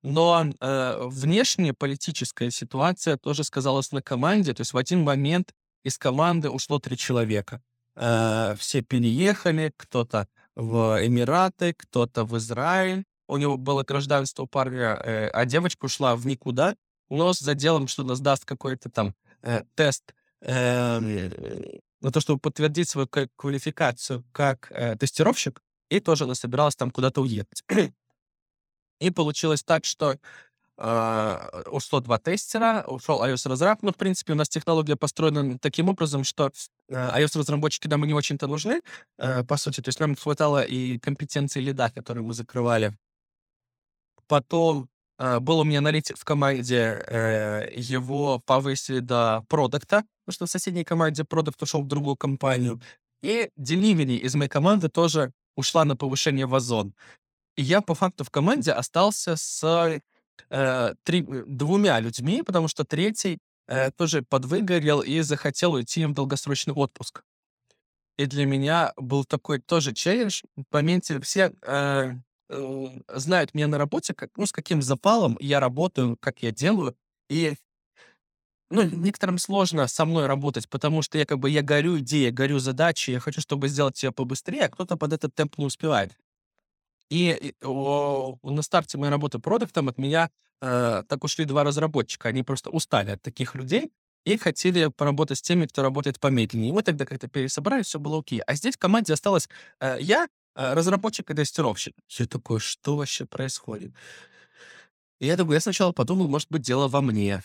Но 0.02 0.44
э, 0.60 0.96
внешняя 1.06 1.72
политическая 1.72 2.50
ситуация 2.50 3.16
тоже 3.16 3.44
сказалась 3.44 3.92
на 3.92 4.02
команде. 4.02 4.52
То 4.52 4.62
есть 4.62 4.72
в 4.72 4.76
один 4.76 5.02
момент 5.02 5.54
из 5.84 5.96
команды 5.96 6.50
ушло 6.50 6.78
три 6.78 6.96
человека. 6.96 7.62
Э, 7.94 8.54
все 8.58 8.82
переехали, 8.82 9.72
кто-то 9.76 10.26
в 10.56 10.98
Эмираты, 11.06 11.72
кто-то 11.72 12.24
в 12.24 12.36
Израиль. 12.38 13.04
У 13.28 13.36
него 13.36 13.56
было 13.56 13.84
гражданство 13.84 14.46
парня, 14.46 15.00
э, 15.04 15.28
а 15.28 15.44
девочка 15.44 15.84
ушла 15.84 16.16
в 16.16 16.26
никуда, 16.26 16.74
но 17.08 17.32
с 17.32 17.38
заделом, 17.38 17.86
что 17.86 18.02
нас 18.02 18.20
даст 18.20 18.44
какой-то 18.44 18.90
там 18.90 19.14
э, 19.42 19.62
тест 19.76 20.14
э, 20.40 20.98
на 22.00 22.10
то, 22.10 22.20
чтобы 22.20 22.40
подтвердить 22.40 22.88
свою 22.88 23.08
квалификацию 23.36 24.24
как 24.32 24.66
э, 24.70 24.96
тестировщик, 24.96 25.62
и 25.92 26.00
тоже 26.00 26.24
она 26.24 26.34
собиралась 26.34 26.76
там 26.76 26.90
куда-то 26.90 27.20
уехать. 27.20 27.62
И 29.00 29.10
получилось 29.10 29.62
так, 29.62 29.84
что 29.84 30.16
Uh, 30.78 31.68
ушло 31.68 32.00
два 32.00 32.18
тестера, 32.18 32.82
ушел 32.88 33.22
iOS-разраб. 33.22 33.82
Ну, 33.82 33.92
в 33.92 33.96
принципе, 33.96 34.32
у 34.32 34.36
нас 34.36 34.48
технология 34.48 34.96
построена 34.96 35.58
таким 35.58 35.90
образом, 35.90 36.24
что 36.24 36.46
uh, 36.46 37.14
iOS-разработчики 37.18 37.88
нам 37.88 38.02
не 38.04 38.14
очень-то 38.14 38.46
нужны, 38.46 38.80
uh, 39.20 39.44
по 39.44 39.58
сути. 39.58 39.82
То 39.82 39.90
есть 39.90 40.00
нам 40.00 40.16
хватало 40.16 40.62
и 40.62 40.98
компетенции 40.98 41.60
лида, 41.60 41.90
которые 41.94 42.24
мы 42.24 42.32
закрывали. 42.32 42.96
Потом 44.26 44.88
был 45.18 45.60
у 45.60 45.64
меня 45.64 45.78
аналитик 45.78 46.18
в 46.18 46.24
команде, 46.24 47.04
э, 47.06 47.70
его 47.76 48.40
повысили 48.40 49.00
до 49.00 49.44
продукта, 49.48 50.04
потому 50.24 50.34
что 50.34 50.46
в 50.46 50.50
соседней 50.50 50.84
команде 50.84 51.22
продукт 51.22 51.62
ушел 51.62 51.82
в 51.82 51.86
другую 51.86 52.16
компанию. 52.16 52.80
И 53.22 53.50
delivery 53.56 54.16
из 54.16 54.34
моей 54.34 54.48
команды 54.48 54.88
тоже 54.88 55.32
ушла 55.56 55.84
на 55.84 55.96
повышение 55.96 56.46
в 56.46 56.54
Озон. 56.54 56.94
И 57.56 57.62
я 57.62 57.80
по 57.80 57.94
факту 57.94 58.24
в 58.24 58.30
команде 58.30 58.72
остался 58.72 59.36
с 59.36 60.00
э, 60.50 60.94
три, 61.04 61.22
э, 61.22 61.44
двумя 61.46 62.00
людьми, 62.00 62.42
потому 62.42 62.68
что 62.68 62.84
третий 62.84 63.38
э, 63.68 63.90
тоже 63.90 64.22
подвыгорел 64.22 65.02
и 65.02 65.20
захотел 65.20 65.72
уйти 65.74 66.06
в 66.06 66.12
долгосрочный 66.14 66.74
отпуск. 66.74 67.22
И 68.18 68.26
для 68.26 68.46
меня 68.46 68.92
был 68.96 69.24
такой 69.24 69.58
тоже 69.58 69.92
челлендж. 69.92 70.42
В 70.56 70.64
моменте 70.72 71.20
все 71.20 71.52
э, 71.62 72.12
э, 72.48 72.86
знают 73.08 73.54
меня 73.54 73.68
на 73.68 73.78
работе, 73.78 74.14
как, 74.14 74.30
ну, 74.36 74.46
с 74.46 74.52
каким 74.52 74.82
запалом 74.82 75.36
я 75.40 75.60
работаю, 75.60 76.16
как 76.20 76.42
я 76.42 76.52
делаю. 76.52 76.94
И 77.28 77.54
ну, 78.72 78.82
некоторым 78.82 79.38
сложно 79.38 79.86
со 79.86 80.04
мной 80.04 80.26
работать, 80.26 80.68
потому 80.68 81.02
что 81.02 81.18
я 81.18 81.26
как 81.26 81.38
бы 81.38 81.50
я 81.50 81.62
горю 81.62 81.98
идеей, 81.98 82.30
горю 82.30 82.58
задачей, 82.58 83.12
я 83.12 83.20
хочу, 83.20 83.40
чтобы 83.40 83.68
сделать 83.68 84.02
ее 84.02 84.12
побыстрее, 84.12 84.64
а 84.64 84.68
кто-то 84.68 84.96
под 84.96 85.12
этот 85.12 85.34
темп 85.34 85.58
не 85.58 85.66
успевает. 85.66 86.12
И, 87.10 87.54
о, 87.62 88.38
на 88.42 88.62
старте 88.62 88.96
моей 88.96 89.10
работы 89.10 89.38
продуктом 89.38 89.88
от 89.88 89.98
меня 89.98 90.30
э, 90.62 91.02
так 91.06 91.24
ушли 91.24 91.44
два 91.44 91.62
разработчика. 91.62 92.30
Они 92.30 92.42
просто 92.42 92.70
устали 92.70 93.10
от 93.10 93.20
таких 93.20 93.54
людей 93.54 93.92
и 94.24 94.38
хотели 94.38 94.86
поработать 94.86 95.38
с 95.38 95.42
теми, 95.42 95.66
кто 95.66 95.82
работает 95.82 96.18
помедленнее. 96.18 96.70
И 96.70 96.72
мы 96.72 96.82
тогда 96.82 97.04
как-то 97.04 97.28
пересобрались, 97.28 97.86
все 97.86 97.98
было 97.98 98.20
окей. 98.20 98.40
А 98.40 98.54
здесь 98.54 98.76
в 98.76 98.78
команде 98.78 99.12
осталось 99.12 99.50
э, 99.80 99.98
я, 100.00 100.26
э, 100.54 100.72
разработчик 100.72 101.30
и 101.30 101.34
тестировщик. 101.34 101.94
Я 102.08 102.26
такой, 102.26 102.60
что 102.60 102.96
вообще 102.96 103.26
происходит? 103.26 103.92
И 105.20 105.26
я 105.26 105.36
такой, 105.36 105.56
я 105.56 105.60
сначала 105.60 105.92
подумал, 105.92 106.28
может 106.28 106.48
быть, 106.50 106.62
дело 106.62 106.88
во 106.88 107.02
мне. 107.02 107.42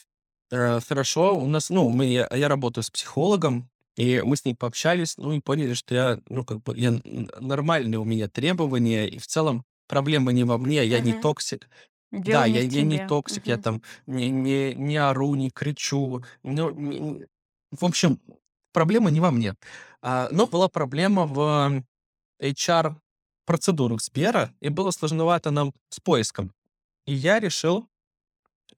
Э, 0.52 0.80
хорошо, 0.80 1.36
у 1.38 1.48
нас, 1.48 1.70
ну, 1.70 1.90
мы, 1.90 2.06
я, 2.06 2.28
я 2.32 2.48
работаю 2.48 2.84
с 2.84 2.90
психологом, 2.90 3.70
и 3.98 4.22
мы 4.22 4.36
с 4.38 4.46
ней 4.46 4.54
пообщались, 4.56 5.18
ну 5.18 5.34
и 5.34 5.40
поняли, 5.42 5.74
что 5.74 5.94
я, 5.96 6.20
ну, 6.30 6.46
как 6.46 6.62
бы, 6.64 6.78
я 6.78 6.92
нормальные 7.40 8.00
у 8.00 8.06
меня 8.06 8.30
требования, 8.30 9.08
и 9.08 9.18
в 9.20 9.28
целом 9.28 9.66
проблема 9.88 10.32
не 10.32 10.44
во 10.46 10.58
мне, 10.58 10.86
я 10.86 11.00
не 11.02 11.14
токсик. 11.14 11.70
Дело 12.12 12.42
Да, 12.44 12.48
не 12.48 12.54
я, 12.54 12.62
я 12.62 12.84
не 12.84 13.00
токсик, 13.00 13.48
я 13.48 13.58
там 13.58 13.82
не, 14.06 14.30
не, 14.30 14.74
не 14.76 14.98
ору, 14.98 15.36
не 15.36 15.50
кричу. 15.52 16.24
Ну, 16.44 16.70
не- 16.72 17.26
в 17.72 17.84
общем, 17.86 18.20
проблема 18.74 19.10
не 19.12 19.20
во 19.20 19.32
мне. 19.32 19.56
А, 20.02 20.30
но 20.32 20.48
была 20.48 20.70
проблема 20.70 21.26
в 21.26 21.84
HR-процедурах 22.40 24.02
Сбера, 24.02 24.54
и 24.62 24.70
было 24.70 24.92
сложновато 24.92 25.52
нам 25.52 25.74
с 25.90 26.00
поиском. 26.00 26.54
И 27.06 27.14
я 27.14 27.40
решил 27.40 27.88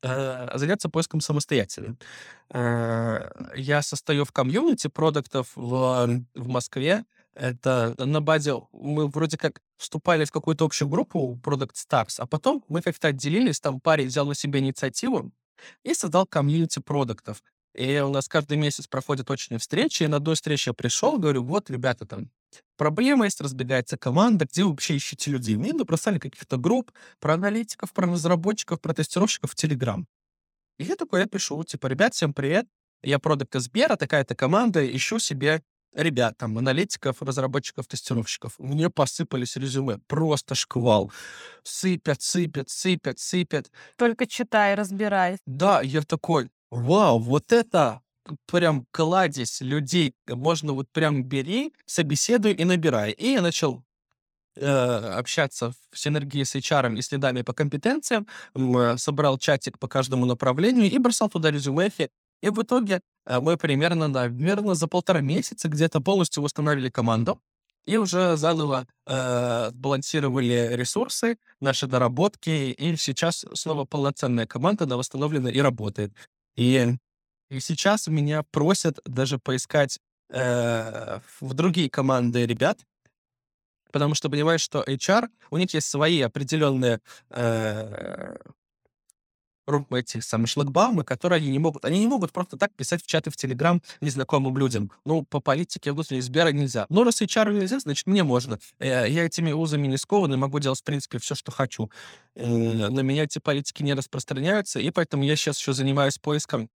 заняться 0.02 0.90
поиском 0.90 1.22
самостоятельно. 1.22 1.98
Э, 2.52 3.30
я 3.56 3.82
состою 3.82 4.26
в 4.26 4.32
комьюнити 4.32 4.88
продуктов 4.88 5.52
в, 5.56 6.24
в 6.36 6.48
Москве. 6.48 7.04
Это 7.34 7.96
на 7.98 8.22
базе 8.22 8.56
мы 8.72 9.08
вроде 9.08 9.38
как 9.38 9.62
вступали 9.78 10.26
в 10.26 10.32
какую-то 10.32 10.66
общую 10.66 10.90
группу 10.90 11.40
Product 11.44 11.74
Stars, 11.74 12.16
а 12.18 12.26
потом 12.26 12.64
мы 12.68 12.82
как-то 12.82 13.10
отделились, 13.10 13.60
там 13.60 13.80
парень 13.80 14.08
взял 14.08 14.26
на 14.26 14.36
себя 14.36 14.60
инициативу 14.60 15.32
и 15.84 15.94
создал 15.94 16.26
комьюнити 16.26 16.80
продуктов. 16.80 17.44
И 17.76 18.00
у 18.00 18.10
нас 18.10 18.28
каждый 18.28 18.58
месяц 18.58 18.88
проходят 18.88 19.28
точные 19.28 19.60
встречи, 19.60 20.04
и 20.04 20.08
на 20.08 20.18
одной 20.18 20.36
встрече 20.36 20.72
я 20.72 20.74
пришел, 20.74 21.18
говорю, 21.18 21.44
вот, 21.44 21.70
ребята, 21.70 22.06
там 22.06 22.30
проблема 22.78 23.26
есть, 23.26 23.42
разбегается 23.42 23.98
команда, 23.98 24.46
где 24.46 24.64
вы 24.64 24.72
вообще 24.72 24.96
ищете 24.96 25.32
людей? 25.32 25.56
Мне 25.56 25.74
набросали 25.74 26.20
каких-то 26.20 26.58
групп 26.58 26.92
про 27.20 27.34
аналитиков, 27.34 27.92
про 27.94 28.08
разработчиков, 28.08 28.82
про 28.82 28.94
тестировщиков 28.94 29.52
в 29.52 29.56
Телеграм. 29.56 30.08
И 30.78 30.84
я 30.84 30.96
такой, 30.96 31.22
я 31.22 31.28
пишу, 31.28 31.64
типа, 31.64 31.88
ребят, 31.88 32.14
всем 32.14 32.34
привет, 32.34 32.66
я 33.04 33.20
продукт 33.20 33.56
из 33.56 33.64
Сбера, 33.64 33.96
такая-то 33.96 34.36
команда, 34.36 34.86
ищу 34.96 35.20
себе 35.20 35.62
ребят, 35.94 36.38
там, 36.38 36.58
аналитиков, 36.58 37.22
разработчиков, 37.22 37.88
тестировщиков. 37.88 38.54
Мне 38.60 38.90
посыпались 38.90 39.56
резюме, 39.56 40.00
просто 40.08 40.56
шквал. 40.56 41.12
Сыпят, 41.64 42.22
сыпят, 42.22 42.70
сыпят, 42.70 43.20
сыпят. 43.20 43.72
Только 43.98 44.26
читай, 44.28 44.76
разбирай. 44.76 45.38
Да, 45.46 45.82
я 45.82 46.02
такой, 46.02 46.50
вау, 46.70 47.20
вот 47.20 47.52
это 47.52 48.02
прям 48.46 48.86
кладезь 48.92 49.62
людей, 49.62 50.14
можно 50.28 50.74
вот 50.74 50.90
прям 50.92 51.24
бери, 51.24 51.74
собеседуй 51.86 52.54
и 52.54 52.66
набирай. 52.66 53.12
И 53.12 53.32
я 53.34 53.42
начал 53.42 53.84
э, 54.56 54.66
общаться 54.66 55.74
в 55.92 55.98
синергии 56.00 56.44
с 56.44 56.56
HR 56.56 56.98
и 56.98 57.02
следами 57.02 57.42
по 57.42 57.54
компетенциям, 57.54 58.28
э, 58.56 58.98
собрал 58.98 59.38
чатик 59.38 59.80
по 59.80 59.88
каждому 59.88 60.26
направлению 60.26 60.90
и 60.92 60.98
бросал 60.98 61.30
туда 61.30 61.52
резюме. 61.52 61.90
И 62.42 62.50
в 62.50 62.62
итоге 62.62 63.02
э, 63.26 63.40
мы 63.40 63.58
примерно, 63.58 64.08
наверное, 64.08 64.76
за 64.76 64.88
полтора 64.88 65.22
месяца 65.22 65.70
где-то 65.70 66.02
полностью 66.02 66.44
восстановили 66.44 66.90
команду 66.90 67.42
и 67.86 67.98
уже 67.98 68.38
заново 68.38 68.88
э, 69.08 69.72
балансировали 69.74 70.70
ресурсы, 70.74 71.38
наши 71.60 71.88
доработки, 71.88 72.72
и 72.72 72.96
сейчас 72.98 73.46
снова 73.54 73.86
полноценная 73.86 74.46
команда, 74.46 74.84
она 74.84 74.98
восстановлена 74.98 75.50
и 75.50 75.60
работает. 75.60 76.14
И, 76.56 76.96
и 77.50 77.60
сейчас 77.60 78.08
меня 78.08 78.44
просят 78.44 79.00
даже 79.06 79.40
поискать 79.40 80.00
э, 80.30 81.20
в 81.40 81.54
другие 81.54 81.90
команды 81.90 82.46
ребят, 82.46 82.80
потому 83.92 84.16
что 84.16 84.30
понимаешь, 84.30 84.62
что 84.62 84.84
HR, 84.84 85.30
у 85.50 85.58
них 85.58 85.74
есть 85.74 85.88
свои 85.88 86.22
определенные 86.22 87.02
э, 87.32 88.36
эти 89.92 90.20
самые 90.20 90.48
шлагбаумы, 90.48 91.04
которые 91.04 91.38
они 91.38 91.50
не 91.50 91.60
могут. 91.60 91.86
Они 91.86 92.00
не 92.00 92.08
могут 92.08 92.32
просто 92.32 92.58
так 92.58 92.74
писать 92.74 93.04
в 93.04 93.08
чаты 93.08 93.30
в 93.30 93.38
Телеграм 93.38 93.82
незнакомым 94.02 94.58
людям. 94.58 94.92
Ну, 95.06 95.24
по 95.24 95.40
политике 95.40 95.92
внутри 95.92 96.22
Сбера 96.22 96.52
нельзя. 96.52 96.86
Ну, 96.90 97.04
раз 97.04 97.22
HR 97.22 97.54
нельзя, 97.54 97.80
значит, 97.80 98.08
мне 98.08 98.24
можно. 98.24 98.60
Э, 98.80 99.10
я 99.10 99.26
этими 99.26 99.52
узами 99.52 99.88
не 99.88 99.98
скован 99.98 100.34
и 100.34 100.38
могу 100.38 100.60
делать, 100.60 100.80
в 100.80 100.84
принципе, 100.84 101.20
все, 101.20 101.36
что 101.36 101.52
хочу. 101.52 101.90
Э, 102.36 102.46
на 102.48 103.02
меня 103.02 103.24
эти 103.24 103.40
политики 103.40 103.84
не 103.84 103.94
распространяются, 103.94 104.80
и 104.80 104.90
поэтому 104.92 105.24
я 105.24 105.36
сейчас 105.36 105.60
еще 105.60 105.74
занимаюсь 105.74 106.18
поиском 106.18 106.70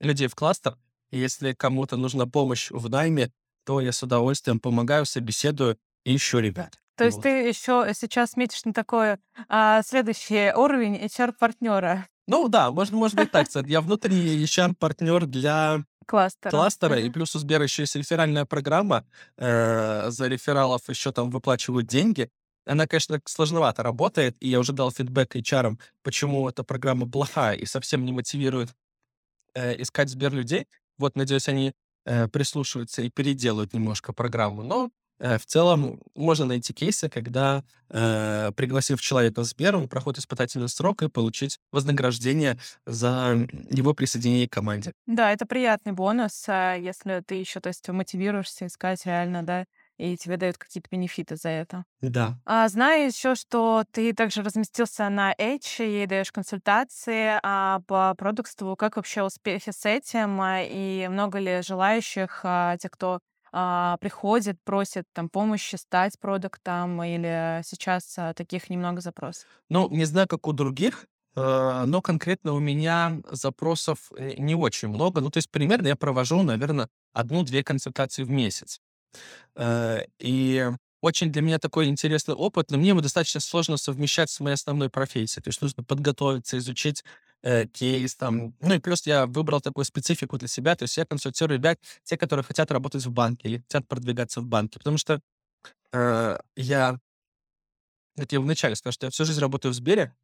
людей 0.00 0.28
в 0.28 0.34
кластер. 0.34 0.76
И 1.10 1.18
если 1.18 1.52
кому-то 1.52 1.96
нужна 1.96 2.26
помощь 2.26 2.70
в 2.70 2.88
найме, 2.88 3.30
то 3.64 3.80
я 3.80 3.92
с 3.92 4.02
удовольствием 4.02 4.60
помогаю, 4.60 5.06
собеседую 5.06 5.78
и 6.04 6.16
ищу 6.16 6.38
ребят. 6.38 6.78
То 6.96 7.04
есть 7.04 7.16
вот. 7.16 7.24
ты 7.24 7.48
еще 7.48 7.92
сейчас 7.94 8.36
метишь 8.36 8.64
на 8.64 8.72
такой 8.72 9.18
а, 9.48 9.82
следующий 9.82 10.52
уровень 10.54 10.96
HR-партнера. 10.96 12.08
Ну 12.26 12.48
да, 12.48 12.70
можно, 12.70 12.96
может 12.96 13.16
быть 13.16 13.30
так 13.30 13.48
сказать. 13.48 13.68
Я 13.68 13.80
внутренний 13.82 14.42
HR-партнер 14.44 15.26
для 15.26 15.84
кластера. 16.06 16.50
кластера, 16.50 16.98
и 16.98 17.10
плюс 17.10 17.36
у 17.36 17.38
Сбера 17.38 17.64
еще 17.64 17.82
есть 17.82 17.96
реферальная 17.96 18.46
программа. 18.46 19.04
Э, 19.36 20.06
за 20.08 20.26
рефералов 20.26 20.88
еще 20.88 21.12
там 21.12 21.30
выплачивают 21.30 21.86
деньги. 21.86 22.30
Она, 22.64 22.86
конечно, 22.86 23.20
сложновато 23.26 23.82
работает, 23.82 24.36
и 24.40 24.48
я 24.48 24.58
уже 24.58 24.72
дал 24.72 24.90
фидбэк 24.90 25.36
HR, 25.36 25.78
почему 26.02 26.48
эта 26.48 26.64
программа 26.64 27.08
плохая 27.08 27.54
и 27.54 27.64
совсем 27.64 28.04
не 28.04 28.12
мотивирует 28.12 28.74
э, 29.56 29.80
искать 29.82 30.10
Сбер 30.10 30.32
людей. 30.32 30.66
Вот, 30.98 31.16
надеюсь, 31.16 31.48
они 31.48 31.72
э, 32.04 32.28
прислушиваются 32.28 33.02
и 33.02 33.10
переделают 33.10 33.72
немножко 33.74 34.12
программу. 34.12 34.62
Но 34.62 34.90
Э, 35.18 35.38
в 35.38 35.46
целом 35.46 36.00
можно 36.14 36.44
найти 36.44 36.72
кейсы, 36.72 37.08
когда, 37.08 37.64
э, 37.88 38.52
пригласив 38.54 39.00
человека 39.00 39.42
в 39.42 39.44
Сбер, 39.44 39.76
он 39.76 39.88
проходит 39.88 40.20
испытательный 40.20 40.68
срок 40.68 41.02
и 41.02 41.08
получить 41.08 41.58
вознаграждение 41.72 42.58
за 42.84 43.46
его 43.70 43.94
присоединение 43.94 44.48
к 44.48 44.52
команде. 44.52 44.92
Да, 45.06 45.32
это 45.32 45.46
приятный 45.46 45.92
бонус, 45.92 46.44
а 46.48 46.74
если 46.74 47.22
ты 47.26 47.36
еще, 47.36 47.60
то 47.60 47.68
есть, 47.68 47.88
мотивируешься 47.88 48.66
искать 48.66 49.06
реально, 49.06 49.42
да, 49.42 49.64
и 49.98 50.16
тебе 50.16 50.36
дают 50.36 50.58
какие-то 50.58 50.88
бенефиты 50.90 51.36
за 51.36 51.48
это. 51.48 51.84
Да. 52.00 52.38
А, 52.44 52.68
знаю 52.68 53.06
еще, 53.06 53.34
что 53.34 53.84
ты 53.90 54.12
также 54.12 54.42
разместился 54.42 55.08
на 55.08 55.32
Edge 55.34 56.02
и 56.02 56.06
даешь 56.06 56.32
консультации 56.32 57.38
а, 57.42 57.80
по 57.86 58.14
продуктству. 58.14 58.76
Как 58.76 58.96
вообще 58.96 59.22
успехи 59.22 59.70
с 59.70 59.84
этим? 59.86 60.40
А, 60.40 60.62
и 60.62 61.08
много 61.08 61.38
ли 61.38 61.62
желающих, 61.62 62.40
а, 62.44 62.76
те, 62.76 62.88
кто 62.88 63.20
а, 63.52 63.96
приходят, 63.98 64.58
просят 64.64 65.06
там 65.14 65.30
помощи 65.30 65.76
стать 65.76 66.18
продуктом 66.20 67.02
или 67.02 67.62
сейчас 67.64 68.14
а, 68.18 68.34
таких 68.34 68.68
немного 68.68 69.00
запросов? 69.00 69.46
Ну, 69.70 69.88
не 69.88 70.04
знаю, 70.04 70.28
как 70.28 70.46
у 70.46 70.52
других, 70.52 71.06
э, 71.36 71.84
но 71.86 72.02
конкретно 72.02 72.52
у 72.52 72.58
меня 72.58 73.22
запросов 73.30 74.12
э, 74.16 74.34
не 74.36 74.54
очень 74.54 74.88
много. 74.88 75.22
Ну, 75.22 75.30
то 75.30 75.38
есть 75.38 75.50
примерно 75.50 75.88
я 75.88 75.96
провожу, 75.96 76.42
наверное, 76.42 76.88
одну-две 77.14 77.64
консультации 77.64 78.24
в 78.24 78.30
месяц. 78.30 78.80
Э, 79.54 80.02
и 80.18 80.70
очень 81.00 81.30
для 81.30 81.42
меня 81.42 81.58
такой 81.58 81.86
интересный 81.86 82.34
опыт, 82.34 82.70
но 82.70 82.78
мне 82.78 82.88
его 82.88 83.00
достаточно 83.00 83.40
сложно 83.40 83.76
совмещать 83.76 84.30
с 84.30 84.40
моей 84.40 84.54
основной 84.54 84.90
профессией. 84.90 85.42
То 85.42 85.48
есть 85.48 85.62
нужно 85.62 85.84
подготовиться, 85.84 86.58
изучить 86.58 87.04
э, 87.42 87.66
кейс 87.66 88.16
там. 88.16 88.54
Ну 88.60 88.74
и 88.74 88.78
плюс 88.78 89.06
я 89.06 89.26
выбрал 89.26 89.60
такую 89.60 89.84
специфику 89.84 90.38
для 90.38 90.48
себя. 90.48 90.74
То 90.74 90.84
есть 90.84 90.96
я 90.96 91.04
консультирую 91.04 91.58
ребят, 91.58 91.78
те, 92.02 92.16
которые 92.16 92.44
хотят 92.44 92.70
работать 92.70 93.04
в 93.04 93.12
банке 93.12 93.48
или 93.48 93.58
хотят 93.58 93.86
продвигаться 93.86 94.40
в 94.40 94.46
банке. 94.46 94.78
Потому 94.78 94.98
что 94.98 95.20
э, 95.92 96.38
я, 96.56 96.98
как 98.16 98.32
я 98.32 98.40
вначале 98.40 98.74
сказал, 98.74 98.92
что 98.92 99.06
я 99.06 99.10
всю 99.10 99.24
жизнь 99.24 99.40
работаю 99.40 99.72
в 99.72 99.76
Сбере 99.76 100.14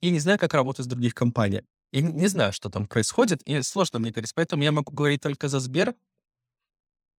и 0.00 0.10
не 0.10 0.20
знаю, 0.20 0.38
как 0.38 0.54
работать 0.54 0.86
в 0.86 0.88
других 0.88 1.14
компаниях. 1.14 1.64
И 1.92 2.02
не 2.02 2.26
знаю, 2.26 2.52
что 2.52 2.68
там 2.68 2.86
происходит, 2.86 3.42
и 3.42 3.62
сложно 3.62 3.98
мне 3.98 4.10
говорить. 4.10 4.34
Поэтому 4.34 4.62
я 4.62 4.72
могу 4.72 4.92
говорить 4.92 5.22
только 5.22 5.48
за 5.48 5.58
Сбер, 5.58 5.94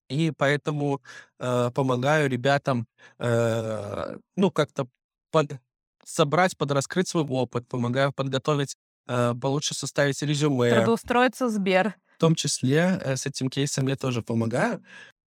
и 0.10 0.32
поэтому 0.32 1.01
э, 1.39 1.72
помогаю 1.74 2.30
ребятам, 2.30 2.88
э, 3.20 4.18
ну, 4.36 4.51
как-то 4.51 4.88
под, 5.32 5.60
собрать, 6.03 6.57
подраскрыть 6.57 7.07
свой 7.07 7.24
опыт, 7.24 7.68
помогаю 7.68 8.12
подготовить, 8.12 8.76
э, 9.07 9.34
получше 9.39 9.76
составить 9.76 10.22
резюме. 10.22 10.74
Трудоустроиться 10.74 11.45
в 11.45 11.51
Сбер. 11.51 11.95
В 12.18 12.20
том 12.20 12.36
числе 12.36 12.99
э, 13.01 13.16
с 13.16 13.26
этим 13.26 13.49
кейсом 13.49 13.88
я 13.88 13.95
тоже 13.95 14.22
помогаю. 14.22 14.84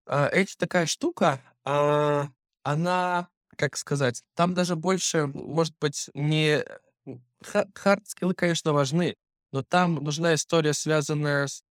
Э, 0.06 0.44
такая 0.58 0.86
штука, 0.86 1.40
э, 1.64 2.24
она, 2.64 3.28
как 3.56 3.76
сказать, 3.76 4.22
там 4.34 4.54
даже 4.54 4.76
больше, 4.76 5.26
может 5.26 5.74
быть, 5.80 6.10
не... 6.14 6.64
Хард-скиллы, 7.42 8.34
конечно, 8.34 8.72
важны, 8.72 9.16
но 9.52 9.62
там 9.62 9.94
нужна 9.96 10.34
история, 10.34 10.72
связанная 10.72 11.48
с 11.48 11.62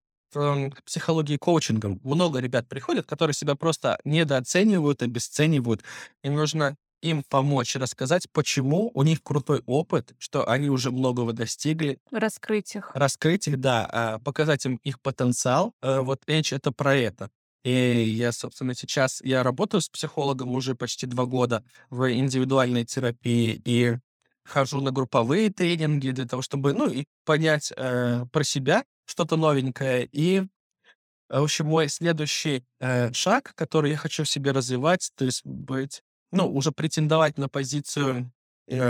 психологии 0.85 1.37
коучингом. 1.37 2.01
Много 2.03 2.41
ребят 2.41 2.69
приходят, 2.69 3.07
которые 3.07 3.35
себя 3.35 3.55
просто 3.55 3.99
недооценивают, 4.05 5.03
обесценивают. 5.03 5.83
И 6.23 6.31
нужно 6.31 6.77
им 7.03 7.23
помочь 7.29 7.77
рассказать, 7.77 8.27
почему 8.33 8.91
у 8.95 9.03
них 9.03 9.23
крутой 9.23 9.63
опыт, 9.67 10.13
что 10.19 10.49
они 10.49 10.69
уже 10.69 10.91
многого 10.91 11.33
достигли. 11.33 11.99
Раскрыть 12.11 12.75
их. 12.77 12.91
Раскрыть 12.95 13.49
их, 13.49 13.59
да, 13.59 13.89
а, 13.91 14.19
показать 14.19 14.67
им 14.67 14.77
их 14.85 15.01
потенциал. 15.01 15.75
Э, 15.83 16.01
вот 16.01 16.21
речь 16.27 16.53
это 16.53 16.73
про 16.73 16.95
это. 16.95 17.31
И 17.63 17.71
я, 17.71 18.33
собственно, 18.33 18.75
сейчас, 18.75 19.21
я 19.23 19.43
работаю 19.43 19.81
с 19.81 19.89
психологом 19.89 20.51
уже 20.51 20.75
почти 20.75 21.07
два 21.07 21.27
года 21.27 21.63
в 21.91 22.11
индивидуальной 22.11 22.85
терапии 22.85 23.61
и 23.65 23.97
хожу 24.45 24.81
на 24.81 24.91
групповые 24.93 25.51
тренинги 25.51 26.11
для 26.11 26.27
того, 26.27 26.43
чтобы, 26.43 26.73
ну, 26.73 26.89
и 26.89 27.05
понять 27.25 27.73
э, 27.77 28.25
про 28.33 28.45
себя, 28.45 28.85
что-то 29.11 29.37
новенькое. 29.37 30.09
И, 30.13 30.41
в 31.29 31.43
общем, 31.43 31.67
мой 31.67 31.89
следующий 31.89 32.65
э, 32.81 33.13
шаг, 33.13 33.53
который 33.55 33.91
я 33.91 33.97
хочу 33.97 34.25
в 34.25 34.29
себе 34.29 34.53
развивать, 34.53 35.11
то 35.17 35.25
есть 35.25 35.45
быть, 35.45 36.03
ну, 36.33 36.47
уже 36.51 36.73
претендовать 36.73 37.39
на 37.39 37.49
позицию 37.49 38.17
Э, 38.17 38.40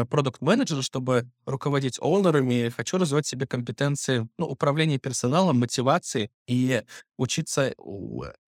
продукт-менеджера, 0.08 0.82
чтобы 0.82 1.30
руководить 1.46 1.98
оунерами, 2.00 2.68
хочу 2.68 2.98
развивать 2.98 3.26
себе 3.26 3.46
компетенции 3.46 4.28
ну, 4.38 4.46
управления 4.46 4.98
персоналом, 4.98 5.58
мотивации 5.58 6.30
и 6.46 6.82
учиться 7.16 7.74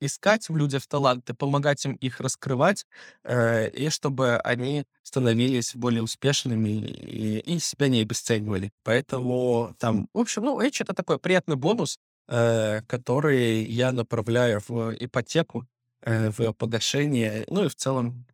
искать 0.01 0.49
в 0.49 0.57
людях 0.57 0.87
таланты, 0.87 1.35
помогать 1.35 1.85
им 1.85 1.95
их 1.95 2.21
раскрывать, 2.21 2.87
э, 3.25 3.71
и 3.71 3.89
чтобы 3.89 4.37
они 4.39 4.85
становились 5.03 5.75
более 5.75 6.03
успешными 6.03 6.69
и, 6.69 7.39
и 7.39 7.59
себя 7.59 7.89
не 7.89 8.01
обесценивали. 8.01 8.71
Поэтому 8.83 9.75
там, 9.79 10.09
в 10.13 10.19
общем, 10.19 10.45
ну, 10.45 10.61
Edge— 10.61 10.77
это 10.81 10.95
такой 10.95 11.19
приятный 11.19 11.57
бонус, 11.57 11.99
э, 12.29 12.83
который 12.83 13.65
я 13.65 13.93
направляю 13.93 14.61
в 14.67 14.95
ипотеку, 14.99 15.67
э, 16.03 16.31
в 16.31 16.53
погашение, 16.53 17.45
ну 17.49 17.65
и 17.65 17.69
в 17.69 17.75
целом 17.75 18.27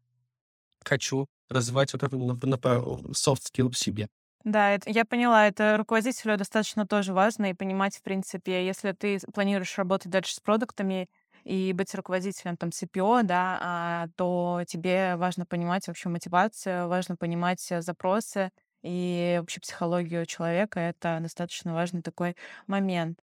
хочу 0.85 1.27
развивать 1.49 1.93
вот 1.93 2.03
эту 2.03 2.19
soft 2.19 3.43
skill 3.53 3.71
в 3.71 3.79
себе. 3.79 4.09
Да, 4.45 4.71
это, 4.71 4.89
я 4.91 5.05
поняла, 5.05 5.47
это 5.49 5.77
руководителю 5.77 6.37
достаточно 6.37 6.87
тоже 6.87 7.13
важно 7.13 7.51
и 7.51 7.55
понимать, 7.55 7.97
в 7.97 8.03
принципе, 8.03 8.65
если 8.67 8.93
ты 8.93 9.19
планируешь 9.35 9.77
работать 9.77 10.11
дальше 10.11 10.35
с 10.37 10.41
продуктами 10.41 11.09
и 11.45 11.73
быть 11.75 11.95
руководителем 11.95 12.57
там 12.57 12.71
CPO, 12.73 13.23
да, 13.23 13.59
а, 13.61 14.07
то 14.17 14.63
тебе 14.67 15.17
важно 15.17 15.45
понимать 15.45 15.87
вообще 15.89 16.09
мотивацию, 16.09 16.89
важно 16.89 17.17
понимать 17.17 17.67
э, 17.71 17.83
запросы 17.83 18.51
и 18.83 19.37
вообще 19.41 19.61
психологию 19.61 20.25
человека. 20.25 20.79
Это 20.81 21.19
достаточно 21.21 21.75
важный 21.75 22.03
такой 22.03 22.37
момент. 22.67 23.19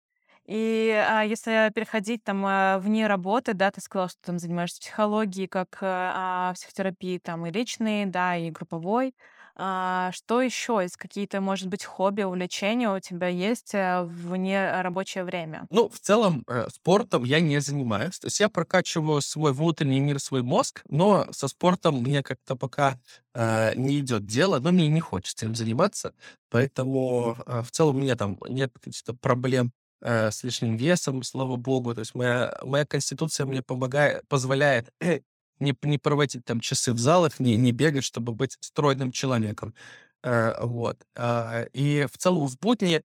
И 0.47 0.91
а, 0.91 1.23
если 1.23 1.71
переходить 1.75 2.25
там 2.25 2.45
а, 2.47 2.79
вне 2.79 3.07
работы, 3.07 3.55
да, 3.55 3.71
ты 3.71 3.81
сказала, 3.81 4.09
что 4.09 4.19
там 4.23 4.39
занимаешься 4.39 4.81
психологией, 4.81 5.47
как 5.49 5.79
а, 5.83 6.53
психотерапией, 6.55 7.21
там 7.21 7.47
и 7.47 7.53
личной, 7.53 8.07
да, 8.07 8.37
и 8.37 8.51
групповой. 8.51 9.15
А, 9.55 10.11
что 10.13 10.43
еще 10.43 10.83
из 10.85 10.97
какие-то, 10.97 11.41
может 11.41 11.69
быть, 11.69 11.85
хобби, 11.85 12.23
увлечения 12.23 12.91
у 12.91 13.01
тебя 13.01 13.29
есть 13.29 13.75
а, 13.75 14.05
вне 14.05 14.81
рабочее 14.83 15.25
время? 15.25 15.69
Ну, 15.71 15.89
в 15.89 15.99
целом, 16.01 16.45
э, 16.49 16.69
спортом 16.71 17.25
я 17.25 17.41
не 17.41 17.59
занимаюсь. 17.61 18.19
То 18.19 18.27
есть 18.27 18.41
я 18.41 18.51
прокачиваю 18.51 19.23
свой 19.23 19.53
внутренний 19.55 20.01
мир, 20.01 20.19
свой 20.19 20.43
мозг, 20.43 20.83
но 20.89 21.27
со 21.33 21.49
спортом 21.49 22.03
мне 22.03 22.23
как-то 22.23 22.57
пока 22.57 23.01
э, 23.35 23.75
не 23.77 23.99
идет 24.01 24.27
дело, 24.27 24.59
но 24.59 24.71
мне 24.71 24.89
не 24.89 25.01
хочется 25.01 25.47
им 25.47 25.55
заниматься. 25.55 26.15
Поэтому 26.51 27.37
э, 27.47 27.63
в 27.63 27.71
целом 27.71 27.97
у 27.97 28.01
меня 28.01 28.17
там 28.17 28.39
нет 28.49 28.73
каких-то 28.79 29.15
проблем 29.15 29.73
э, 30.03 30.31
с 30.31 30.45
лишним 30.45 30.77
весом, 30.77 31.23
слава 31.23 31.57
богу. 31.57 31.95
То 31.95 32.01
есть 32.01 32.15
моя, 32.15 32.57
моя 32.63 32.85
конституция 32.85 33.47
мне 33.47 33.63
помогает, 33.63 34.27
позволяет 34.29 34.91
не, 35.61 35.75
не 35.83 35.99
проводить 35.99 36.45
там 36.45 36.61
часы 36.61 36.93
в 36.93 36.99
залах, 36.99 37.41
не, 37.41 37.57
не 37.57 37.73
бегать, 37.73 38.05
чтобы 38.05 38.33
быть 38.33 38.57
стройным 38.61 39.13
человеком. 39.13 39.75
Э, 40.23 40.55
вот. 40.65 40.99
Э, 41.17 41.67
и 41.73 42.07
в 42.13 42.19
целом 42.19 42.47
в 42.47 42.59
будни 42.59 43.03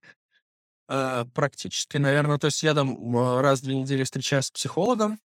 э, 0.88 1.24
практически, 1.34 1.96
наверное, 1.96 2.38
то 2.38 2.46
есть 2.46 2.62
я 2.62 2.74
там 2.74 3.40
раз 3.40 3.60
в 3.60 3.64
две 3.64 3.76
недели 3.76 4.04
встречаюсь 4.04 4.46
с 4.46 4.50
психологом, 4.50 5.18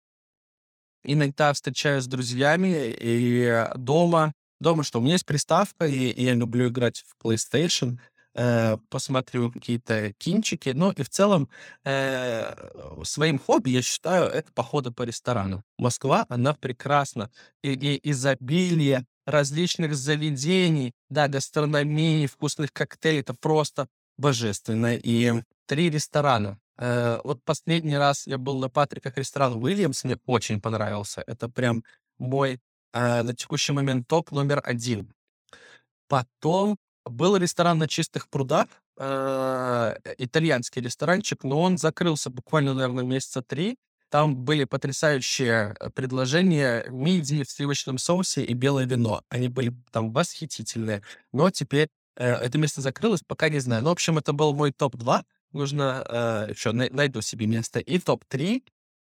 иногда 1.05 1.53
встречаюсь 1.53 2.05
с 2.05 2.09
друзьями 2.09 2.95
и 2.99 3.67
дома. 3.77 4.33
Дома 4.61 4.85
что, 4.85 4.99
у 4.99 5.03
меня 5.03 5.15
есть 5.15 5.25
приставка, 5.25 5.87
и, 5.87 6.11
и 6.11 6.25
я 6.25 6.35
люблю 6.35 6.69
играть 6.69 7.03
в 7.07 7.25
PlayStation, 7.25 7.99
э, 8.35 8.77
посмотрю 8.89 9.51
какие-то 9.51 10.13
кинчики. 10.15 10.71
Ну 10.71 10.91
и 10.93 11.03
в 11.03 11.09
целом 11.09 11.49
э, 11.85 12.55
своим 13.05 13.39
хобби 13.39 13.71
я 13.71 13.83
считаю 13.83 14.27
это 14.27 14.53
походы 14.53 14.91
по 14.91 15.03
ресторанам. 15.03 15.65
Москва, 15.79 16.27
она 16.29 16.55
прекрасна. 16.55 17.31
И, 17.63 17.73
и 17.73 18.11
изобилие 18.11 19.07
различных 19.27 19.95
заведений, 19.95 20.93
да, 21.09 21.29
гастрономии, 21.29 22.27
вкусных 22.27 22.73
коктейлей, 22.73 23.21
это 23.21 23.35
просто 23.35 23.89
божественно. 24.17 24.95
И 24.95 25.43
три 25.67 25.91
ресторана. 25.91 26.59
Э, 26.79 27.21
вот 27.25 27.45
последний 27.45 27.97
раз 27.97 28.27
я 28.27 28.39
был 28.39 28.59
на 28.59 28.69
Патриках 28.69 29.17
ресторан 29.17 29.63
Уильямс, 29.63 30.05
мне 30.05 30.19
очень 30.27 30.61
понравился. 30.61 31.23
Это 31.27 31.49
прям 31.49 31.85
мой 32.19 32.61
э, 32.93 33.23
на 33.23 33.35
текущий 33.35 33.73
момент 33.73 34.09
топ 34.09 34.33
номер 34.33 34.63
один. 34.65 35.13
Потом 36.09 36.77
был 37.05 37.37
ресторан 37.37 37.79
на 37.79 37.89
Чистых 37.89 38.29
прудах, 38.29 38.69
э, 38.97 39.97
итальянский 40.19 40.83
ресторанчик, 40.83 41.45
но 41.45 41.61
он 41.61 41.79
закрылся 41.79 42.31
буквально, 42.31 42.75
наверное, 42.75 43.05
месяца 43.05 43.43
три. 43.43 43.77
Там 44.11 44.37
были 44.37 44.65
потрясающие 44.65 45.77
э, 45.79 45.91
предложения 45.91 46.85
мидии 46.91 47.45
в 47.45 47.51
сливочном 47.51 47.99
соусе 47.99 48.45
и 48.45 48.55
белое 48.55 48.87
вино. 48.87 49.23
Они 49.29 49.49
были 49.49 49.73
там 49.93 50.13
восхитительные. 50.13 51.03
Но 51.33 51.51
теперь 51.51 51.89
э, 52.17 52.27
это 52.33 52.59
место 52.59 52.81
закрылось, 52.81 53.23
пока 53.27 53.49
не 53.49 53.61
знаю. 53.61 53.83
Ну, 53.83 53.91
в 53.91 53.93
общем, 53.93 54.19
это 54.19 54.33
был 54.33 54.53
мой 54.53 54.73
топ-2. 54.73 55.23
Нужно 55.53 56.05
э, 56.09 56.47
еще 56.51 56.73
на- 56.73 56.91
найду 56.91 57.21
себе 57.23 57.47
место. 57.47 57.79
И 57.81 57.99
топ-3. 57.99 58.63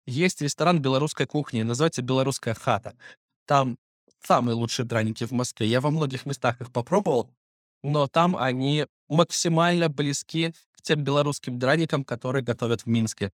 Есть 0.08 0.41
ресторан 0.41 0.82
белорусской 0.82 1.26
кухни, 1.26 1.64
называется 1.64 2.04
«Белорусская 2.04 2.54
хата». 2.54 2.96
Там 3.48 3.78
самые 4.24 4.56
лучшие 4.56 4.86
драники 4.86 5.24
в 5.24 5.32
Москве. 5.32 5.68
Я 5.68 5.82
во 5.82 5.91
многих 5.91 6.26
местах 6.26 6.62
их 6.62 6.72
попробовал, 6.72 7.30
но 7.86 8.08
там 8.08 8.36
они 8.36 8.88
максимально 9.08 9.90
близки 9.90 10.54
к 10.72 10.82
тем 10.82 11.04
белорусским 11.04 11.60
драникам, 11.60 12.04
которые 12.04 12.44
готовят 12.44 12.82
в 12.82 12.88
Минске. 12.88 13.32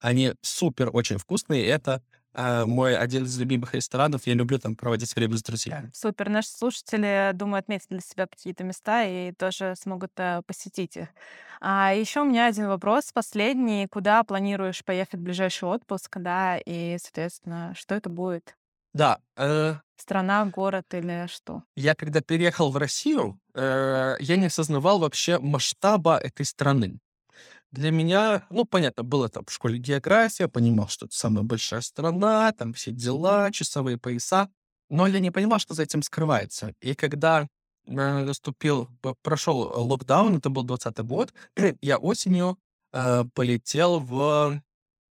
Они 0.00 0.34
супер 0.42 0.90
очень 0.92 1.16
вкусные. 1.16 1.66
Это 1.66 2.02
э, 2.34 2.66
мой 2.66 2.96
один 2.96 3.24
из 3.24 3.38
любимых 3.38 3.74
ресторанов. 3.74 4.26
Я 4.26 4.34
люблю 4.34 4.58
там 4.58 4.76
проводить 4.76 5.14
время 5.16 5.36
с 5.36 5.42
друзьями. 5.42 5.90
Супер. 5.94 6.28
Наши 6.28 6.50
слушатели, 6.50 7.32
думаю, 7.34 7.60
отметят 7.60 7.88
для 7.88 8.00
себя 8.00 8.26
какие-то 8.26 8.64
места 8.64 9.04
и 9.04 9.32
тоже 9.32 9.74
смогут 9.80 10.12
э, 10.18 10.42
посетить 10.46 10.96
их. 10.98 11.08
А 11.60 11.94
еще 11.94 12.20
у 12.20 12.24
меня 12.24 12.46
один 12.46 12.68
вопрос, 12.68 13.12
последний. 13.12 13.88
Куда 13.88 14.22
планируешь 14.24 14.84
поехать 14.84 15.20
в 15.20 15.22
ближайший 15.22 15.64
отпуск, 15.68 16.18
да, 16.18 16.58
и, 16.58 16.98
соответственно, 17.00 17.72
что 17.74 17.94
это 17.94 18.10
будет? 18.10 18.57
Да, 18.94 19.20
э, 19.36 19.74
Страна, 19.96 20.44
город 20.46 20.94
или 20.94 21.26
что? 21.28 21.62
я 21.76 21.94
когда 21.94 22.20
переехал 22.20 22.70
в 22.70 22.76
Россию, 22.76 23.40
э, 23.54 24.16
я 24.20 24.36
не 24.36 24.46
осознавал 24.46 24.98
вообще 25.00 25.38
масштаба 25.38 26.18
этой 26.18 26.46
страны. 26.46 26.98
Для 27.70 27.90
меня, 27.90 28.46
ну, 28.50 28.64
понятно, 28.64 29.02
было 29.02 29.28
там 29.28 29.44
в 29.44 29.52
школе 29.52 29.78
география, 29.78 30.48
понимал, 30.48 30.88
что 30.88 31.06
это 31.06 31.14
самая 31.14 31.44
большая 31.44 31.82
страна, 31.82 32.52
там 32.52 32.72
все 32.72 32.92
дела, 32.92 33.50
часовые 33.52 33.98
пояса, 33.98 34.48
но 34.88 35.06
я 35.06 35.20
не 35.20 35.30
понимал, 35.30 35.58
что 35.58 35.74
за 35.74 35.82
этим 35.82 36.02
скрывается. 36.02 36.72
И 36.80 36.94
когда 36.94 37.46
э, 37.86 37.90
наступил, 37.90 38.88
прошел 39.22 39.58
локдаун, 39.86 40.38
это 40.38 40.48
был 40.48 40.62
20 40.62 40.98
год, 41.00 41.34
я 41.82 41.98
осенью 41.98 42.58
э, 42.92 43.24
полетел 43.34 44.00
в... 44.00 44.62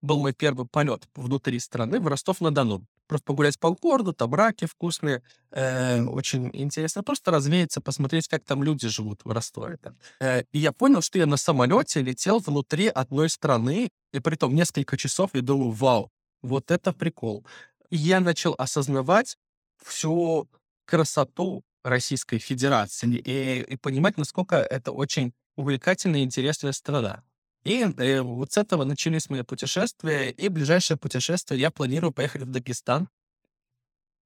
Был 0.01 0.19
мой 0.19 0.33
первый 0.33 0.67
полет 0.67 1.07
внутри 1.15 1.59
страны 1.59 1.99
в 1.99 2.07
Ростов-на-Дону. 2.07 2.85
Просто 3.07 3.25
погулять 3.25 3.59
по 3.59 3.71
городу, 3.71 4.13
там 4.13 4.33
раки 4.33 4.65
вкусные, 4.65 5.21
э, 5.51 6.01
очень 6.03 6.49
интересно. 6.53 7.03
Просто 7.03 7.31
развеяться, 7.31 7.81
посмотреть, 7.81 8.27
как 8.27 8.43
там 8.43 8.63
люди 8.63 8.87
живут 8.87 9.21
в 9.23 9.31
Ростове. 9.31 9.77
да. 9.83 9.93
Э, 10.19 10.43
и 10.51 10.59
я 10.59 10.71
понял, 10.71 11.01
что 11.01 11.19
я 11.19 11.25
на 11.25 11.37
самолете 11.37 12.01
летел 12.01 12.39
внутри 12.39 12.87
одной 12.87 13.29
страны, 13.29 13.89
и 14.13 14.19
при 14.19 14.35
том 14.35 14.55
несколько 14.55 14.97
часов, 14.97 15.35
и 15.35 15.41
думаю, 15.41 15.71
вау, 15.71 16.09
вот 16.41 16.71
это 16.71 16.93
прикол. 16.93 17.45
И 17.89 17.97
я 17.97 18.19
начал 18.19 18.55
осознавать 18.57 19.37
всю 19.83 20.47
красоту 20.85 21.63
Российской 21.83 22.39
Федерации 22.39 23.17
и, 23.17 23.61
и 23.61 23.77
понимать, 23.77 24.17
насколько 24.17 24.55
это 24.55 24.91
очень 24.91 25.33
увлекательная 25.55 26.21
и 26.21 26.23
интересная 26.23 26.71
страна. 26.71 27.23
И 27.65 27.81
э, 27.83 28.21
вот 28.21 28.53
с 28.53 28.57
этого 28.57 28.83
начались 28.85 29.29
мои 29.29 29.41
путешествия, 29.41 30.29
и 30.29 30.49
ближайшее 30.49 30.97
путешествие 30.97 31.59
я 31.59 31.71
планирую 31.71 32.13
поехать 32.13 32.43
в 32.43 32.51
Дагестан. 32.51 33.09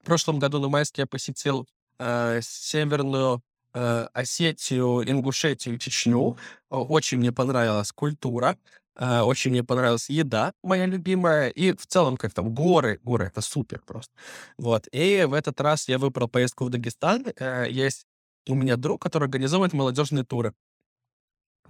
В 0.01 0.05
прошлом 0.05 0.39
году 0.39 0.59
на 0.59 0.69
майске 0.69 1.03
я 1.03 1.07
посетил 1.07 1.67
э, 1.99 2.39
Северную 2.41 3.41
э, 3.73 4.07
Осетию, 4.13 5.09
Ингушетию, 5.09 5.77
Чечню. 5.77 6.37
Очень 6.69 7.19
мне 7.19 7.31
понравилась 7.31 7.91
культура, 7.91 8.57
э, 8.97 9.19
очень 9.21 9.51
мне 9.51 9.63
понравилась 9.63 10.09
еда, 10.09 10.53
моя 10.63 10.85
любимая, 10.85 11.49
и 11.49 11.73
в 11.73 11.85
целом 11.85 12.17
как 12.17 12.33
там 12.33 12.53
горы, 12.53 12.99
горы, 13.03 13.25
это 13.27 13.41
супер 13.41 13.81
просто. 13.85 14.11
Вот, 14.57 14.87
и 14.91 15.25
в 15.27 15.33
этот 15.33 15.59
раз 15.61 15.87
я 15.87 15.97
выбрал 15.97 16.27
поездку 16.27 16.65
в 16.65 16.69
Дагестан. 16.69 17.25
Э, 17.37 17.67
Есть 17.69 18.05
у 18.47 18.55
меня 18.55 18.77
друг, 18.77 19.01
который 19.01 19.25
организовывает 19.25 19.73
молодежные 19.73 20.25
туры. 20.25 20.53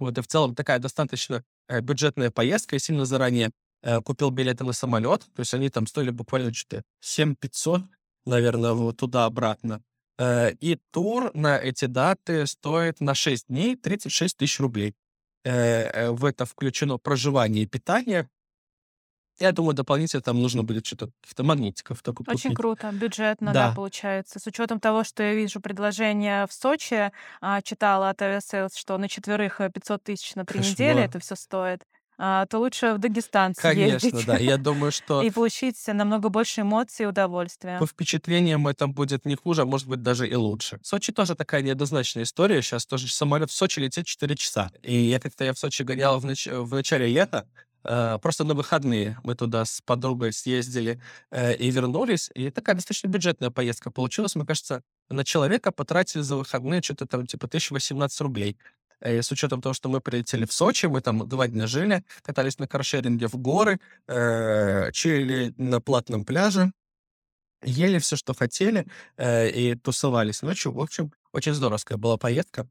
Вот, 0.00 0.16
и 0.16 0.22
в 0.22 0.26
целом 0.26 0.54
такая 0.54 0.78
достаточно 0.78 1.44
э, 1.68 1.80
бюджетная 1.80 2.30
поездка. 2.30 2.76
Я 2.76 2.80
сильно 2.80 3.04
заранее 3.04 3.50
э, 3.82 4.00
купил 4.00 4.30
билеты 4.30 4.64
на 4.64 4.72
самолет. 4.72 5.20
То 5.36 5.40
есть 5.40 5.52
они 5.54 5.68
там 5.68 5.86
стоили 5.86 6.10
буквально 6.10 6.52
что-то 6.54 6.82
7 7.00 7.36
500, 7.36 7.82
наверное, 8.24 8.72
вот 8.72 8.96
туда-обратно. 8.96 9.82
Э, 10.18 10.52
и 10.52 10.78
тур 10.90 11.30
на 11.34 11.58
эти 11.58 11.84
даты 11.84 12.46
стоит 12.46 13.00
на 13.00 13.14
6 13.14 13.48
дней 13.48 13.76
36 13.76 14.38
тысяч 14.38 14.58
рублей. 14.58 14.94
В 15.42 16.26
это 16.26 16.44
включено 16.44 16.98
проживание 16.98 17.62
и 17.62 17.66
питание. 17.66 18.28
Я 19.40 19.52
думаю, 19.52 19.74
дополнительно 19.74 20.22
там 20.22 20.40
нужно 20.40 20.62
будет 20.62 20.86
что-то, 20.86 21.10
каких-то 21.22 21.42
магнитиков 21.44 22.02
только 22.02 22.22
Очень 22.28 22.50
купить. 22.50 22.56
круто, 22.56 22.90
бюджетно, 22.92 23.52
да, 23.52 23.68
Да, 23.70 23.74
получается. 23.74 24.38
С 24.38 24.46
учетом 24.46 24.78
того, 24.80 25.02
что 25.02 25.22
я 25.22 25.34
вижу 25.34 25.60
предложение 25.60 26.46
в 26.46 26.52
Сочи, 26.52 27.10
а, 27.40 27.62
читала 27.62 28.10
от 28.10 28.20
Aviasales, 28.20 28.76
что 28.76 28.96
на 28.98 29.08
четверых 29.08 29.60
э, 29.60 29.70
500 29.70 30.02
тысяч 30.02 30.34
на 30.34 30.44
три 30.44 30.60
недели 30.60 30.88
кошмар. 30.90 31.04
это 31.08 31.18
все 31.20 31.34
стоит, 31.36 31.80
а, 32.22 32.44
то 32.44 32.58
лучше 32.58 32.92
в 32.92 32.98
Дагестан 32.98 33.54
Конечно, 33.54 33.98
съездить 34.00 34.26
да. 34.26 34.36
И 34.36 34.44
я 34.44 34.58
думаю, 34.58 34.92
что 34.92 35.22
и 35.22 35.30
получить 35.30 35.76
намного 35.86 36.28
больше 36.28 36.60
эмоций 36.60 37.04
и 37.04 37.06
удовольствия. 37.06 37.78
по 37.78 37.86
впечатлениям 37.86 38.68
это 38.68 38.88
будет 38.88 39.24
не 39.24 39.36
хуже, 39.36 39.62
а 39.62 39.64
может 39.64 39.88
быть 39.88 40.02
даже 40.02 40.28
и 40.28 40.34
лучше. 40.34 40.78
Сочи 40.82 41.12
тоже 41.12 41.34
такая 41.34 41.62
неоднозначная 41.62 42.24
история. 42.24 42.60
Сейчас 42.60 42.84
тоже 42.84 43.08
самолет 43.08 43.50
в 43.50 43.54
Сочи 43.54 43.80
летит 43.80 44.04
4 44.04 44.36
часа. 44.36 44.70
И 44.82 44.94
я 44.94 45.18
как-то 45.18 45.44
я 45.44 45.54
в 45.54 45.58
Сочи 45.58 45.82
гонял 45.82 46.18
в, 46.20 46.26
нач- 46.26 46.52
в 46.54 46.74
начале 46.74 47.06
лета, 47.06 47.48
э, 47.54 47.69
просто 47.82 48.44
на 48.44 48.54
выходные 48.54 49.18
мы 49.24 49.34
туда 49.34 49.64
с 49.64 49.80
подругой 49.80 50.32
съездили 50.32 51.00
э, 51.30 51.54
и 51.56 51.70
вернулись. 51.70 52.30
И 52.34 52.50
такая 52.50 52.74
достаточно 52.74 53.08
бюджетная 53.08 53.50
поездка 53.50 53.90
получилась. 53.90 54.34
Мне 54.34 54.46
кажется, 54.46 54.82
на 55.08 55.24
человека 55.24 55.72
потратили 55.72 56.22
за 56.22 56.36
выходные 56.36 56.82
что-то 56.82 57.06
там 57.06 57.26
типа 57.26 57.46
1018 57.46 58.20
рублей. 58.20 58.56
Э, 59.00 59.22
с 59.22 59.32
учетом 59.32 59.62
того, 59.62 59.72
что 59.74 59.88
мы 59.88 60.00
прилетели 60.00 60.44
в 60.44 60.52
Сочи, 60.52 60.86
мы 60.86 61.00
там 61.00 61.28
два 61.28 61.48
дня 61.48 61.66
жили, 61.66 62.04
катались 62.22 62.58
на 62.58 62.66
каршеринге 62.68 63.28
в 63.28 63.36
горы, 63.36 63.80
э, 64.06 64.92
чилили 64.92 65.54
на 65.56 65.80
платном 65.80 66.24
пляже, 66.24 66.72
ели 67.62 67.98
все, 67.98 68.16
что 68.16 68.34
хотели, 68.34 68.86
э, 69.16 69.48
и 69.50 69.74
тусовались 69.74 70.42
ночью. 70.42 70.72
В 70.72 70.80
общем, 70.80 71.12
очень 71.32 71.54
здоровская 71.54 71.98
была 71.98 72.16
поездка. 72.18 72.68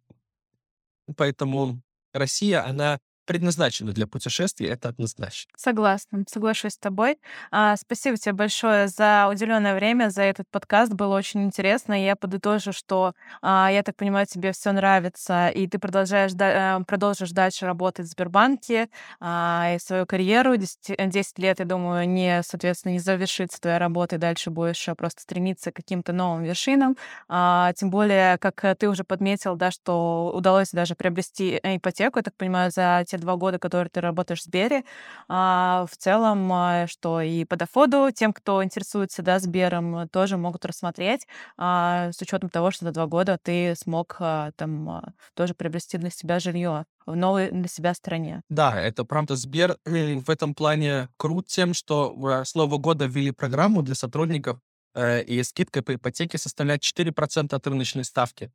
Поэтому 1.18 1.82
Россия, 2.14 2.64
она 2.66 3.00
предназначена 3.30 3.92
для 3.92 4.08
путешествий, 4.08 4.68
это 4.68 4.90
однозначно. 4.90 5.52
Согласна, 5.56 6.24
соглашусь 6.28 6.74
с 6.74 6.78
тобой. 6.80 7.20
А, 7.52 7.76
спасибо 7.76 8.18
тебе 8.18 8.34
большое 8.34 8.88
за 8.88 9.28
уделенное 9.32 9.76
время, 9.76 10.10
за 10.10 10.24
этот 10.24 10.48
подкаст. 10.50 10.94
Было 10.94 11.16
очень 11.16 11.44
интересно. 11.44 11.94
Я 11.94 12.16
подытожу, 12.16 12.74
что, 12.74 13.14
а, 13.44 13.70
я 13.72 13.84
так 13.84 13.96
понимаю, 13.98 14.26
тебе 14.26 14.52
все 14.52 14.72
нравится, 14.72 15.50
и 15.50 15.68
ты 15.68 15.78
продолжаешь, 15.78 16.34
да- 16.34 16.80
э, 16.80 16.84
продолжишь 16.86 17.30
дальше 17.30 17.68
работать 17.68 18.08
в 18.08 18.10
Сбербанке, 18.10 18.90
а, 19.20 19.74
и 19.76 19.80
свою 19.80 20.08
карьеру. 20.08 20.58
10, 20.58 20.96
10 20.98 21.38
лет, 21.38 21.60
я 21.60 21.66
думаю, 21.66 22.10
не, 22.10 22.42
соответственно, 22.42 22.94
не 22.94 23.00
завершится 23.00 23.62
твоя 23.62 23.78
работа, 23.78 24.16
и 24.16 24.18
дальше 24.18 24.50
будешь 24.50 24.88
э, 24.88 24.96
просто 24.96 25.22
стремиться 25.22 25.72
к 25.72 25.76
каким-то 25.76 26.14
новым 26.14 26.42
вершинам. 26.46 26.98
А, 27.28 27.74
тем 27.74 27.92
более, 27.92 28.40
как 28.40 28.66
э, 28.66 28.74
ты 28.74 28.90
уже 28.90 29.04
подметил, 29.04 29.56
да, 29.56 29.70
что 29.70 30.32
удалось 30.34 30.72
даже 30.72 30.96
приобрести 30.96 31.60
э, 31.62 31.78
ипотеку, 31.78 32.18
я 32.18 32.24
так 32.24 32.36
понимаю, 32.36 32.72
за 32.72 33.06
те 33.08 33.19
два 33.20 33.36
года, 33.36 33.60
которые 33.60 33.90
ты 33.90 34.02
работаешь 34.02 34.42
в 34.42 34.44
Сбере. 34.46 34.84
А, 35.28 35.86
в 35.90 35.98
целом, 35.98 36.52
а, 36.52 36.88
что 36.88 37.22
и 37.22 37.46
по 37.46 37.56
доходу 37.56 38.10
тем, 38.12 38.34
кто 38.34 38.64
интересуется, 38.64 39.22
да, 39.22 39.40
Сбером, 39.40 40.08
тоже 40.10 40.38
могут 40.38 40.66
рассмотреть, 40.66 41.28
а, 41.58 42.12
с 42.12 42.22
учетом 42.22 42.50
того, 42.50 42.72
что 42.72 42.86
за 42.86 42.92
два 42.92 43.08
года 43.08 43.38
ты 43.42 43.76
смог 43.76 44.18
там 44.56 45.14
тоже 45.34 45.54
приобрести 45.54 45.98
для 45.98 46.10
себя 46.10 46.40
жилье 46.40 46.86
в 47.06 47.16
новой 47.16 47.52
для 47.52 47.68
себя 47.68 47.94
стране. 47.94 48.42
Да, 48.50 48.80
это 48.80 49.04
правда. 49.04 49.36
Сбер 49.36 49.78
э, 49.86 50.16
в 50.16 50.30
этом 50.30 50.54
плане 50.54 51.10
крут 51.18 51.48
тем, 51.48 51.74
что 51.74 52.16
с 52.46 52.56
Нового 52.56 52.78
года 52.78 53.06
ввели 53.06 53.32
программу 53.32 53.82
для 53.82 53.96
сотрудников, 53.96 54.60
э, 54.94 55.24
и 55.24 55.42
скидка 55.44 55.82
по 55.82 55.96
ипотеке 55.96 56.38
составляет 56.38 56.82
4% 56.82 57.54
от 57.54 57.68
рыночной 57.68 58.04
ставки. 58.04 58.52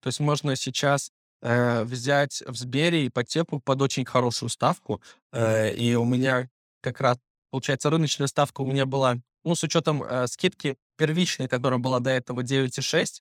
То 0.00 0.08
есть 0.08 0.20
можно 0.20 0.56
сейчас 0.56 1.10
э, 1.42 1.84
взять 1.84 2.42
в 2.46 2.54
Сбере 2.56 3.06
ипотеку 3.06 3.60
под 3.60 3.82
очень 3.82 4.04
хорошую 4.04 4.48
ставку. 4.48 5.02
Э, 5.32 5.72
и 5.74 5.94
у 5.94 6.04
меня 6.04 6.48
как 6.80 7.00
раз, 7.00 7.18
получается, 7.50 7.90
рыночная 7.90 8.26
ставка 8.28 8.62
у 8.62 8.66
меня 8.66 8.86
была, 8.86 9.16
ну, 9.44 9.54
с 9.54 9.62
учетом 9.62 10.02
э, 10.02 10.26
скидки 10.28 10.76
первичной, 10.96 11.48
которая 11.48 11.78
была 11.78 12.00
до 12.00 12.10
этого 12.10 12.42
9,6, 12.42 13.20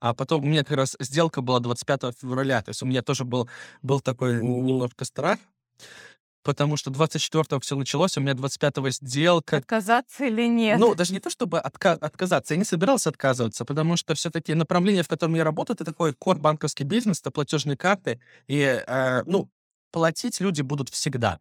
а 0.00 0.14
потом 0.14 0.44
у 0.44 0.46
меня 0.46 0.64
как 0.64 0.76
раз 0.76 0.96
сделка 1.00 1.42
была 1.42 1.60
25 1.60 2.16
февраля. 2.18 2.62
То 2.62 2.70
есть 2.70 2.82
у 2.82 2.86
меня 2.86 3.02
тоже 3.02 3.24
был, 3.24 3.48
был 3.82 4.00
такой 4.00 4.42
немножко 4.42 5.04
страх, 5.04 5.38
потому 6.46 6.76
что 6.76 6.92
24-го 6.92 7.58
все 7.58 7.76
началось, 7.76 8.16
у 8.16 8.20
меня 8.20 8.34
25-го 8.34 8.88
сделка. 8.90 9.56
Отказаться 9.56 10.26
или 10.26 10.46
нет? 10.46 10.78
Ну, 10.78 10.94
даже 10.94 11.12
не 11.12 11.18
то, 11.18 11.28
чтобы 11.28 11.58
отка- 11.58 11.98
отказаться, 11.98 12.54
я 12.54 12.58
не 12.58 12.64
собирался 12.64 13.10
отказываться, 13.10 13.64
потому 13.64 13.96
что 13.96 14.14
все-таки 14.14 14.54
направление, 14.54 15.02
в 15.02 15.08
котором 15.08 15.34
я 15.34 15.42
работаю, 15.42 15.74
это 15.74 15.84
такой 15.84 16.14
кор 16.14 16.38
банковский 16.38 16.84
бизнес, 16.84 17.20
это 17.20 17.32
платежные 17.32 17.76
карты, 17.76 18.20
и, 18.46 18.60
э, 18.60 19.24
ну, 19.26 19.50
платить 19.90 20.40
люди 20.40 20.62
будут 20.62 20.88
всегда. 20.88 21.40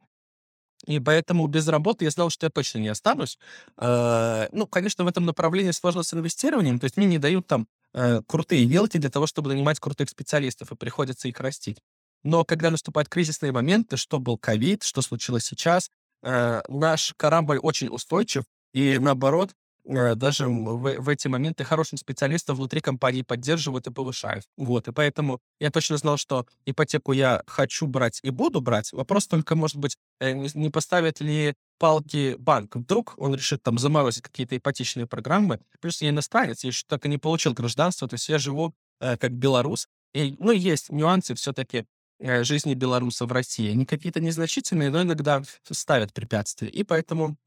И 0.87 0.99
поэтому 0.99 1.45
без 1.45 1.67
работы 1.67 2.05
я 2.05 2.11
знал, 2.11 2.31
что 2.31 2.47
я 2.47 2.49
точно 2.49 2.79
не 2.79 2.87
останусь. 2.87 3.37
Э, 3.77 4.47
ну, 4.51 4.65
конечно, 4.65 5.03
в 5.03 5.07
этом 5.07 5.25
направлении 5.25 5.71
сложно 5.71 6.01
с 6.01 6.15
инвестированием, 6.15 6.79
то 6.79 6.85
есть 6.85 6.97
мне 6.97 7.05
не 7.05 7.19
дают 7.19 7.45
там 7.45 7.67
э, 7.93 8.23
крутые 8.27 8.65
вилки 8.65 8.97
для 8.97 9.11
того, 9.11 9.27
чтобы 9.27 9.49
нанимать 9.53 9.79
крутых 9.79 10.09
специалистов, 10.09 10.71
и 10.71 10.75
приходится 10.75 11.27
их 11.27 11.39
растить. 11.39 11.77
Но 12.25 12.43
когда 12.43 12.71
наступают 12.71 13.07
кризисные 13.07 13.51
моменты, 13.51 13.97
что 13.97 14.19
был 14.19 14.37
ковид, 14.37 14.81
что 14.81 15.03
случилось 15.03 15.45
сейчас, 15.45 15.91
э, 16.23 16.61
наш 16.67 17.13
корабль 17.17 17.59
очень 17.59 17.87
устойчив, 17.87 18.45
и 18.73 18.97
наоборот, 18.97 19.51
э, 19.85 20.15
даже 20.15 20.47
в, 20.47 21.01
в 21.01 21.09
эти 21.09 21.27
моменты 21.27 21.63
хороших 21.63 21.99
специалистов 21.99 22.57
внутри 22.57 22.81
компании 22.81 23.21
поддерживают 23.21 23.85
и 23.85 23.91
повышают. 23.91 24.43
Вот, 24.57 24.87
и 24.87 24.91
поэтому 24.91 25.39
я 25.59 25.69
точно 25.69 25.97
знал, 25.97 26.17
что 26.17 26.47
ипотеку 26.65 27.11
я 27.11 27.43
хочу 27.45 27.85
брать 27.85 28.19
и 28.23 28.31
буду 28.31 28.59
брать. 28.59 28.91
Вопрос 28.91 29.27
только, 29.27 29.55
может 29.55 29.77
быть, 29.77 29.95
э, 30.19 30.33
не 30.33 30.71
поставит 30.71 31.21
ли 31.21 31.53
палки 31.77 32.37
банк. 32.39 32.75
Вдруг 32.75 33.13
он 33.17 33.35
решит 33.35 33.61
там 33.61 33.77
заморозить 33.77 34.23
какие-то 34.23 34.57
ипотечные 34.57 35.05
программы. 35.05 35.59
Плюс 35.79 36.01
я 36.01 36.09
иностранец, 36.09 36.63
я 36.63 36.69
еще 36.69 36.85
так 36.87 37.05
и 37.05 37.09
не 37.09 37.19
получил 37.19 37.53
гражданство, 37.53 38.07
то 38.07 38.15
есть 38.15 38.27
я 38.29 38.39
живу 38.39 38.73
э, 38.99 39.15
как 39.15 39.31
белорус. 39.31 39.87
И, 40.15 40.35
ну, 40.39 40.51
есть 40.51 40.89
нюансы 40.91 41.35
все-таки 41.35 41.85
жизни 42.19 42.73
белоруса 42.73 43.25
в 43.25 43.31
России. 43.31 43.71
Они 43.71 43.85
какие-то 43.85 44.21
незначительные, 44.21 44.89
но 44.89 45.01
иногда 45.01 45.43
ставят 45.69 46.13
препятствия. 46.13 46.69
И 46.69 46.83
поэтому 46.83 47.37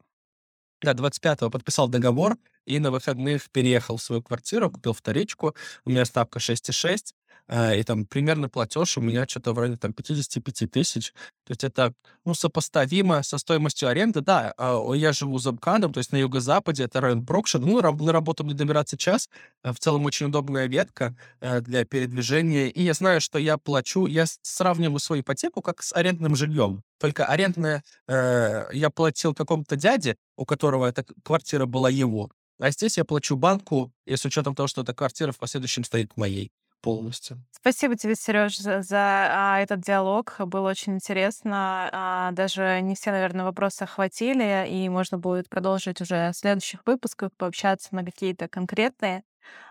да, 0.81 0.93
25-го 0.93 1.49
подписал 1.49 1.89
договор 1.89 2.37
и 2.65 2.79
на 2.79 2.91
выходных 2.91 3.49
переехал 3.49 3.97
в 3.97 4.01
свою 4.01 4.21
квартиру, 4.21 4.71
купил 4.71 4.93
вторичку. 4.93 5.55
У 5.85 5.89
меня 5.89 6.05
ставка 6.05 6.39
6,6. 6.39 7.13
А, 7.51 7.73
и 7.73 7.81
там 7.81 8.05
примерно 8.05 8.47
платеж 8.47 8.97
у 8.97 9.01
меня 9.01 9.25
что-то 9.27 9.53
в 9.53 9.59
районе 9.59 9.77
там 9.77 9.91
55 9.91 10.71
тысяч. 10.71 11.13
То 11.45 11.51
есть 11.51 11.63
это, 11.63 11.93
ну, 12.23 12.35
сопоставимо 12.35 13.23
со 13.23 13.39
стоимостью 13.39 13.89
аренды. 13.89 14.21
Да, 14.21 14.53
а, 14.55 14.93
я 14.93 15.13
живу 15.13 15.39
за 15.39 15.53
МКАДом, 15.53 15.91
то 15.91 15.97
есть 15.97 16.11
на 16.11 16.17
юго-западе, 16.17 16.83
это 16.83 17.01
район 17.01 17.25
Прокшин. 17.25 17.61
Ну, 17.61 17.81
на 17.81 18.11
работу 18.11 18.43
мне 18.43 18.53
добираться 18.53 18.97
час. 18.97 19.29
А, 19.63 19.73
в 19.73 19.79
целом 19.79 20.05
очень 20.05 20.27
удобная 20.27 20.67
ветка 20.67 21.15
э, 21.41 21.61
для 21.61 21.85
передвижения. 21.85 22.67
И 22.67 22.83
я 22.83 22.93
знаю, 22.93 23.19
что 23.19 23.39
я 23.39 23.57
плачу, 23.57 24.05
я 24.05 24.25
сравниваю 24.43 24.99
свою 24.99 25.23
ипотеку 25.23 25.63
как 25.63 25.81
с 25.81 25.91
арендным 25.93 26.35
жильем. 26.35 26.83
Только 26.99 27.25
арендная 27.25 27.83
э, 28.07 28.67
я 28.73 28.91
платил 28.91 29.33
какому-то 29.33 29.75
дяде, 29.75 30.17
у 30.37 30.45
которого 30.45 30.85
эта 30.85 31.03
квартира 31.23 31.65
была 31.65 31.89
его. 31.89 32.29
А 32.59 32.69
здесь 32.69 32.97
я 32.97 33.05
плачу 33.05 33.35
банку, 33.37 33.91
и 34.05 34.15
с 34.15 34.25
учетом 34.25 34.53
того, 34.53 34.67
что 34.67 34.81
эта 34.81 34.93
квартира 34.93 35.31
в 35.31 35.37
последующем 35.37 35.83
стоит 35.83 36.15
моей 36.15 36.51
полностью. 36.81 37.43
Спасибо 37.51 37.95
тебе, 37.95 38.15
Сереж, 38.15 38.57
за, 38.57 38.81
за 38.81 38.97
а, 38.97 39.59
этот 39.59 39.81
диалог. 39.81 40.35
Было 40.39 40.69
очень 40.69 40.95
интересно. 40.95 41.89
А, 41.91 42.31
даже 42.31 42.79
не 42.81 42.95
все, 42.95 43.11
наверное, 43.11 43.45
вопросы 43.45 43.83
охватили, 43.83 44.67
и 44.69 44.89
можно 44.89 45.17
будет 45.17 45.49
продолжить 45.49 46.01
уже 46.01 46.31
в 46.31 46.37
следующих 46.37 46.81
выпусках, 46.85 47.31
пообщаться 47.37 47.93
на 47.93 48.03
какие-то 48.03 48.47
конкретные. 48.47 49.23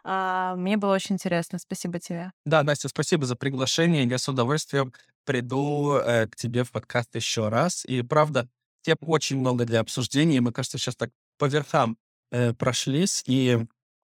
А, 0.05 0.55
мне 0.57 0.77
было 0.77 0.95
очень 0.95 1.15
интересно. 1.15 1.59
Спасибо 1.59 1.99
тебе. 1.99 2.33
Да, 2.45 2.63
Настя, 2.63 2.89
спасибо 2.89 3.27
за 3.27 3.37
приглашение. 3.37 4.05
Я 4.05 4.19
с 4.19 4.29
удовольствием 4.29 4.93
приду 5.25 5.97
э, 5.97 6.27
к 6.27 6.37
тебе 6.37 6.65
в 6.65 6.73
подкаст 6.73 7.15
еще 7.15 7.49
раз. 7.49 7.85
И 7.85 8.03
правда, 8.03 8.49
тем 8.83 8.97
очень 9.03 9.39
много 9.39 9.65
для 9.65 9.81
обсуждения. 9.81 10.41
Мы, 10.41 10.53
кажется, 10.53 10.79
сейчас 10.79 10.97
так 10.97 11.11
по 11.39 11.47
верхам 11.47 11.99
э, 12.31 12.55
прошлись. 12.55 13.23
И 13.27 13.67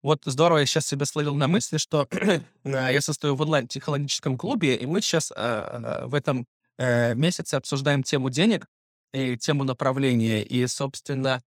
вот 0.02 0.22
здорово, 0.26 0.60
я 0.60 0.66
сейчас 0.66 0.88
себя 0.88 1.06
словил 1.06 1.36
на 1.36 1.48
мысли, 1.48 1.78
что 1.78 2.08
а, 2.64 2.92
я 2.92 3.02
состою 3.02 3.36
в 3.36 3.42
онлайн-психологическом 3.42 4.38
клубе, 4.38 4.76
и 4.76 4.86
мы 4.86 5.02
сейчас 5.02 5.32
а, 5.36 6.06
в 6.08 6.16
этом 6.16 6.48
э, 6.78 7.14
месяце 7.16 7.56
обсуждаем 7.56 8.04
тему 8.04 8.30
денег 8.30 8.68
и 9.14 9.38
тему 9.38 9.66
направления. 9.66 10.44
И, 10.44 10.66
собственно, 10.68 11.44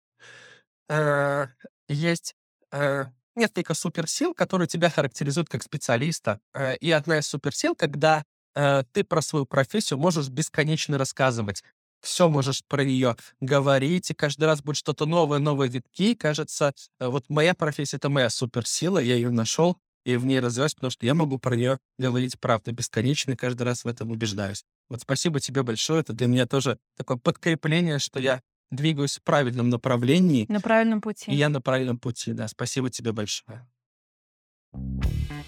э, 0.89 1.47
есть 1.87 2.35
э, 2.71 3.05
несколько 3.35 3.73
суперсил, 3.73 4.33
которые 4.33 4.67
тебя 4.67 4.89
характеризуют 4.89 5.47
как 5.47 5.63
специалиста. 5.63 6.41
И 6.81 6.91
одна 6.91 7.19
из 7.19 7.27
суперсил, 7.27 7.75
когда 7.75 8.25
ты 8.53 9.05
про 9.05 9.21
свою 9.21 9.45
профессию 9.45 9.97
можешь 9.97 10.27
бесконечно 10.27 10.97
рассказывать 10.97 11.63
все 12.01 12.29
можешь 12.29 12.63
про 12.67 12.83
нее 12.83 13.15
говорить, 13.39 14.11
и 14.11 14.13
каждый 14.13 14.45
раз 14.45 14.61
будет 14.61 14.77
что-то 14.77 15.05
новое, 15.05 15.39
новые 15.39 15.69
витки. 15.69 16.15
Кажется, 16.15 16.73
э, 16.99 17.07
вот 17.07 17.25
моя 17.29 17.53
профессия— 17.53 17.97
это 17.97 18.09
моя 18.09 18.29
суперсила, 18.29 18.99
я 18.99 19.15
ее 19.15 19.29
нашел 19.29 19.77
и 20.03 20.15
в 20.15 20.25
ней 20.25 20.39
развиваюсь, 20.39 20.73
потому 20.73 20.91
что 20.91 21.05
я 21.05 21.13
могу 21.13 21.37
про 21.37 21.55
нее 21.55 21.77
говорить 21.99 22.39
правду 22.39 22.71
бесконечно, 22.71 23.31
и 23.31 23.35
каждый 23.35 23.63
раз 23.63 23.83
в 23.83 23.87
этом 23.87 24.11
убеждаюсь. 24.11 24.63
Вот 24.89 25.01
спасибо 25.01 25.39
тебе 25.39 25.63
большое, 25.63 26.01
это 26.01 26.13
для 26.13 26.27
меня 26.27 26.47
тоже 26.47 26.79
такое 26.97 27.17
подкрепление, 27.17 27.99
что 27.99 28.19
я 28.19 28.41
двигаюсь 28.71 29.17
в 29.17 29.21
правильном 29.21 29.69
направлении. 29.69 30.45
На 30.49 30.61
правильном 30.61 31.01
пути. 31.01 31.29
И 31.29 31.35
я 31.35 31.49
на 31.49 31.61
правильном 31.61 31.99
пути, 31.99 32.33
да. 32.33 32.47
Спасибо 32.47 32.89
тебе 32.89 33.11
большое. 33.11 33.67
thank 34.73 35.29
you 35.29 35.40